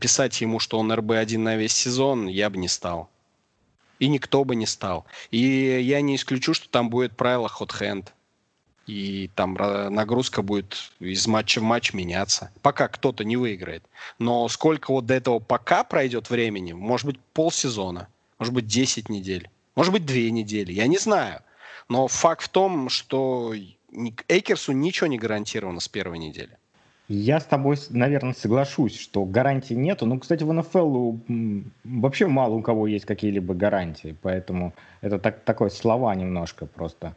писать 0.00 0.40
ему, 0.40 0.58
что 0.58 0.80
он 0.80 0.90
РБ-1 0.90 1.38
на 1.38 1.54
весь 1.54 1.74
сезон, 1.74 2.26
я 2.26 2.50
бы 2.50 2.56
не 2.56 2.66
стал. 2.66 3.08
И 4.00 4.08
никто 4.08 4.44
бы 4.44 4.56
не 4.56 4.66
стал. 4.66 5.04
И 5.30 5.38
я 5.38 6.00
не 6.00 6.16
исключу, 6.16 6.54
что 6.54 6.68
там 6.68 6.90
будет 6.90 7.16
правило 7.16 7.48
хот-хенд 7.48 8.12
и 8.86 9.30
там 9.34 9.54
нагрузка 9.54 10.42
будет 10.42 10.90
из 11.00 11.26
матча 11.26 11.60
в 11.60 11.62
матч 11.62 11.92
меняться, 11.92 12.50
пока 12.62 12.88
кто-то 12.88 13.24
не 13.24 13.36
выиграет. 13.36 13.84
Но 14.18 14.48
сколько 14.48 14.90
вот 14.90 15.06
до 15.06 15.14
этого 15.14 15.38
пока 15.38 15.84
пройдет 15.84 16.30
времени, 16.30 16.72
может 16.72 17.06
быть 17.06 17.18
полсезона, 17.32 18.08
может 18.38 18.52
быть 18.52 18.66
10 18.66 19.08
недель, 19.08 19.48
может 19.74 19.92
быть 19.92 20.04
2 20.04 20.16
недели, 20.30 20.72
я 20.72 20.86
не 20.86 20.98
знаю. 20.98 21.40
Но 21.88 22.08
факт 22.08 22.44
в 22.44 22.48
том, 22.48 22.88
что 22.88 23.54
Эйкерсу 24.28 24.72
ничего 24.72 25.06
не 25.06 25.18
гарантировано 25.18 25.80
с 25.80 25.88
первой 25.88 26.18
недели. 26.18 26.56
Я 27.06 27.38
с 27.38 27.44
тобой, 27.44 27.76
наверное, 27.90 28.32
соглашусь, 28.32 28.98
что 28.98 29.26
гарантий 29.26 29.76
нету. 29.76 30.06
Ну, 30.06 30.18
кстати, 30.18 30.42
в 30.42 30.50
НФЛ 30.50 31.16
вообще 31.84 32.26
мало 32.26 32.54
у 32.54 32.62
кого 32.62 32.86
есть 32.86 33.04
какие-либо 33.04 33.52
гарантии, 33.52 34.16
поэтому 34.22 34.72
это 35.02 35.18
так, 35.18 35.44
такое 35.44 35.68
слова 35.68 36.14
немножко 36.14 36.64
просто. 36.64 37.14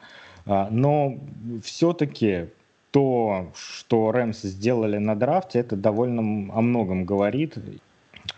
Но 0.48 1.18
все-таки 1.64 2.48
то, 2.92 3.52
что 3.56 4.12
Рэмс 4.12 4.42
сделали 4.42 4.98
на 4.98 5.16
драфте, 5.16 5.60
это 5.60 5.76
довольно 5.76 6.22
о 6.54 6.62
многом 6.62 7.06
говорит. 7.06 7.56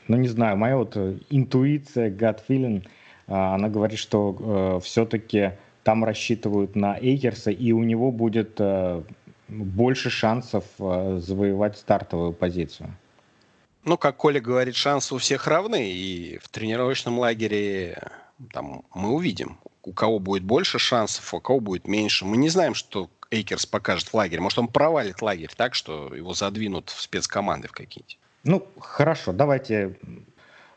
Ну, 0.07 0.18
не 0.18 0.28
знаю, 0.28 0.57
моя 0.57 0.78
вот 0.78 0.97
интуиция, 1.30 2.10
gut 2.10 2.39
feeling, 2.47 2.86
а, 3.28 3.55
она 3.55 3.70
говорит, 3.70 3.99
что 3.99 4.36
э, 4.39 4.84
все-таки 4.84 5.51
там 5.84 6.03
рассчитывают 6.03 6.76
на 6.76 6.97
Эйкерса, 6.99 7.51
и 7.51 7.72
у 7.72 7.84
него 7.84 8.12
будет 8.12 8.55
э, 8.57 9.03
больше 9.47 10.10
шансов 10.10 10.66
э, 10.80 11.20
завоевать 11.22 11.78
стартовую 11.78 12.34
позицию. 12.34 12.89
Ну, 13.86 13.97
как 13.97 14.18
Коля 14.18 14.41
говорит, 14.41 14.76
шансы 14.76 15.16
у 15.16 15.20
всех 15.20 15.47
равны, 15.47 15.91
и 15.91 16.39
в 16.41 16.49
тренировочном 16.49 17.20
лагере 17.20 18.01
там, 18.51 18.84
мы 18.93 19.14
увидим, 19.14 19.57
у 19.84 19.94
кого 19.94 20.20
будет 20.20 20.44
больше 20.44 20.80
шансов, 20.80 21.34
у 21.34 21.40
кого 21.40 21.60
будет 21.60 21.88
меньше. 21.88 22.26
Мы 22.26 22.38
не 22.38 22.50
знаем, 22.50 22.74
что 22.74 23.10
Эйкерс 23.32 23.66
покажет 23.66 24.10
в 24.10 24.14
лагере. 24.14 24.42
Может, 24.42 24.60
он 24.60 24.68
провалит 24.68 25.22
лагерь 25.22 25.52
так, 25.56 25.76
что 25.76 26.14
его 26.14 26.34
задвинут 26.34 26.90
в 26.90 27.02
спецкоманды 27.02 27.68
в 27.68 27.72
какие-нибудь. 27.72 28.18
Ну, 28.44 28.68
хорошо, 28.80 29.34
давайте 29.34 29.98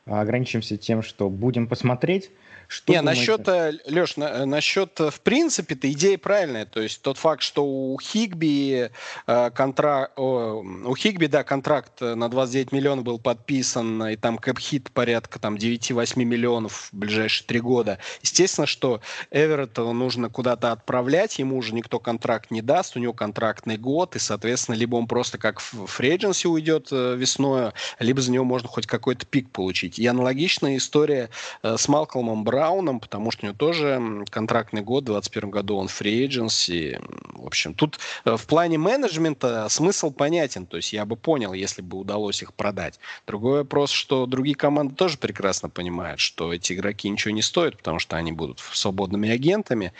ограничимся 0.07 0.77
тем, 0.77 1.03
что 1.03 1.29
будем 1.29 1.67
посмотреть. 1.67 2.31
Что 2.73 2.91
Не, 2.95 3.03
насчет, 3.03 3.47
э, 3.49 3.79
Леш, 3.87 4.17
на, 4.17 4.25
э, 4.25 4.45
насчет, 4.47 4.99
э, 4.99 5.11
в 5.11 5.21
принципе-то 5.21 5.93
идея 5.93 6.17
правильная. 6.17 6.65
То 6.65 6.81
есть 6.81 7.03
тот 7.03 7.19
факт, 7.19 7.43
что 7.43 7.67
у 7.67 7.99
Хигби 8.01 8.91
э, 9.27 9.51
контракт, 9.51 10.19
у 10.19 10.95
Хигби, 10.97 11.27
да, 11.27 11.45
контракт 11.45 12.01
на 12.01 12.31
29 12.31 12.73
миллионов 12.73 13.05
был 13.05 13.19
подписан, 13.19 14.03
и 14.07 14.17
там 14.17 14.39
кэп-хит 14.39 14.91
порядка 14.91 15.39
там 15.39 15.57
9-8 15.57 16.25
миллионов 16.25 16.89
в 16.91 16.97
ближайшие 16.97 17.47
три 17.47 17.61
года. 17.61 17.99
Естественно, 18.23 18.67
что 18.67 19.03
Эверетта 19.31 19.83
нужно 19.93 20.31
куда-то 20.31 20.73
отправлять, 20.73 21.39
ему 21.39 21.59
уже 21.59 21.75
никто 21.75 21.99
контракт 21.99 22.51
не 22.51 22.63
даст, 22.63 22.97
у 22.97 23.01
него 23.01 23.13
контрактный 23.13 23.77
год, 23.77 24.17
и, 24.17 24.19
соответственно, 24.19 24.77
либо 24.77 24.97
он 24.97 25.09
просто 25.09 25.37
как 25.37 25.61
в 25.61 25.87
фрейдженси 25.87 26.47
уйдет 26.47 26.91
весной, 26.91 27.73
либо 27.99 28.23
за 28.23 28.33
него 28.33 28.45
можно 28.45 28.69
хоть 28.69 28.87
какой-то 28.87 29.27
пик 29.27 29.51
получить. 29.51 29.92
И 29.99 30.07
аналогичная 30.07 30.77
история 30.77 31.29
с 31.63 31.89
Малкольмом 31.89 32.45
Бра 32.45 32.63
Брауном, 32.63 33.01
потому 33.01 33.33
что 33.33 33.45
у 33.45 33.47
него 33.49 33.57
тоже 33.57 34.25
контрактный 34.31 34.83
год, 34.83 35.03
в 35.03 35.07
2021 35.07 35.51
году 35.51 35.77
он 35.77 35.87
free 35.87 36.27
agency. 36.27 36.97
В 37.35 37.47
общем, 37.47 37.75
тут 37.75 37.99
э, 38.25 38.37
в 38.37 38.47
плане 38.47 38.79
менеджмента 38.79 39.69
смысл 39.69 40.13
понятен. 40.13 40.65
То 40.67 40.77
есть 40.77 40.93
я 40.93 41.05
бы 41.05 41.17
понял, 41.17 41.53
если 41.53 41.83
бы 41.83 41.99
удалось 41.99 42.41
их 42.43 42.55
продать. 42.55 43.01
Другой 43.27 43.59
вопрос, 43.59 43.91
что 43.91 44.27
другие 44.27 44.55
команды 44.55 44.95
тоже 44.95 45.19
прекрасно 45.19 45.69
понимают, 45.69 46.21
что 46.21 46.53
эти 46.53 46.73
игроки 46.73 47.09
ничего 47.09 47.35
не 47.35 47.43
стоят, 47.43 47.77
потому 47.79 47.99
что 47.99 48.17
они 48.17 48.31
будут 48.31 48.61
свободными 48.61 49.29
агентами. 49.31 49.93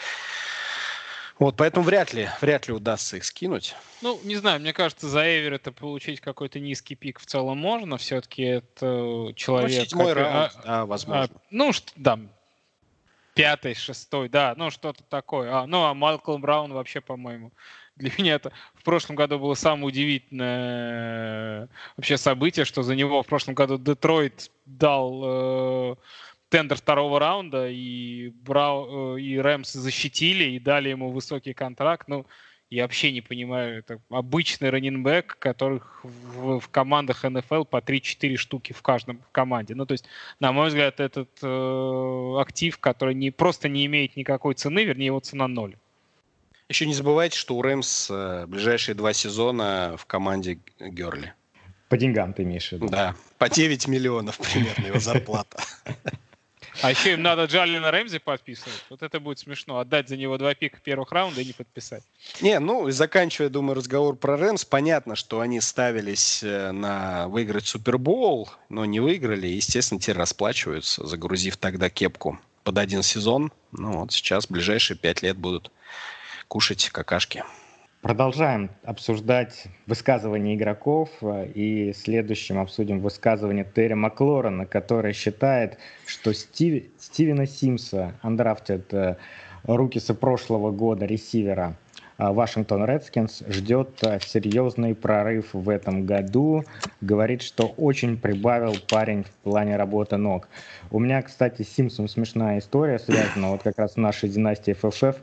Вот, 1.43 1.57
поэтому 1.57 1.85
вряд 1.85 2.13
ли, 2.13 2.29
вряд 2.41 2.69
ли 2.69 2.73
удастся 2.73 3.17
их 3.17 3.25
скинуть. 3.25 3.75
Ну, 4.01 4.21
не 4.23 4.37
знаю, 4.37 4.61
мне 4.61 4.73
кажется, 4.73 5.09
за 5.09 5.25
Эвер 5.25 5.55
это 5.55 5.73
получить 5.73 6.21
какой-то 6.21 6.61
низкий 6.61 6.95
пик 6.95 7.19
в 7.19 7.27
целом 7.27 7.59
можно. 7.59 7.99
Все-таки 7.99 8.43
это 8.45 9.33
человек... 9.35 9.81
Ну, 9.81 9.85
седьмой 9.85 10.13
раунд, 10.13 10.53
а, 10.55 10.63
да, 10.65 10.87
возможно. 10.87 11.25
А, 11.25 11.41
ну, 11.51 11.73
да, 11.97 12.21
пятый, 13.35 13.75
шестой, 13.75 14.29
да, 14.29 14.55
ну 14.57 14.71
что-то 14.71 15.03
такое. 15.03 15.53
А, 15.53 15.67
ну, 15.67 15.83
а 15.83 15.95
Майкл 15.95 16.39
Браун 16.39 16.73
вообще, 16.73 17.01
по-моему, 17.01 17.51
для 17.97 18.13
меня 18.19 18.35
это 18.35 18.53
в 18.75 18.85
прошлом 18.85 19.17
году 19.17 19.41
было 19.41 19.55
самое 19.55 19.87
удивительное 19.87 21.65
э, 21.65 21.69
вообще 21.97 22.19
событие, 22.19 22.65
что 22.65 22.85
за 22.85 22.95
него 22.95 23.21
в 23.21 23.27
прошлом 23.27 23.55
году 23.55 23.79
Детройт 23.79 24.53
дал 24.65 25.23
э, 25.25 25.97
тендер 26.53 26.77
второго 26.77 27.19
раунда, 27.19 27.69
и, 27.71 28.29
Брау, 28.29 29.17
э, 29.17 29.21
и 29.23 29.39
Рэмс 29.39 29.73
защитили, 29.73 30.45
и 30.45 30.59
дали 30.59 30.91
ему 30.91 31.11
высокий 31.11 31.55
контракт. 31.55 32.09
Ну, 32.09 32.27
я 32.69 32.83
вообще 32.83 33.11
не 33.11 33.23
понимаю, 33.23 33.79
это 33.79 34.01
обычный 34.11 34.69
раненбэк, 34.69 35.39
которых 35.39 36.01
в, 36.05 36.61
в 36.61 36.69
командах 36.69 37.25
НФЛ 37.25 37.65
по 37.65 37.79
3-4 37.79 38.37
штуки 38.37 38.75
в 38.75 38.83
каждом 38.83 39.23
в 39.27 39.33
команде. 39.33 39.75
Ну, 39.75 39.87
то 39.87 39.93
есть, 39.93 40.05
на 40.41 40.53
мой 40.53 40.69
взгляд, 40.69 41.01
этот 41.01 41.31
э, 41.43 42.35
актив, 42.39 42.77
который 42.79 43.15
не, 43.15 43.31
просто 43.31 43.71
не 43.71 43.87
имеет 43.87 44.17
никакой 44.17 44.55
цены, 44.55 44.85
вернее, 44.85 45.07
его 45.07 45.21
цена 45.21 45.49
ноль. 45.49 45.77
Еще 46.69 46.85
не 46.85 46.95
забывайте, 46.95 47.39
что 47.39 47.57
у 47.57 47.63
Рэмс 47.63 48.11
э, 48.11 48.47
ближайшие 48.47 48.95
два 48.95 49.15
сезона 49.15 49.95
в 49.97 50.05
команде 50.05 50.59
Герли. 50.79 51.33
По 51.89 51.97
деньгам 51.97 52.35
ты 52.35 52.43
имеешь 52.43 52.69
в 52.69 52.73
виду? 52.73 52.89
Да, 52.89 53.15
по 53.39 53.49
9 53.49 53.89
миллионов 53.89 54.37
примерно 54.39 54.87
его 54.89 54.99
зарплата. 54.99 55.63
А 56.81 56.91
еще 56.91 57.13
им 57.13 57.23
надо 57.23 57.45
Джалина 57.45 57.91
Рэмзи 57.91 58.19
подписывать. 58.19 58.85
Вот 58.89 59.03
это 59.03 59.21
будет 59.21 59.39
смешно. 59.39 59.79
Отдать 59.79 60.09
за 60.09 60.17
него 60.17 60.39
два 60.39 60.55
пика 60.55 60.79
первых 60.83 61.13
раунда 61.13 61.41
и 61.43 61.45
не 61.45 61.53
подписать. 61.53 62.03
Не, 62.41 62.59
ну, 62.59 62.91
заканчивая, 62.91 63.51
думаю, 63.51 63.77
разговор 63.77 64.17
про 64.17 64.37
Рэмс, 64.37 64.65
понятно, 64.65 65.15
что 65.15 65.41
они 65.41 65.61
ставились 65.61 66.43
э, 66.43 66.73
на 66.73 67.29
выиграть 67.29 67.67
Супербоул, 67.67 68.51
но 68.69 68.85
не 68.85 69.01
выиграли. 69.01 69.47
Естественно, 69.47 70.01
те 70.01 70.13
расплачиваются, 70.13 71.07
загрузив 71.07 71.57
тогда 71.57 71.91
кепку 71.91 72.41
под 72.65 72.79
один 72.79 73.03
сезон. 73.03 73.53
Ну 73.73 73.99
вот 73.99 74.13
сейчас 74.13 74.47
ближайшие 74.47 74.97
пять 74.97 75.23
лет 75.23 75.37
будут 75.37 75.71
кушать 76.49 76.89
какашки. 76.91 77.45
Продолжаем 78.03 78.71
обсуждать 78.83 79.67
высказывания 79.87 80.57
игроков, 80.57 81.09
э, 81.21 81.47
и 81.55 81.93
следующим 81.93 82.59
обсудим 82.59 82.99
высказывание 82.99 83.65
Терри 83.65 83.95
Маклорена, 83.95 84.67
который 84.67 85.13
считает, 85.13 85.79
что 86.05 86.35
Стив, 86.35 86.83
Стивена 86.99 87.47
Симса, 87.47 88.15
андрафтед 88.23 88.93
э, 88.93 89.19
рукиса 89.63 90.15
прошлого 90.15 90.73
года, 90.73 91.07
ресивера, 91.07 91.77
э, 92.19 92.29
Вашингтон 92.29 92.85
Редскинс 92.87 93.45
ждет 93.47 94.01
серьезный 94.21 94.97
прорыв 94.97 95.55
в 95.55 95.69
этом 95.69 96.05
году. 96.05 96.65
Говорит, 97.01 97.41
что 97.41 97.69
очень 97.77 98.17
прибавил 98.17 98.75
парень 98.91 99.23
в 99.23 99.31
плане 99.45 99.77
работы 99.77 100.17
ног. 100.17 100.49
У 100.91 100.99
меня, 100.99 101.23
кстати, 101.23 101.63
с 101.63 101.69
Симсом 101.69 102.09
смешная 102.09 102.59
история 102.59 102.99
связана 102.99 103.51
вот 103.51 103.63
как 103.63 103.79
раз 103.79 103.95
в 103.95 103.99
нашей 103.99 104.29
династии 104.29 104.73
ФФФ. 104.73 105.21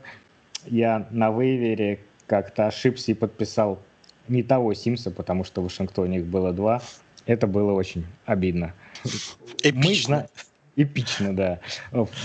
Я 0.64 1.06
на 1.10 1.30
вейвере 1.30 2.00
как-то 2.30 2.68
ошибся 2.68 3.10
и 3.10 3.14
подписал 3.14 3.80
не 4.28 4.44
того 4.44 4.72
Симса, 4.72 5.10
потому 5.10 5.42
что 5.42 5.62
в 5.62 5.64
Вашингтоне 5.64 6.18
их 6.18 6.26
было 6.26 6.52
два. 6.52 6.80
Это 7.26 7.48
было 7.48 7.72
очень 7.72 8.06
обидно. 8.24 8.72
Эпично. 9.64 10.28
Мы 10.76 10.82
Эпично, 10.84 11.34
да. 11.34 11.58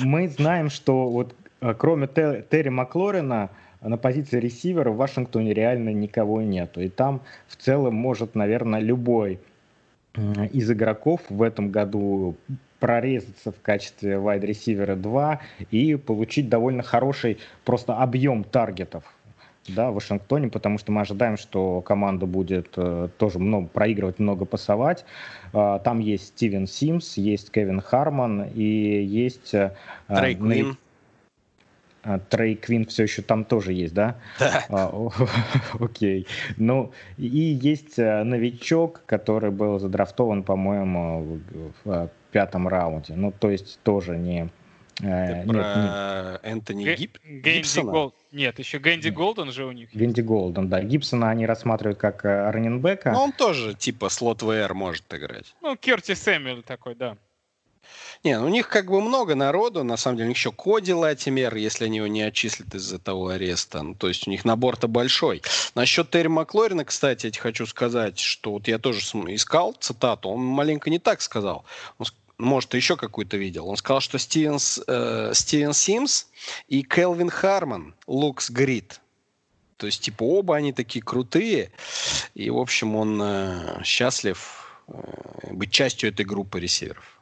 Мы 0.02 0.30
знаем, 0.30 0.70
что 0.70 1.10
вот 1.10 1.34
э, 1.62 1.74
кроме 1.76 2.06
Терри 2.06 2.70
Маклорина 2.70 3.50
на 3.82 3.98
позиции 3.98 4.40
ресивера 4.40 4.92
в 4.92 4.98
Вашингтоне 4.98 5.56
реально 5.56 5.90
никого 5.90 6.44
нету. 6.44 6.82
И 6.82 6.90
там 6.90 7.22
в 7.48 7.56
целом 7.56 7.96
может, 7.96 8.36
наверное, 8.36 8.82
любой 8.82 9.40
из 10.54 10.70
игроков 10.70 11.22
в 11.30 11.42
этом 11.42 11.72
году 11.72 12.38
прорезаться 12.80 13.52
в 13.52 13.60
качестве 13.62 14.20
вайд-ресивера 14.20 14.96
2 14.96 15.42
и 15.72 15.96
получить 15.96 16.48
довольно 16.48 16.84
хороший 16.84 17.40
просто 17.64 17.98
объем 17.98 18.44
таргетов 18.44 19.15
да, 19.68 19.92
в 19.92 19.96
Вашингтоне, 19.96 20.50
потому 20.50 20.78
что 20.78 20.92
мы 20.92 21.02
ожидаем, 21.02 21.38
что 21.38 21.82
команда 21.82 22.26
будет 22.26 22.74
э, 22.78 23.10
тоже 23.18 23.40
много 23.40 23.68
проигрывать, 23.68 24.20
много 24.20 24.46
пасовать. 24.46 25.06
Э, 25.54 25.80
там 25.84 26.00
есть 26.00 26.28
Стивен 26.28 26.68
Симс, 26.68 27.18
есть 27.18 27.52
Кевин 27.52 27.82
Харман 27.82 28.50
и 28.54 28.64
есть... 28.64 29.54
Э, 29.54 29.72
Трей 30.08 30.36
Квин. 30.36 30.78
А, 32.04 32.20
Трей 32.20 32.56
Квин 32.56 32.86
все 32.86 33.04
еще 33.04 33.24
там 33.24 33.44
тоже 33.44 33.74
есть, 33.74 33.94
да? 33.94 34.16
Да. 34.40 34.64
А, 34.70 35.10
окей. 35.80 36.28
Ну, 36.58 36.92
и 37.18 37.28
есть 37.28 37.98
э, 37.98 38.24
новичок, 38.24 39.02
который 39.08 39.50
был 39.50 39.80
задрафтован, 39.80 40.44
по-моему, 40.44 41.40
в, 41.84 41.90
в 41.90 42.10
пятом 42.32 42.68
раунде. 42.68 43.16
Ну, 43.16 43.32
то 43.32 43.50
есть 43.50 43.80
тоже 43.82 44.18
не 44.18 44.50
Э, 45.04 45.44
Ты 45.44 45.50
про 45.50 46.40
Энтони 46.44 46.96
Гиб... 46.96 47.18
Гибсона? 47.24 48.12
Нет, 48.36 48.60
еще 48.60 48.80
Гэнди 48.80 49.08
Голден 49.08 49.50
же 49.54 49.64
у 49.64 49.72
них. 49.72 49.90
Гэнди 49.94 50.20
Голден, 50.20 50.68
да. 50.68 50.82
Гибсона 50.82 51.30
они 51.30 51.46
рассматривают 51.46 51.98
как 51.98 52.26
э, 52.26 52.52
раненбека. 52.52 53.14
Ну, 53.14 53.20
он 53.22 53.32
тоже 53.32 53.76
типа 53.76 54.10
слот 54.10 54.42
ВР 54.42 54.74
может 54.74 55.06
играть. 55.14 55.56
Ну, 55.62 55.78
Керти 55.78 56.16
Сэмюэл 56.16 56.62
такой, 56.62 56.96
да. 56.96 57.16
Не, 58.26 58.38
ну, 58.38 58.48
у 58.48 58.50
них 58.50 58.68
как 58.68 58.88
бы 58.88 59.00
много 59.00 59.36
народу, 59.36 59.86
на 59.86 59.96
самом 59.96 60.18
деле, 60.18 60.26
у 60.26 60.30
них 60.30 60.38
еще 60.38 60.52
Коди 60.52 60.94
Латимер, 60.94 61.56
если 61.56 61.86
они 61.86 61.98
его 61.98 62.08
не 62.08 62.24
отчислят 62.24 62.76
из-за 62.76 63.00
того 63.00 63.30
ареста. 63.30 63.82
Ну, 63.84 63.96
то 63.96 64.10
есть 64.10 64.28
у 64.28 64.32
них 64.32 64.44
набор-то 64.44 64.90
большой. 64.90 65.42
Насчет 65.74 66.12
Терри 66.12 66.28
Маклорина, 66.28 66.84
кстати, 66.84 67.28
я 67.28 67.32
тебе 67.32 67.42
хочу 67.42 67.66
сказать, 67.66 68.20
что 68.20 68.52
вот 68.52 68.68
я 68.68 68.80
тоже 68.80 69.00
искал 69.00 69.74
цитату, 69.80 70.28
он 70.28 70.44
маленько 70.44 70.90
не 70.90 71.00
так 71.00 71.22
сказал. 71.22 71.64
Он 72.00 72.06
может, 72.38 72.74
еще 72.74 72.98
какую-то 72.98 73.38
видел. 73.38 73.68
Он 73.68 73.78
сказал, 73.78 74.02
что 74.02 74.18
Стивенс, 74.20 74.80
э, 74.88 75.32
Стивен 75.34 75.74
Симс 75.74 76.28
и 76.68 76.84
Келвин 76.84 77.30
Харман 77.30 77.96
looks 78.08 78.52
great. 78.52 79.00
То 79.78 79.88
есть, 79.88 80.02
типа, 80.02 80.24
оба 80.24 80.56
они 80.56 80.74
такие 80.74 81.04
крутые. 81.04 81.72
И, 82.34 82.50
в 82.50 82.58
общем, 82.58 82.96
он 82.96 83.22
э, 83.22 83.84
счастлив 83.84 84.82
э, 84.88 84.94
быть 85.52 85.72
частью 85.72 86.10
этой 86.10 86.26
группы 86.26 86.60
ресиверов. 86.60 87.22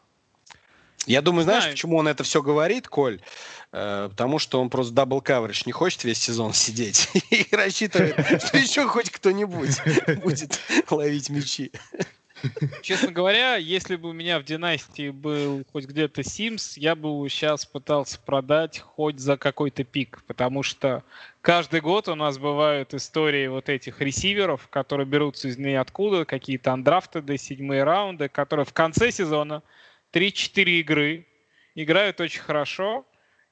Я 1.05 1.21
думаю, 1.21 1.43
знаешь, 1.43 1.63
Знаю. 1.63 1.75
почему 1.75 1.97
он 1.97 2.07
это 2.07 2.23
все 2.23 2.41
говорит, 2.41 2.87
Коль? 2.87 3.21
Э, 3.71 4.07
потому 4.09 4.39
что 4.39 4.61
он 4.61 4.69
просто 4.69 4.93
double 4.93 5.19
coverage 5.19 5.63
не 5.65 5.71
хочет 5.71 6.03
весь 6.03 6.19
сезон 6.19 6.53
сидеть 6.53 7.09
и 7.31 7.47
рассчитывает, 7.51 8.43
что 8.43 8.57
еще 8.57 8.87
хоть 8.87 9.09
кто-нибудь 9.09 9.81
будет 10.23 10.59
ловить 10.89 11.29
мячи. 11.29 11.71
Честно 12.81 13.11
говоря, 13.11 13.55
если 13.55 13.95
бы 13.95 14.09
у 14.09 14.13
меня 14.13 14.39
в 14.39 14.43
династии 14.43 15.09
был 15.09 15.63
хоть 15.71 15.85
где-то 15.85 16.21
Sims, 16.21 16.73
я 16.77 16.95
бы 16.95 17.27
сейчас 17.29 17.65
пытался 17.65 18.19
продать 18.19 18.79
хоть 18.79 19.19
за 19.19 19.37
какой-то 19.37 19.83
пик, 19.83 20.23
потому 20.27 20.63
что 20.63 21.03
каждый 21.41 21.81
год 21.81 22.07
у 22.07 22.15
нас 22.15 22.37
бывают 22.37 22.93
истории 22.93 23.47
вот 23.47 23.69
этих 23.69 24.01
ресиверов, 24.01 24.67
которые 24.69 25.05
берутся 25.05 25.47
из 25.47 25.57
ниоткуда, 25.57 26.25
какие-то 26.25 26.73
андрафтеды, 26.73 27.37
седьмые 27.37 27.83
раунды, 27.83 28.27
которые 28.27 28.65
в 28.65 28.73
конце 28.73 29.11
сезона 29.11 29.63
3-4 30.11 30.63
игры 30.81 31.27
играют 31.75 32.19
очень 32.19 32.41
хорошо, 32.41 33.05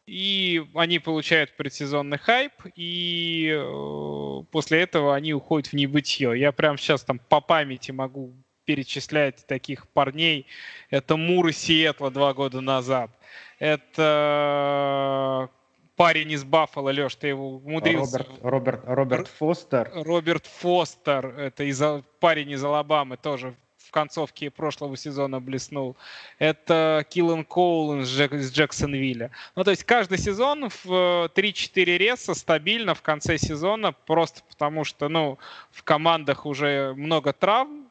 и 0.05 0.63
они 0.75 0.99
получают 0.99 1.55
предсезонный 1.55 2.17
хайп, 2.17 2.53
и 2.75 3.49
э, 3.53 4.43
после 4.51 4.81
этого 4.81 5.15
они 5.15 5.33
уходят 5.33 5.67
в 5.67 5.73
небытие. 5.73 6.39
Я 6.39 6.51
прямо 6.51 6.77
сейчас 6.77 7.03
там 7.03 7.19
по 7.19 7.39
памяти 7.39 7.91
могу 7.91 8.33
перечислять 8.71 9.45
таких 9.47 9.85
парней. 9.89 10.47
Это 10.89 11.17
Мур 11.17 11.47
из 11.47 11.57
Сиэтла 11.57 12.09
два 12.09 12.33
года 12.33 12.61
назад. 12.61 13.11
Это 13.59 15.49
парень 15.97 16.31
из 16.31 16.45
Баффала, 16.45 16.89
Леш, 16.89 17.15
ты 17.15 17.27
его 17.27 17.57
умудрился... 17.57 18.19
Роберт, 18.19 18.39
Роберт, 18.41 18.81
Роберт 18.85 19.27
Фостер. 19.27 19.91
Роберт 19.93 20.45
Фостер, 20.45 21.25
это 21.37 21.65
из, 21.65 21.83
парень 22.21 22.51
из 22.51 22.63
Алабамы, 22.63 23.17
тоже 23.17 23.55
в 23.77 23.91
концовке 23.91 24.49
прошлого 24.49 24.95
сезона 24.95 25.41
блеснул. 25.41 25.97
Это 26.39 27.05
Киллан 27.09 27.43
Коул 27.43 27.99
из, 27.99 28.09
Джек, 28.09 28.31
из 28.31 28.53
Джексонвилля. 28.53 29.31
Ну, 29.57 29.65
то 29.65 29.71
есть 29.71 29.83
каждый 29.83 30.17
сезон 30.17 30.69
в 30.69 31.29
3-4 31.35 31.97
реса 31.97 32.35
стабильно 32.35 32.95
в 32.95 33.01
конце 33.01 33.37
сезона, 33.37 33.91
просто 33.91 34.43
потому 34.49 34.85
что, 34.85 35.09
ну, 35.09 35.37
в 35.71 35.83
командах 35.83 36.45
уже 36.45 36.93
много 36.95 37.33
травм, 37.33 37.90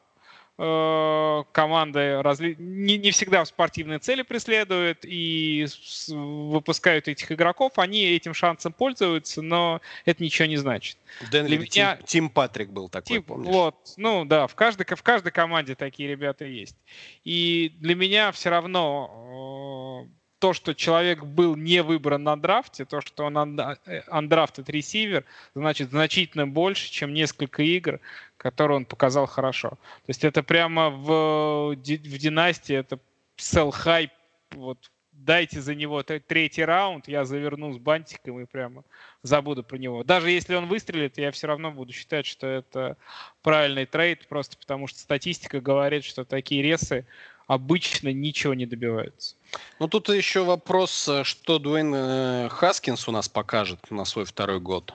команды 0.57 2.21
разли... 2.21 2.55
не, 2.59 2.97
не 2.97 3.11
всегда 3.11 3.43
спортивные 3.45 3.99
цели 3.99 4.21
преследуют 4.21 4.99
и 5.03 5.65
выпускают 6.09 7.07
этих 7.07 7.31
игроков, 7.31 7.73
они 7.77 8.03
этим 8.03 8.33
шансом 8.33 8.73
пользуются, 8.73 9.41
но 9.41 9.81
это 10.05 10.23
ничего 10.23 10.47
не 10.47 10.57
значит. 10.57 10.97
В 11.21 11.29
Денвере 11.31 11.57
Для 11.57 11.65
меня... 11.65 11.95
Тим, 11.97 12.05
Тим 12.05 12.29
Патрик 12.29 12.69
был 12.69 12.89
такой, 12.89 13.07
Тим, 13.07 13.23
помнишь? 13.23 13.47
Вот, 13.47 13.75
ну 13.97 14.25
да, 14.25 14.47
в 14.47 14.55
каждой, 14.55 14.85
в 14.85 15.03
каждой 15.03 15.31
команде 15.31 15.75
такие 15.75 16.09
ребята 16.09 16.45
есть. 16.45 16.75
И 17.23 17.73
для 17.79 17.95
меня 17.95 18.31
все 18.31 18.49
равно 18.49 20.07
э, 20.07 20.21
то, 20.41 20.53
что 20.53 20.73
человек 20.73 21.23
был 21.23 21.55
не 21.55 21.83
выбран 21.83 22.23
на 22.23 22.35
драфте, 22.35 22.83
то, 22.83 22.99
что 22.99 23.25
он 23.25 23.37
андрафтед 23.37 24.67
э, 24.67 24.71
ресивер, 24.71 25.23
значит 25.53 25.91
значительно 25.91 26.47
больше, 26.47 26.91
чем 26.91 27.13
несколько 27.13 27.61
игр, 27.61 27.99
которые 28.41 28.77
он 28.77 28.85
показал 28.85 29.27
хорошо. 29.27 29.69
То 29.69 30.09
есть 30.09 30.23
это 30.23 30.41
прямо 30.41 30.89
в, 30.89 31.75
в 31.75 31.75
династии, 31.75 32.75
это 32.75 32.99
sell 33.37 33.71
hype, 33.71 34.09
вот 34.51 34.91
дайте 35.11 35.61
за 35.61 35.75
него 35.75 36.01
третий 36.03 36.65
раунд, 36.65 37.07
я 37.07 37.25
заверну 37.25 37.71
с 37.73 37.77
бантиком 37.77 38.39
и 38.39 38.45
прямо 38.45 38.83
забуду 39.21 39.63
про 39.63 39.77
него. 39.77 40.03
Даже 40.03 40.31
если 40.31 40.55
он 40.55 40.67
выстрелит, 40.67 41.17
я 41.17 41.31
все 41.31 41.47
равно 41.47 41.71
буду 41.71 41.93
считать, 41.93 42.25
что 42.25 42.47
это 42.47 42.97
правильный 43.43 43.85
трейд, 43.85 44.27
просто 44.27 44.57
потому 44.57 44.87
что 44.87 44.99
статистика 44.99 45.61
говорит, 45.61 46.03
что 46.03 46.25
такие 46.25 46.63
ресы 46.63 47.05
обычно 47.45 48.11
ничего 48.11 48.55
не 48.55 48.65
добиваются. 48.65 49.35
Ну, 49.79 49.87
тут 49.87 50.09
еще 50.09 50.43
вопрос, 50.43 51.07
э, 51.09 51.23
что 51.23 51.59
Дуэйн 51.59 51.93
э, 51.93 52.49
Хаскинс 52.49 53.07
у 53.07 53.11
нас 53.11 53.27
покажет 53.27 53.91
на 53.91 54.05
свой 54.05 54.25
второй 54.25 54.59
год. 54.59 54.93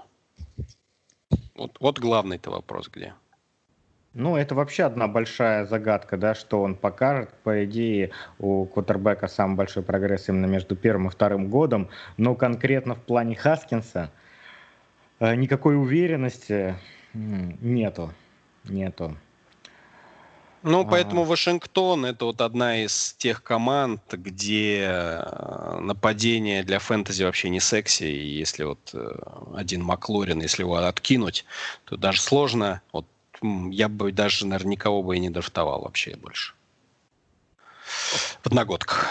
Вот, 1.55 1.77
вот 1.81 1.99
главный-то 1.99 2.51
вопрос 2.51 2.89
где. 2.89 3.15
Ну, 4.19 4.35
это 4.35 4.55
вообще 4.55 4.85
одна 4.85 5.09
большая 5.09 5.67
загадка, 5.67 6.17
да, 6.17 6.35
что 6.35 6.63
он 6.63 6.75
покажет. 6.75 7.29
По 7.45 7.67
идее, 7.67 8.13
у 8.39 8.65
Квотербека 8.65 9.29
самый 9.29 9.57
большой 9.57 9.83
прогресс 9.83 10.31
именно 10.31 10.47
между 10.47 10.75
первым 10.75 11.09
и 11.09 11.11
вторым 11.11 11.51
годом. 11.51 11.91
Но 12.17 12.35
конкретно 12.35 12.95
в 12.95 13.03
плане 13.03 13.37
Хаскинса 13.37 14.11
э, 15.21 15.35
никакой 15.35 15.77
уверенности 15.77 16.77
нету. 17.13 18.11
Нету. 18.65 19.19
Ну, 20.63 20.87
поэтому 20.87 21.25
Вашингтон 21.25 22.07
это 22.07 22.25
вот 22.25 22.41
одна 22.41 22.83
из 22.85 23.13
тех 23.19 23.43
команд, 23.43 24.01
где 24.11 24.89
э, 24.89 25.79
нападение 25.79 26.65
для 26.65 26.79
фэнтези 26.79 27.23
вообще 27.23 27.51
не 27.51 27.61
секси. 27.61 28.05
И 28.05 28.39
если 28.39 28.65
вот 28.65 28.91
э, 28.95 29.15
один 29.55 29.85
Маклорин, 29.85 30.41
если 30.41 30.63
его 30.63 30.77
откинуть, 30.77 31.45
то 31.85 31.99
даже 31.99 32.23
сложно. 32.23 32.81
Вот 32.93 33.07
я 33.43 33.89
бы 33.89 34.13
даже, 34.13 34.47
наверное, 34.47 34.73
никого 34.73 35.03
бы 35.03 35.17
и 35.17 35.21
не 35.21 35.31
драфтовал 35.31 35.83
вообще 35.83 36.17
больше. 36.17 36.55
В 38.43 38.47
одногодках. 38.47 39.07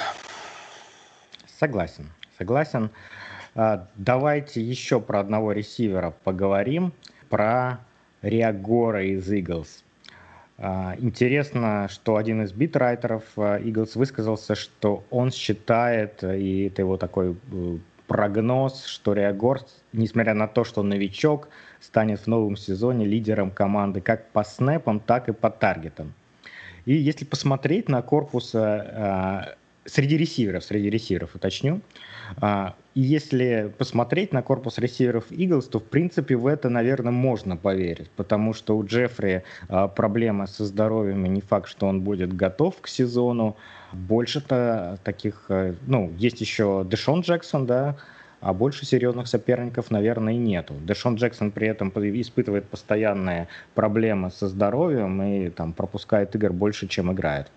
Согласен, 1.60 2.12
согласен. 2.38 2.90
А, 3.54 3.88
давайте 3.96 4.62
еще 4.62 5.00
про 5.00 5.20
одного 5.22 5.54
ресивера 5.54 6.14
поговорим, 6.24 6.94
про 7.30 7.80
Риагора 8.22 9.06
из 9.06 9.32
Eagles. 9.32 9.84
А, 10.58 10.96
интересно, 10.98 11.88
что 11.90 12.18
один 12.18 12.44
из 12.44 12.52
битрайтеров 12.52 13.24
а, 13.38 13.60
Eagles 13.60 13.98
высказался, 13.98 14.56
что 14.56 15.06
он 15.10 15.32
считает, 15.32 16.24
и 16.24 16.68
это 16.68 16.82
его 16.82 16.98
такой 16.98 17.38
э, 17.52 17.78
прогноз, 18.08 18.86
что 18.86 19.14
Реагор, 19.14 19.62
несмотря 19.94 20.34
на 20.34 20.48
то, 20.48 20.64
что 20.64 20.82
он 20.82 20.90
новичок, 20.90 21.50
станет 21.80 22.20
в 22.20 22.28
новом 22.28 22.56
сезоне 22.58 23.06
лидером 23.06 23.52
команды 23.52 24.02
как 24.02 24.30
по 24.32 24.44
снэпам, 24.44 25.00
так 25.00 25.30
и 25.30 25.34
по 25.34 25.50
таргетам. 25.50 26.14
И 26.86 26.94
если 26.94 27.26
посмотреть 27.26 27.90
на 27.90 28.02
корпус 28.02 28.52
а, 28.54 29.56
среди 29.86 30.18
ресиверов, 30.18 30.64
среди 30.64 30.90
ресиверов 30.90 31.36
уточню, 31.36 31.82
а, 32.42 32.76
если 32.94 33.74
посмотреть 33.78 34.34
на 34.34 34.42
корпус 34.42 34.78
ресиверов 34.78 35.32
Eagles, 35.32 35.70
то 35.70 35.80
в 35.80 35.84
принципе 35.84 36.36
в 36.36 36.48
это, 36.48 36.70
наверное, 36.70 37.12
можно 37.12 37.58
поверить, 37.58 38.10
потому 38.12 38.54
что 38.54 38.78
у 38.78 38.86
Джеффри 38.86 39.44
а, 39.68 39.88
проблема 39.88 40.48
со 40.48 40.66
здоровьем, 40.66 41.26
и 41.26 41.30
не 41.30 41.42
факт, 41.42 41.70
что 41.70 41.88
он 41.88 42.02
будет 42.02 42.34
готов 42.34 42.80
к 42.82 42.88
сезону. 42.88 43.56
Больше-то 43.94 45.00
таких, 45.04 45.46
э, 45.50 45.76
ну, 45.88 46.12
есть 46.18 46.42
еще 46.42 46.84
Дэшон 46.84 47.22
Джексон, 47.22 47.66
да, 47.66 47.96
а 48.46 48.54
больше 48.54 48.86
серьезных 48.86 49.28
соперников, 49.28 49.90
наверное, 49.90 50.34
и 50.34 50.38
нету. 50.38 50.76
Дэшон 50.76 51.16
Джексон 51.16 51.50
при 51.50 51.68
этом 51.68 51.90
испытывает 51.90 52.70
постоянные 52.70 53.48
проблемы 53.74 54.30
со 54.30 54.48
здоровьем 54.48 55.20
и 55.24 55.50
там 55.50 55.74
пропускает 55.74 56.36
игр 56.36 56.54
больше, 56.54 56.88
чем 56.88 57.12
играет. 57.12 57.48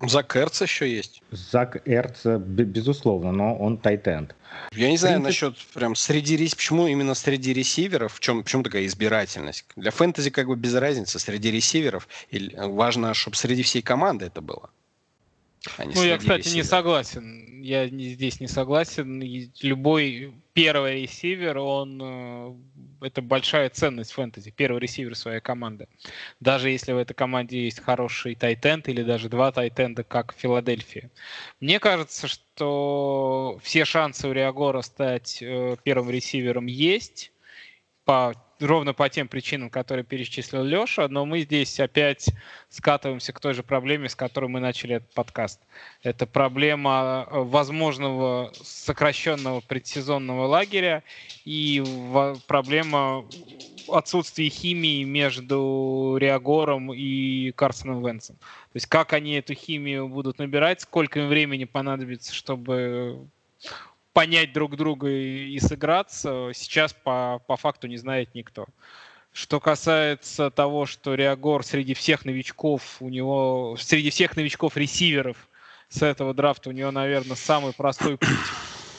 Зак 0.00 0.36
Эрц 0.36 0.62
еще 0.62 0.92
есть. 0.92 1.22
Зак 1.30 1.80
Эрц, 1.88 2.26
безусловно, 2.26 3.30
но 3.30 3.56
он 3.56 3.78
тайтенд. 3.78 4.34
Я 4.72 4.90
не 4.90 4.96
знаю 4.96 5.20
насчет 5.20 5.56
прям 5.74 5.94
среди 5.94 6.36
рес... 6.36 6.56
почему 6.56 6.88
именно 6.88 7.14
среди 7.14 7.52
ресиверов, 7.52 8.14
в 8.14 8.18
чем, 8.18 8.42
почему 8.42 8.64
такая 8.64 8.84
избирательность? 8.86 9.64
Для 9.76 9.92
фэнтези 9.92 10.30
как 10.30 10.48
бы 10.48 10.56
без 10.56 10.74
разницы, 10.74 11.20
среди 11.20 11.52
ресиверов. 11.52 12.08
Или 12.30 12.52
важно, 12.56 13.14
чтобы 13.14 13.36
среди 13.36 13.62
всей 13.62 13.80
команды 13.80 14.26
это 14.26 14.40
было. 14.40 14.70
Ну, 15.78 16.02
я, 16.02 16.18
кстати, 16.18 16.40
ресиверов. 16.40 16.56
не 16.56 16.62
согласен. 16.62 17.62
Я 17.62 17.88
здесь 17.88 18.40
не 18.40 18.48
согласен. 18.48 19.20
Любой 19.60 20.34
первый 20.52 21.02
ресивер, 21.02 21.58
он 21.58 22.00
э, 22.02 22.54
это 23.06 23.22
большая 23.22 23.68
ценность 23.70 24.12
фэнтези. 24.12 24.50
Первый 24.50 24.80
ресивер 24.80 25.14
своей 25.14 25.40
команды. 25.40 25.88
Даже 26.40 26.70
если 26.70 26.92
в 26.92 26.98
этой 26.98 27.14
команде 27.14 27.64
есть 27.64 27.80
хороший 27.80 28.34
тайтенд 28.34 28.88
или 28.88 29.02
даже 29.02 29.28
два 29.28 29.52
тайтенда, 29.52 30.04
как 30.04 30.34
в 30.34 30.38
Филадельфии. 30.38 31.10
Мне 31.60 31.78
кажется, 31.78 32.28
что 32.28 33.58
все 33.62 33.84
шансы 33.84 34.28
у 34.28 34.32
Риагора 34.32 34.82
стать 34.82 35.42
э, 35.42 35.76
первым 35.82 36.10
ресивером 36.10 36.66
есть 36.66 37.32
по 38.04 38.34
ровно 38.60 38.94
по 38.94 39.08
тем 39.08 39.28
причинам, 39.28 39.70
которые 39.70 40.04
перечислил 40.04 40.62
Леша, 40.62 41.08
но 41.08 41.26
мы 41.26 41.40
здесь 41.40 41.78
опять 41.80 42.28
скатываемся 42.68 43.32
к 43.32 43.40
той 43.40 43.54
же 43.54 43.62
проблеме, 43.62 44.08
с 44.08 44.14
которой 44.14 44.46
мы 44.46 44.60
начали 44.60 44.96
этот 44.96 45.12
подкаст. 45.12 45.60
Это 46.02 46.26
проблема 46.26 47.26
э, 47.30 47.38
возможного 47.38 48.52
сокращенного 48.62 49.60
предсезонного 49.60 50.46
лагеря 50.46 51.02
и 51.44 51.82
проблема 52.46 53.24
отсутствия 53.88 54.48
химии 54.48 55.04
между 55.04 56.16
Реагором 56.18 56.92
и 56.92 57.52
Карсоном 57.52 58.04
Венсом. 58.04 58.36
То 58.36 58.76
есть 58.76 58.86
как 58.86 59.12
они 59.12 59.34
эту 59.34 59.54
химию 59.54 60.08
будут 60.08 60.38
набирать, 60.38 60.80
сколько 60.80 61.20
им 61.20 61.28
времени 61.28 61.64
понадобится, 61.64 62.34
чтобы 62.34 63.28
понять 64.16 64.54
друг 64.54 64.76
друга 64.76 65.10
и, 65.10 65.50
и 65.50 65.60
сыграться, 65.60 66.50
сейчас 66.54 66.94
по, 66.94 67.42
по 67.46 67.58
факту 67.58 67.86
не 67.86 67.98
знает 67.98 68.34
никто. 68.34 68.64
Что 69.30 69.60
касается 69.60 70.50
того, 70.50 70.86
что 70.86 71.12
Реагор 71.12 71.62
среди 71.62 71.92
всех 71.92 72.24
новичков, 72.24 72.96
у 73.00 73.10
него 73.10 73.76
среди 73.78 74.08
всех 74.08 74.34
новичков 74.34 74.78
ресиверов 74.78 75.36
с 75.90 76.00
этого 76.00 76.32
драфта 76.32 76.70
у 76.70 76.72
него, 76.72 76.90
наверное, 76.92 77.36
самый 77.36 77.74
простой 77.74 78.16
путь 78.16 78.30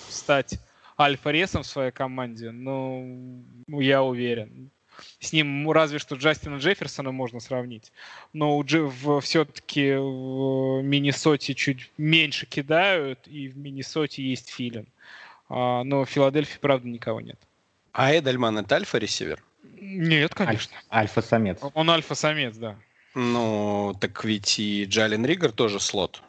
стать 0.08 0.60
альфа-ресом 1.00 1.64
в 1.64 1.68
своей 1.68 1.92
команде, 1.92 2.52
ну, 2.52 3.44
я 3.70 4.04
уверен. 4.04 4.70
С 5.20 5.34
ним 5.34 5.70
разве 5.72 6.00
что 6.00 6.16
Джастина 6.16 6.58
Джефферсона 6.58 7.12
можно 7.12 7.40
сравнить. 7.40 7.92
Но 8.34 8.58
у 8.58 8.64
Джефф 8.64 9.24
все-таки 9.24 9.94
в 9.96 10.82
Миннесоте 10.82 11.54
чуть 11.54 11.92
меньше 11.98 12.46
кидают, 12.46 13.28
и 13.28 13.48
в 13.48 13.58
Миннесоте 13.58 14.24
есть 14.24 14.50
Филин. 14.50 14.88
А, 15.50 15.84
но 15.84 16.06
в 16.06 16.10
Филадельфии, 16.10 16.58
правда, 16.60 16.88
никого 16.88 17.22
нет. 17.22 17.40
А 17.94 18.16
Эдельман 18.16 18.60
это 18.60 18.76
альфа-ресивер? 18.76 19.44
Нет, 19.80 20.34
конечно. 20.34 20.76
Альфа-самец. 20.92 21.60
Он 21.74 21.90
альфа-самец, 21.90 22.56
да. 22.56 22.76
Ну, 23.16 23.96
так 24.00 24.24
ведь 24.24 24.60
и 24.60 24.86
Джален 24.86 25.26
Ригер 25.26 25.52
тоже 25.52 25.80
слот. 25.80 26.22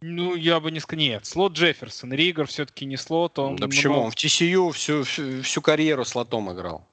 Ну, 0.00 0.34
я 0.34 0.60
бы 0.60 0.70
не 0.70 0.80
сказал. 0.80 1.00
Нет, 1.00 1.26
слот 1.26 1.52
Джефферсон. 1.52 2.12
Ригер 2.12 2.46
все-таки 2.46 2.86
не 2.86 2.96
слот. 2.96 3.38
Он 3.38 3.56
да 3.56 3.66
почему? 3.66 4.00
Он 4.00 4.10
в 4.10 4.14
TCU 4.14 4.72
всю, 4.72 5.02
всю, 5.02 5.42
всю 5.42 5.60
карьеру 5.60 6.04
слотом 6.04 6.50
играл. 6.50 6.86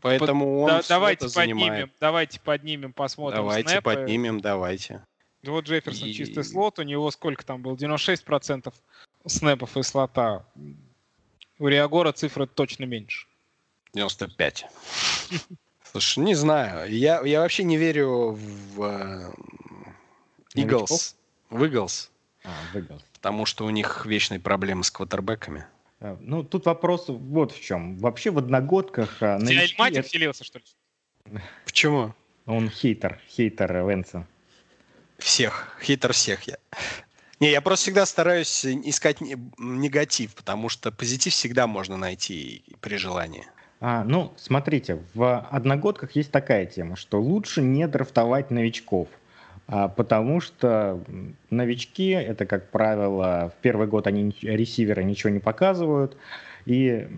Поэтому 0.00 0.60
он 0.60 0.68
да, 0.68 0.82
давайте 0.88 1.26
поднимем, 1.28 1.58
занимает. 1.58 1.90
давайте 2.00 2.40
поднимем, 2.40 2.92
посмотрим 2.92 3.38
Давайте 3.38 3.68
снэпы. 3.68 3.82
поднимем, 3.82 4.40
давайте. 4.40 5.04
Вот 5.42 5.64
Джефферсон 5.64 6.08
и... 6.08 6.12
чистый 6.12 6.44
слот, 6.44 6.78
у 6.78 6.82
него 6.82 7.10
сколько 7.10 7.44
там 7.44 7.62
было? 7.62 7.74
96% 7.74 8.72
снэпов 9.26 9.76
и 9.76 9.82
слота. 9.82 10.46
У 11.58 11.66
Реагора 11.66 12.12
цифры 12.12 12.46
точно 12.46 12.84
меньше. 12.84 13.26
95. 13.94 14.66
Слушай, 15.90 16.20
не 16.20 16.34
знаю. 16.34 16.90
Я, 16.90 17.20
я 17.22 17.40
вообще 17.40 17.64
не 17.64 17.76
верю 17.76 18.38
в 18.74 18.82
э, 18.82 19.32
Eagles. 20.54 21.16
В 21.50 21.62
Eagles. 21.64 22.08
А. 22.44 22.50
Потому 23.14 23.46
что 23.46 23.66
у 23.66 23.70
них 23.70 24.06
вечные 24.06 24.40
проблемы 24.40 24.84
с 24.84 24.90
квотербеками. 24.90 25.66
А, 26.02 26.18
ну, 26.20 26.42
тут 26.42 26.66
вопрос 26.66 27.04
вот 27.08 27.52
в 27.52 27.60
чем. 27.60 27.96
Вообще 27.98 28.30
в 28.30 28.38
одногодках... 28.38 29.18
Тебя 29.18 29.38
новички... 29.38 29.80
это... 29.80 30.02
вселился, 30.02 30.44
что 30.44 30.58
ли? 30.58 30.64
Почему? 31.64 32.12
Он 32.44 32.68
хейтер, 32.68 33.20
хейтер 33.28 33.72
Венса. 33.88 34.26
Всех, 35.18 35.78
хейтер 35.80 36.12
всех 36.12 36.42
я. 36.42 36.56
Не, 37.38 37.52
я 37.52 37.60
просто 37.60 37.84
всегда 37.84 38.04
стараюсь 38.04 38.66
искать 38.66 39.20
негатив, 39.20 40.34
потому 40.34 40.68
что 40.68 40.90
позитив 40.90 41.32
всегда 41.32 41.68
можно 41.68 41.96
найти 41.96 42.64
при 42.80 42.96
желании. 42.96 43.46
А, 43.80 44.02
ну, 44.02 44.32
смотрите, 44.36 45.04
в 45.14 45.40
одногодках 45.50 46.16
есть 46.16 46.32
такая 46.32 46.66
тема, 46.66 46.96
что 46.96 47.20
лучше 47.20 47.62
не 47.62 47.86
драфтовать 47.86 48.50
новичков, 48.50 49.08
потому 49.66 50.40
что 50.40 51.00
новички, 51.50 52.08
это, 52.10 52.46
как 52.46 52.70
правило, 52.70 53.52
в 53.56 53.62
первый 53.62 53.86
год 53.86 54.06
они 54.06 54.34
ресиверы 54.42 55.04
ничего 55.04 55.30
не 55.30 55.38
показывают, 55.38 56.16
и 56.66 57.08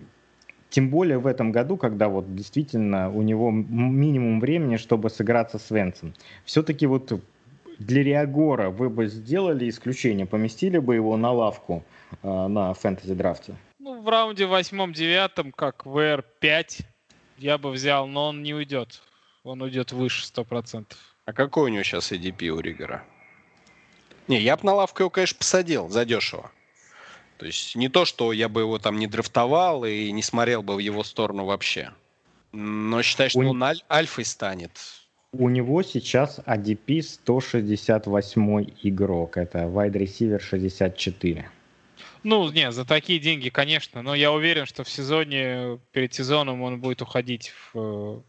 тем 0.69 0.89
более 0.89 1.19
в 1.19 1.27
этом 1.27 1.51
году, 1.51 1.77
когда 1.77 2.09
вот 2.09 2.35
действительно 2.35 3.09
у 3.09 3.21
него 3.21 3.49
минимум 3.51 4.39
времени, 4.39 4.77
чтобы 4.77 5.09
сыграться 5.09 5.57
с 5.57 5.71
Венцем. 5.71 6.13
Все-таки 6.43 6.85
вот 6.85 7.13
для 7.79 8.03
Реагора 8.03 8.69
вы 8.69 8.89
бы 8.89 9.07
сделали 9.07 9.69
исключение, 9.69 10.25
поместили 10.25 10.77
бы 10.77 10.95
его 10.95 11.17
на 11.17 11.31
лавку 11.31 11.83
э, 12.23 12.47
на 12.47 12.73
фэнтези-драфте? 12.73 13.55
Ну, 13.79 14.01
в 14.01 14.09
раунде 14.09 14.45
восьмом-девятом, 14.45 15.51
как 15.51 15.85
ВР-5, 15.85 16.81
я 17.37 17.57
бы 17.57 17.71
взял, 17.71 18.07
но 18.07 18.29
он 18.29 18.43
не 18.43 18.53
уйдет. 18.53 19.01
Он 19.43 19.61
уйдет 19.61 19.91
выше 19.91 20.25
сто 20.25 20.43
процентов. 20.43 20.97
А 21.25 21.33
какой 21.33 21.63
у 21.63 21.73
него 21.73 21.83
сейчас 21.83 22.11
ADP 22.11 22.49
у 22.49 22.59
Ригера? 22.59 23.03
Не, 24.27 24.39
я 24.39 24.57
бы 24.57 24.63
на 24.63 24.75
лавку 24.75 25.01
его, 25.01 25.09
конечно, 25.09 25.37
посадил 25.37 25.89
задешево. 25.89 26.51
То 27.37 27.47
есть 27.47 27.75
не 27.75 27.89
то, 27.89 28.05
что 28.05 28.31
я 28.31 28.47
бы 28.47 28.61
его 28.61 28.77
там 28.79 28.97
не 28.97 29.07
драфтовал 29.07 29.85
и 29.85 30.11
не 30.11 30.21
смотрел 30.21 30.61
бы 30.61 30.75
в 30.75 30.79
его 30.79 31.03
сторону 31.03 31.45
вообще. 31.45 31.91
Но 32.51 33.01
считай, 33.01 33.29
что 33.29 33.39
у... 33.39 33.49
он 33.49 33.63
аль- 33.63 33.83
альфой 33.89 34.23
станет. 34.23 34.71
У 35.33 35.49
него 35.49 35.81
сейчас 35.83 36.39
ADP 36.45 37.01
168 37.01 38.65
игрок. 38.83 39.37
Это 39.37 39.63
wide 39.63 39.93
receiver 39.93 40.39
64. 40.39 41.49
Ну, 42.23 42.51
не, 42.51 42.71
за 42.71 42.85
такие 42.85 43.19
деньги, 43.19 43.49
конечно. 43.49 44.01
Но 44.01 44.15
я 44.15 44.31
уверен, 44.31 44.65
что 44.65 44.83
в 44.83 44.89
сезоне, 44.89 45.79
перед 45.91 46.13
сезоном 46.13 46.61
он 46.61 46.79
будет 46.79 47.01
уходить 47.01 47.51
в 47.73 47.79
э, 47.79 48.21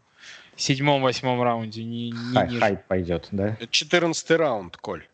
седьмом-восьмом 0.57 1.41
раунде. 1.41 1.83
Не, 1.83 2.11
не 2.11 2.33
Хай, 2.33 2.47
ниже. 2.47 2.59
Хайп 2.59 2.83
пойдет, 2.87 3.27
да? 3.31 3.55
Четырнадцатый 3.69 4.37
раунд, 4.37 4.75
Коль. 4.77 5.07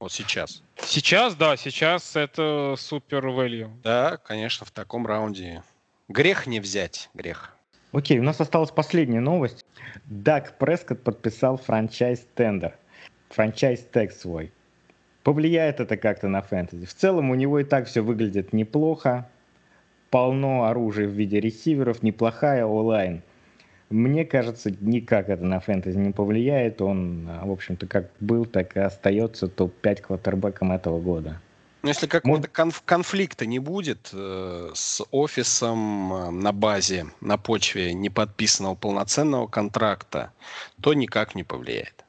Вот 0.00 0.10
сейчас. 0.12 0.62
Сейчас, 0.78 1.34
да, 1.34 1.56
сейчас 1.56 2.16
это 2.16 2.74
супер 2.78 3.26
value. 3.26 3.70
Да, 3.84 4.16
конечно, 4.16 4.64
в 4.66 4.70
таком 4.70 5.06
раунде. 5.06 5.62
Грех 6.08 6.46
не 6.46 6.58
взять, 6.58 7.10
грех. 7.14 7.54
Окей, 7.92 8.18
у 8.18 8.22
нас 8.22 8.40
осталась 8.40 8.70
последняя 8.70 9.20
новость. 9.20 9.66
Даг 10.06 10.58
Прескотт 10.58 11.02
подписал 11.02 11.56
франчайз-тендер. 11.58 12.76
Франчайз-тег 13.30 14.12
свой. 14.12 14.52
Повлияет 15.22 15.80
это 15.80 15.96
как-то 15.96 16.28
на 16.28 16.40
фэнтези. 16.40 16.86
В 16.86 16.94
целом 16.94 17.30
у 17.30 17.34
него 17.34 17.58
и 17.58 17.64
так 17.64 17.86
все 17.86 18.00
выглядит 18.00 18.52
неплохо. 18.52 19.28
Полно 20.08 20.64
оружия 20.64 21.06
в 21.06 21.10
виде 21.10 21.40
ресиверов, 21.40 22.02
неплохая 22.02 22.64
онлайн. 22.64 23.22
Мне 23.90 24.24
кажется, 24.24 24.70
никак 24.80 25.28
это 25.28 25.44
на 25.44 25.58
фэнтези 25.58 25.98
не 25.98 26.12
повлияет. 26.12 26.80
Он, 26.80 27.28
в 27.42 27.50
общем-то, 27.50 27.88
как 27.88 28.10
был, 28.20 28.46
так 28.46 28.76
и 28.76 28.80
остается 28.80 29.48
топ-5 29.48 30.02
квотербеком 30.02 30.70
этого 30.70 31.00
года. 31.00 31.40
Но 31.82 31.88
если 31.88 32.06
какого-то 32.06 32.48
конф- 32.48 32.82
конфликта 32.84 33.46
не 33.46 33.58
будет 33.58 34.10
э, 34.12 34.70
с 34.74 35.02
офисом 35.10 36.12
э, 36.12 36.30
на 36.30 36.52
базе, 36.52 37.06
на 37.20 37.38
почве 37.38 37.94
неподписанного 37.94 38.74
полноценного 38.74 39.46
контракта, 39.46 40.32
то 40.82 40.92
никак 40.92 41.34
не 41.34 41.42
повлияет. 41.42 42.04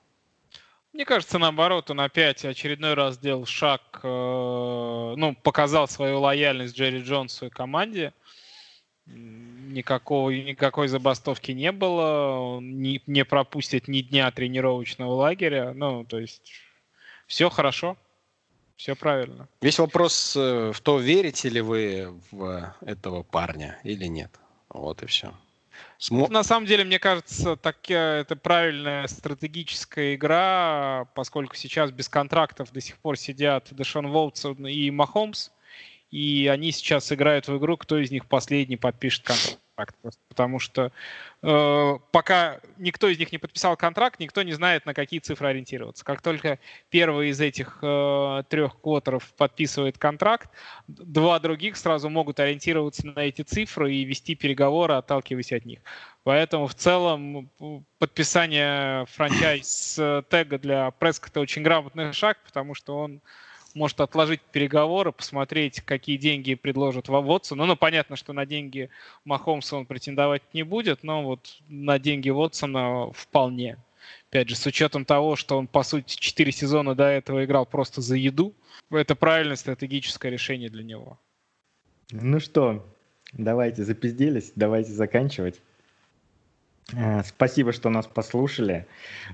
Мне 0.91 1.05
кажется, 1.05 1.39
наоборот, 1.39 1.89
он 1.89 2.01
опять 2.01 2.43
очередной 2.43 2.95
раз 2.95 3.15
сделал 3.15 3.45
шаг, 3.45 3.81
э, 4.03 4.07
ну, 4.07 5.35
показал 5.41 5.87
свою 5.87 6.19
лояльность 6.19 6.75
Джерри 6.75 7.01
Джонсу 7.01 7.45
и 7.45 7.49
команде. 7.49 8.13
Никакого, 9.71 10.29
никакой 10.29 10.87
забастовки 10.87 11.51
не 11.51 11.71
было, 11.71 12.59
не, 12.59 13.01
не 13.07 13.25
пропустит 13.25 13.87
ни 13.87 14.01
дня 14.01 14.29
тренировочного 14.31 15.13
лагеря. 15.13 15.73
Ну, 15.73 16.03
то 16.05 16.19
есть 16.19 16.41
все 17.27 17.49
хорошо, 17.49 17.97
все 18.75 18.95
правильно. 18.95 19.47
Весь 19.61 19.79
вопрос 19.79 20.35
э, 20.35 20.71
в 20.73 20.81
то, 20.81 20.99
верите 20.99 21.49
ли 21.49 21.61
вы 21.61 22.13
в 22.31 22.75
этого 22.81 23.23
парня 23.23 23.79
или 23.83 24.05
нет. 24.05 24.31
Вот 24.69 25.03
и 25.03 25.05
все. 25.05 25.33
Смо... 25.97 26.27
На 26.29 26.43
самом 26.43 26.65
деле, 26.65 26.83
мне 26.83 26.99
кажется, 26.99 27.55
так, 27.55 27.77
э, 27.89 28.21
это 28.21 28.35
правильная 28.35 29.07
стратегическая 29.07 30.15
игра, 30.15 31.05
поскольку 31.13 31.55
сейчас 31.55 31.91
без 31.91 32.09
контрактов 32.09 32.71
до 32.71 32.81
сих 32.81 32.97
пор 32.97 33.17
сидят 33.17 33.67
Дэшон 33.71 34.07
Волтсон 34.07 34.67
и 34.67 34.89
Махомс, 34.89 35.51
и 36.11 36.47
они 36.47 36.71
сейчас 36.71 37.11
играют 37.11 37.47
в 37.47 37.57
игру, 37.57 37.77
кто 37.77 37.97
из 37.97 38.11
них 38.11 38.25
последний 38.27 38.77
подпишет 38.77 39.23
контракт. 39.23 39.59
Просто 40.01 40.21
потому 40.27 40.59
что 40.59 40.91
э, 41.41 41.97
пока 42.11 42.59
никто 42.77 43.07
из 43.07 43.17
них 43.17 43.31
не 43.31 43.39
подписал 43.39 43.75
контракт, 43.77 44.19
никто 44.19 44.43
не 44.43 44.51
знает, 44.51 44.85
на 44.85 44.93
какие 44.93 45.19
цифры 45.19 45.47
ориентироваться. 45.47 46.05
Как 46.05 46.21
только 46.21 46.59
первый 46.89 47.29
из 47.29 47.41
этих 47.41 47.79
э, 47.81 48.43
трех 48.49 48.79
квотеров 48.79 49.33
подписывает 49.33 49.97
контракт, 49.97 50.49
два 50.87 51.39
других 51.39 51.77
сразу 51.77 52.09
могут 52.09 52.39
ориентироваться 52.39 53.07
на 53.07 53.21
эти 53.21 53.41
цифры 53.41 53.93
и 53.93 54.03
вести 54.03 54.35
переговоры, 54.35 54.93
отталкиваясь 54.93 55.53
от 55.53 55.65
них. 55.65 55.79
Поэтому 56.23 56.67
в 56.67 56.75
целом 56.75 57.49
подписание 57.97 59.05
франчайз 59.07 59.97
э, 59.97 60.21
для 60.61 60.91
Прескота 60.91 61.39
очень 61.39 61.63
грамотный 61.63 62.13
шаг, 62.13 62.37
потому 62.45 62.75
что 62.75 62.97
он 62.97 63.21
может 63.75 64.01
отложить 64.01 64.41
переговоры, 64.41 65.11
посмотреть, 65.11 65.81
какие 65.81 66.17
деньги 66.17 66.55
предложат 66.55 67.07
Вотсон. 67.07 67.57
Ну, 67.57 67.65
ну, 67.65 67.75
понятно, 67.75 68.15
что 68.15 68.33
на 68.33 68.45
деньги 68.45 68.89
Махомса 69.25 69.75
он 69.75 69.85
претендовать 69.85 70.41
не 70.53 70.63
будет, 70.63 71.03
но 71.03 71.23
вот 71.23 71.57
на 71.67 71.99
деньги 71.99 72.29
Вотсона 72.29 73.11
вполне. 73.13 73.77
Опять 74.29 74.49
же, 74.49 74.55
с 74.55 74.65
учетом 74.65 75.05
того, 75.05 75.35
что 75.35 75.57
он, 75.57 75.67
по 75.67 75.83
сути, 75.83 76.15
4 76.15 76.51
сезона 76.51 76.95
до 76.95 77.05
этого 77.05 77.43
играл 77.43 77.65
просто 77.65 78.01
за 78.01 78.15
еду, 78.15 78.53
это 78.89 79.15
правильное 79.15 79.55
стратегическое 79.55 80.29
решение 80.29 80.69
для 80.69 80.83
него. 80.83 81.19
Ну 82.11 82.39
что, 82.39 82.85
давайте 83.33 83.83
запизделись, 83.83 84.51
давайте 84.55 84.91
заканчивать. 84.91 85.61
Э, 86.93 87.23
спасибо, 87.23 87.71
что 87.71 87.89
нас 87.89 88.07
послушали. 88.07 88.85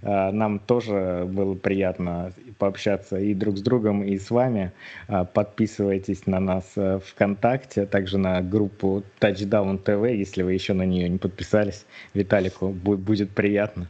Э, 0.01 0.31
нам 0.31 0.59
тоже 0.59 1.25
было 1.27 1.55
приятно 1.55 2.31
пообщаться 2.57 3.17
и 3.17 3.33
друг 3.33 3.57
с 3.57 3.61
другом, 3.61 4.03
и 4.03 4.17
с 4.17 4.29
вами. 4.29 4.71
Э, 5.07 5.25
подписывайтесь 5.25 6.27
на 6.27 6.39
нас 6.39 6.75
ВКонтакте, 6.75 7.85
также 7.85 8.17
на 8.17 8.41
группу 8.41 9.03
Touchdown 9.19 9.83
TV, 9.83 10.15
если 10.15 10.43
вы 10.43 10.53
еще 10.53 10.73
на 10.73 10.83
нее 10.83 11.09
не 11.09 11.17
подписались. 11.17 11.85
Виталику 12.13 12.69
будет 12.69 13.31
приятно. 13.31 13.87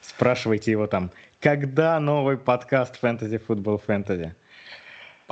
Спрашивайте 0.00 0.70
его 0.70 0.86
там, 0.86 1.10
когда 1.40 1.98
новый 2.00 2.36
подкаст 2.36 2.98
Fantasy 3.02 3.40
Football 3.46 3.80
Fantasy? 3.86 4.32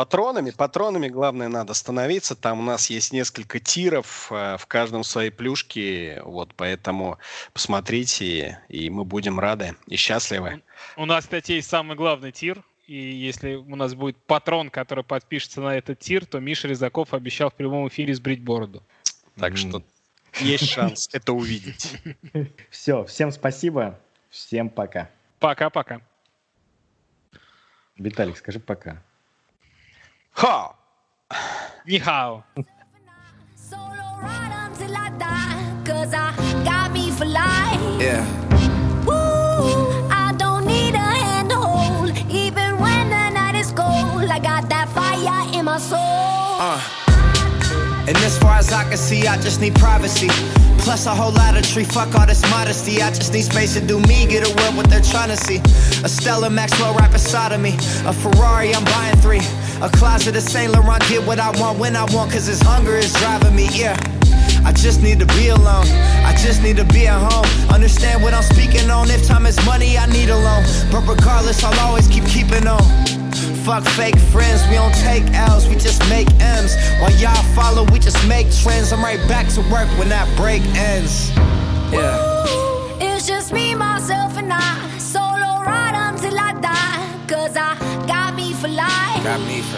Патронами, 0.03 0.50
патронами, 0.50 1.07
главное, 1.07 1.46
надо 1.46 1.74
становиться. 1.74 2.34
Там 2.34 2.59
у 2.59 2.62
нас 2.64 2.90
есть 2.90 3.12
несколько 3.12 3.61
тиров, 3.61 4.32
э, 4.32 4.57
в 4.59 4.66
каждом 4.66 5.05
свои 5.05 5.30
плюшки. 5.30 6.20
Вот, 6.24 6.55
поэтому 6.57 7.18
посмотрите, 7.53 8.59
и 8.68 8.90
мы 8.90 9.05
будем 9.05 9.38
рады 9.38 9.76
и 9.86 9.94
счастливы. 9.94 10.61
У 10.96 11.07
нас, 11.07 11.22
кстати, 11.22 11.53
есть 11.53 11.68
самый 11.68 11.96
главный 11.96 12.32
тир. 12.32 12.64
И 12.88 12.96
если 12.96 13.55
у 13.55 13.76
нас 13.76 13.94
будет 13.94 14.16
патрон, 14.16 14.70
который 14.70 15.05
подпишется 15.05 15.61
на 15.61 15.78
этот 15.78 16.00
тир, 16.00 16.26
то 16.26 16.40
Миша 16.40 16.66
Резаков 16.66 17.14
обещал 17.14 17.50
в 17.50 17.55
прямом 17.55 17.86
эфире 17.86 18.12
сбрить 18.12 18.42
бороду. 18.42 18.82
Так 19.36 19.57
что 19.57 19.84
есть 20.40 20.68
шанс 20.68 21.11
это 21.12 21.32
увидеть. 21.32 21.92
Все, 22.70 23.05
всем 23.05 23.30
спасибо, 23.30 24.00
всем 24.30 24.68
пока. 24.68 25.09
Пока-пока. 25.38 26.00
Виталик, 27.96 28.36
скажи 28.36 28.59
пока. 28.59 29.00
Ha! 30.35 30.74
Ni 31.87 31.99
hao. 31.99 32.45
yeah. 38.01 38.26
Uh. 46.61 46.80
And 48.09 48.16
as 48.18 48.37
far 48.39 48.57
as 48.59 48.72
I 48.72 48.83
can 48.85 48.97
see, 48.97 49.26
I 49.26 49.37
just 49.37 49.61
need 49.61 49.74
privacy. 49.76 50.28
Plus 50.78 51.07
a 51.07 51.14
whole 51.14 51.30
lot 51.33 51.57
of 51.57 51.62
tree, 51.62 51.85
fuck 51.85 52.12
all 52.18 52.26
this 52.26 52.43
modesty. 52.51 53.01
I 53.01 53.11
just 53.11 53.33
need 53.33 53.43
space 53.43 53.74
to 53.74 53.80
do 53.80 54.01
me, 54.01 54.26
get 54.26 54.47
away 54.47 54.76
what 54.76 54.91
they're 54.91 55.01
trying 55.01 55.28
to 55.30 55.37
see. 55.37 55.59
A 56.05 56.09
Stella 56.09 56.51
Maxwell 56.51 56.95
right 56.95 57.11
beside 57.11 57.53
of 57.53 57.61
me. 57.61 57.74
A 58.07 58.12
Ferrari, 58.12 58.74
I'm 58.74 58.85
buying 58.85 59.16
three. 59.18 59.41
A 59.83 59.91
closet 59.91 60.37
of 60.37 60.45
Saint 60.45 60.72
Laurent, 60.72 61.03
get 61.09 61.26
what 61.26 61.41
I 61.41 61.51
want 61.61 61.76
when 61.80 61.97
I 61.97 62.05
want, 62.14 62.30
cause 62.30 62.47
this 62.47 62.62
hunger 62.62 62.95
is 62.95 63.12
driving 63.14 63.57
me, 63.57 63.66
yeah. 63.72 63.97
I 64.64 64.70
just 64.70 65.03
need 65.03 65.18
to 65.18 65.26
be 65.26 65.49
alone. 65.49 65.87
I 66.22 66.33
just 66.41 66.62
need 66.62 66.76
to 66.76 66.85
be 66.85 67.09
at 67.09 67.18
home. 67.18 67.45
Understand 67.68 68.22
what 68.22 68.33
I'm 68.33 68.45
speaking 68.45 68.89
on. 68.93 69.11
If 69.11 69.26
time 69.26 69.45
is 69.45 69.59
money, 69.66 69.99
I 69.99 70.07
need 70.07 70.30
a 70.30 70.39
loan. 70.39 70.62
But 70.93 71.01
regardless, 71.09 71.64
I'll 71.64 71.80
always 71.80 72.07
keep 72.07 72.24
keeping 72.26 72.68
on. 72.68 72.80
Fuck 73.66 73.83
fake 73.99 74.18
friends, 74.30 74.62
we 74.68 74.74
don't 74.74 74.95
take 74.95 75.24
L's, 75.35 75.66
we 75.66 75.74
just 75.74 76.01
make 76.09 76.28
M's. 76.39 76.76
While 77.01 77.11
y'all 77.18 77.43
follow, 77.55 77.83
we 77.91 77.99
just 77.99 78.24
make 78.28 78.47
trends. 78.62 78.93
I'm 78.93 79.03
right 79.03 79.18
back 79.26 79.49
to 79.55 79.62
work 79.62 79.89
when 79.99 80.09
that 80.11 80.28
break 80.37 80.62
ends. 80.76 81.30
Yeah. 81.91 82.47
Ooh, 82.47 82.99
it's 83.01 83.26
just 83.26 83.53
me, 83.53 83.74
myself, 83.74 84.39
and 84.39 84.53
I. 84.53 84.99
Solo 84.99 85.61
ride 85.66 85.97
until 85.97 86.39
I 86.39 86.53
die. 86.61 87.26
Cause 87.26 87.57
I 87.57 87.74
got 88.07 88.37
me 88.37 88.53
for 88.53 88.68
life. 88.68 89.24
Got 89.24 89.41
me 89.41 89.62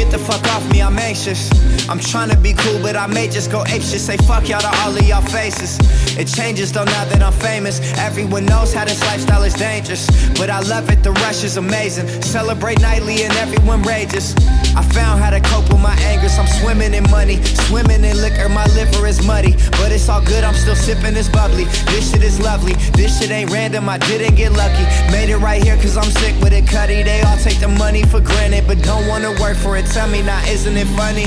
get 0.00 0.10
the 0.10 0.18
fuck 0.18 0.42
off 0.54 0.64
me, 0.72 0.80
I'm 0.80 0.98
anxious. 0.98 1.50
I'm 1.88 2.00
trying 2.00 2.30
to 2.30 2.36
be 2.36 2.54
cool, 2.54 2.78
but 2.80 2.96
I 2.96 3.06
may 3.06 3.28
just 3.28 3.50
go 3.50 3.60
ape 3.66 3.82
shit. 3.82 4.00
Say 4.00 4.16
fuck 4.28 4.48
y'all 4.48 4.60
to 4.60 4.72
all 4.80 4.96
of 4.96 5.02
y'all 5.02 5.20
faces. 5.20 5.78
It 6.16 6.26
changes 6.26 6.72
though 6.72 6.84
now 6.84 7.04
that 7.10 7.22
I'm 7.22 7.32
famous. 7.32 7.80
Everyone 7.98 8.46
knows 8.46 8.72
how 8.72 8.84
this 8.84 9.00
lifestyle 9.02 9.42
is 9.42 9.54
dangerous. 9.54 10.06
But 10.38 10.48
I 10.48 10.60
love 10.60 10.88
it, 10.90 11.02
the 11.02 11.12
rush 11.24 11.44
is 11.44 11.56
amazing. 11.56 12.06
Celebrate 12.22 12.80
nightly 12.80 13.24
and 13.24 13.32
everyone 13.34 13.82
rages. 13.82 14.34
I 14.74 14.82
found 14.96 15.20
how 15.20 15.30
to 15.30 15.40
cope 15.40 15.68
with 15.68 15.82
my 15.82 15.96
angers. 16.10 16.38
I'm 16.38 16.46
swimming 16.46 16.94
in 16.94 17.04
money, 17.10 17.42
swimming 17.68 18.02
in 18.04 18.16
liquor. 18.22 18.48
My 18.48 18.66
liver 18.78 19.06
is 19.06 19.26
muddy, 19.26 19.52
but 19.72 19.92
it's 19.92 20.08
all 20.08 20.24
good. 20.24 20.44
I'm 20.44 20.54
still 20.54 20.76
sipping 20.76 21.12
this 21.12 21.28
bubbly. 21.28 21.64
This 21.92 22.10
shit 22.10 22.22
is 22.22 22.40
lovely. 22.40 22.74
This 22.96 23.18
shit 23.18 23.30
ain't 23.30 23.50
random. 23.50 23.88
I 23.88 23.98
didn't 23.98 24.36
get 24.36 24.52
lucky. 24.52 24.84
Made 25.12 25.28
it 25.28 25.38
right 25.38 25.62
here 25.62 25.76
cause 25.76 25.96
I'm 25.96 26.10
sick 26.22 26.34
with 26.40 26.52
it, 26.52 26.66
cutty. 26.66 27.02
They 27.02 27.20
all 27.22 27.36
take 27.38 27.60
the 27.60 27.68
money 27.68 28.02
for 28.04 28.20
granted, 28.20 28.66
but 28.66 28.80
don't 28.82 29.06
wanna 29.06 29.32
work 29.40 29.56
for 29.56 29.76
it. 29.76 29.89
Tell 29.92 30.06
me 30.06 30.22
now, 30.22 30.40
isn't 30.46 30.76
it 30.76 30.86
funny? 30.96 31.26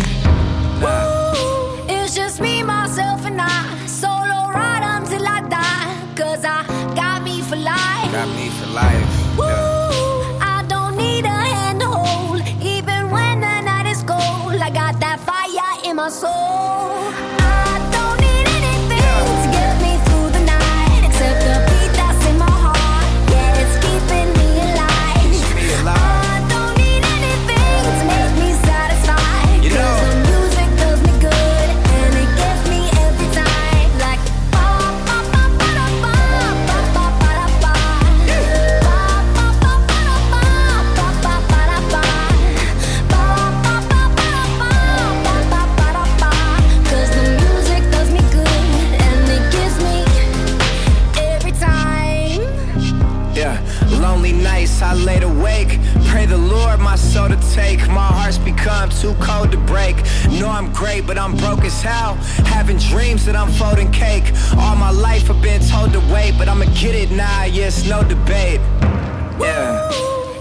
Nah. 0.80 1.34
it's 1.90 2.16
just 2.16 2.40
me, 2.40 2.64
myself, 2.64 3.26
and 3.26 3.42
I. 3.42 3.86
Solo 3.88 4.52
ride 4.56 4.84
until 4.84 5.28
I 5.28 5.42
die. 5.50 6.16
Cause 6.16 6.46
I 6.46 6.64
got 6.96 7.24
me 7.24 7.42
for 7.42 7.58
life. 7.58 8.12
Got 8.14 8.30
me 8.38 8.48
for 8.50 8.68
life. 8.68 9.38
Woo, 9.38 9.44
yeah. 9.44 10.40
I 10.40 10.64
don't 10.70 10.96
need 10.96 11.26
a 11.26 11.30
hand 11.30 11.82
to 11.82 11.88
hold. 11.88 12.42
Even 12.62 13.12
when 13.12 13.42
the 13.42 13.62
night 13.62 13.86
is 13.86 14.02
cold, 14.04 14.56
I 14.56 14.70
got 14.70 14.98
that 15.02 15.20
fire 15.20 15.90
in 15.90 15.98
my 15.98 16.08
soul. 16.08 17.23
I'm 60.64 60.72
great, 60.72 61.06
but 61.06 61.18
I'm 61.18 61.36
broke 61.36 61.66
as 61.66 61.82
hell. 61.82 62.16
Having 62.46 62.78
dreams 62.78 63.26
that 63.26 63.36
I'm 63.36 63.52
folding 63.52 63.92
cake. 63.92 64.24
All 64.58 64.78
my 64.78 64.92
life 64.92 65.30
I've 65.30 65.42
been 65.42 65.62
told 65.62 65.92
to 65.92 66.00
wait, 66.14 66.36
but 66.38 66.48
I'ma 66.48 66.66
get 66.80 66.96
it 66.96 67.12
now, 67.12 67.44
yes, 67.44 67.86
no 67.86 68.02
debate. 68.02 68.62
Yeah. 69.42 69.90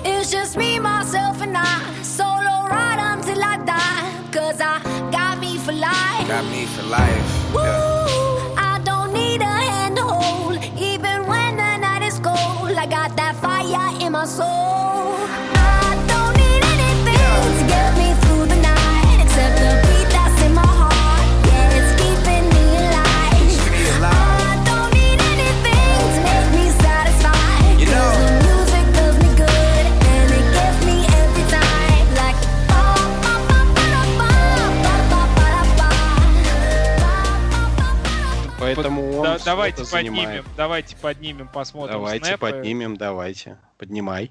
it's 0.04 0.30
just 0.30 0.56
me, 0.56 0.78
myself, 0.78 1.42
and 1.42 1.56
I. 1.56 2.02
Solo 2.02 2.54
ride 2.70 3.00
until 3.00 3.42
I 3.42 3.56
die. 3.64 4.28
Cause 4.30 4.60
I 4.60 4.78
got 5.10 5.40
me 5.40 5.58
for 5.58 5.72
life. 5.72 6.28
Got 6.28 6.44
me 6.52 6.66
for 6.66 6.82
life. 6.84 7.52
Yeah. 7.54 8.54
I 8.56 8.80
don't 8.84 9.02
Поэтому 39.42 39.42
он 39.42 39.44
да, 39.44 39.44
давайте 39.44 39.84
поднимем, 39.84 40.14
занимает. 40.16 40.44
давайте 40.56 40.96
поднимем, 40.96 41.48
посмотрим. 41.48 41.94
Давайте 41.94 42.24
снэпы. 42.26 42.38
поднимем, 42.38 42.96
давайте. 42.96 43.58
Поднимай. 43.78 44.30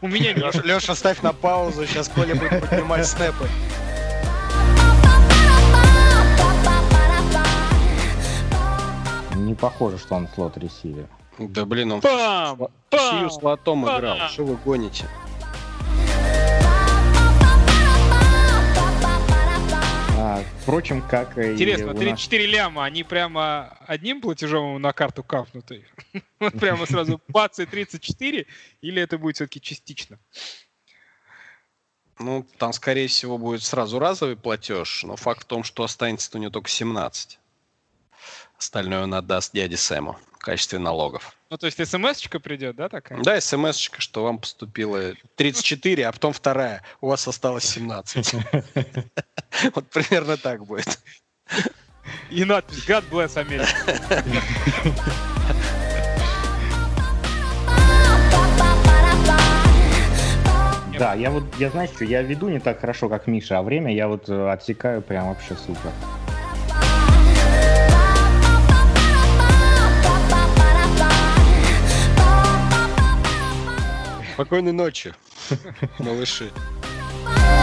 У 0.00 0.08
меня 0.08 0.32
нет. 0.32 0.54
Леша, 0.54 0.62
Леша, 0.62 0.94
ставь 0.94 1.22
на 1.22 1.32
паузу, 1.32 1.86
сейчас 1.86 2.08
Коля 2.08 2.34
будет 2.34 2.68
поднимать 2.68 3.06
снэпы. 3.06 3.48
Не 9.36 9.54
похоже, 9.54 9.98
что 9.98 10.14
он 10.14 10.28
слот 10.34 10.56
ресивер. 10.58 11.08
Да 11.38 11.64
блин, 11.64 11.92
он 11.92 12.00
Пам! 12.00 12.56
в 12.56 12.70
Пам! 12.90 13.18
Сию 13.18 13.30
с 13.30 13.42
лотом 13.42 13.84
Пам! 13.84 13.98
играл. 13.98 14.16
Что 14.28 14.44
вы 14.44 14.56
гоните? 14.56 15.04
А, 20.38 20.44
впрочем, 20.62 21.02
как 21.02 21.36
и 21.36 21.54
Интересно, 21.54 21.88
нас- 21.88 21.98
34 21.98 22.46
ляма, 22.46 22.84
они 22.84 23.02
прямо 23.02 23.76
одним 23.86 24.20
платежом 24.20 24.68
ему 24.68 24.78
на 24.78 24.92
карту 24.92 25.24
капнуты? 25.24 25.84
Вот 26.38 26.52
прямо 26.52 26.86
сразу 26.86 27.20
бац 27.28 27.58
и 27.58 27.66
34? 27.66 28.46
Или 28.80 29.02
это 29.02 29.18
будет 29.18 29.36
все-таки 29.36 29.60
частично? 29.60 30.18
Ну, 32.20 32.46
там, 32.58 32.72
скорее 32.72 33.08
всего, 33.08 33.38
будет 33.38 33.62
сразу 33.62 33.98
разовый 33.98 34.36
платеж, 34.36 35.02
но 35.04 35.16
факт 35.16 35.42
в 35.42 35.46
том, 35.46 35.64
что 35.64 35.82
останется 35.82 36.36
у 36.36 36.40
него 36.40 36.50
только 36.50 36.68
17. 36.68 37.38
Остальное 38.58 39.02
он 39.02 39.14
отдаст 39.14 39.52
дяде 39.52 39.76
Сэму 39.76 40.18
в 40.34 40.38
качестве 40.38 40.78
налогов. 40.78 41.36
Ну, 41.50 41.56
то 41.56 41.64
есть 41.64 41.78
смс-очка 41.78 42.40
придет, 42.40 42.76
да, 42.76 42.90
такая? 42.90 43.22
Да, 43.22 43.40
смс 43.40 43.78
что 43.78 44.24
вам 44.24 44.38
поступило 44.38 45.14
34, 45.36 46.06
а 46.06 46.12
потом 46.12 46.34
вторая. 46.34 46.82
У 47.00 47.08
вас 47.08 47.26
осталось 47.26 47.64
17. 47.64 48.34
Вот 49.74 49.88
примерно 49.88 50.36
так 50.36 50.64
будет. 50.66 51.00
И 52.30 52.44
надпись 52.44 52.86
God 52.86 53.04
bless 53.10 53.34
America. 53.36 53.66
Да, 60.98 61.14
я 61.14 61.30
вот, 61.30 61.44
я 61.58 61.70
знаю, 61.70 61.88
что 61.88 62.04
я 62.04 62.22
веду 62.22 62.48
не 62.48 62.58
так 62.58 62.80
хорошо, 62.80 63.08
как 63.08 63.26
Миша, 63.26 63.58
а 63.58 63.62
время 63.62 63.94
я 63.94 64.08
вот 64.08 64.28
э, 64.28 64.50
отсекаю 64.50 65.00
прям 65.00 65.28
вообще 65.28 65.54
супер. 65.54 65.92
Спокойной 74.38 74.70
ночи, 74.70 75.12
малыши. 75.98 76.52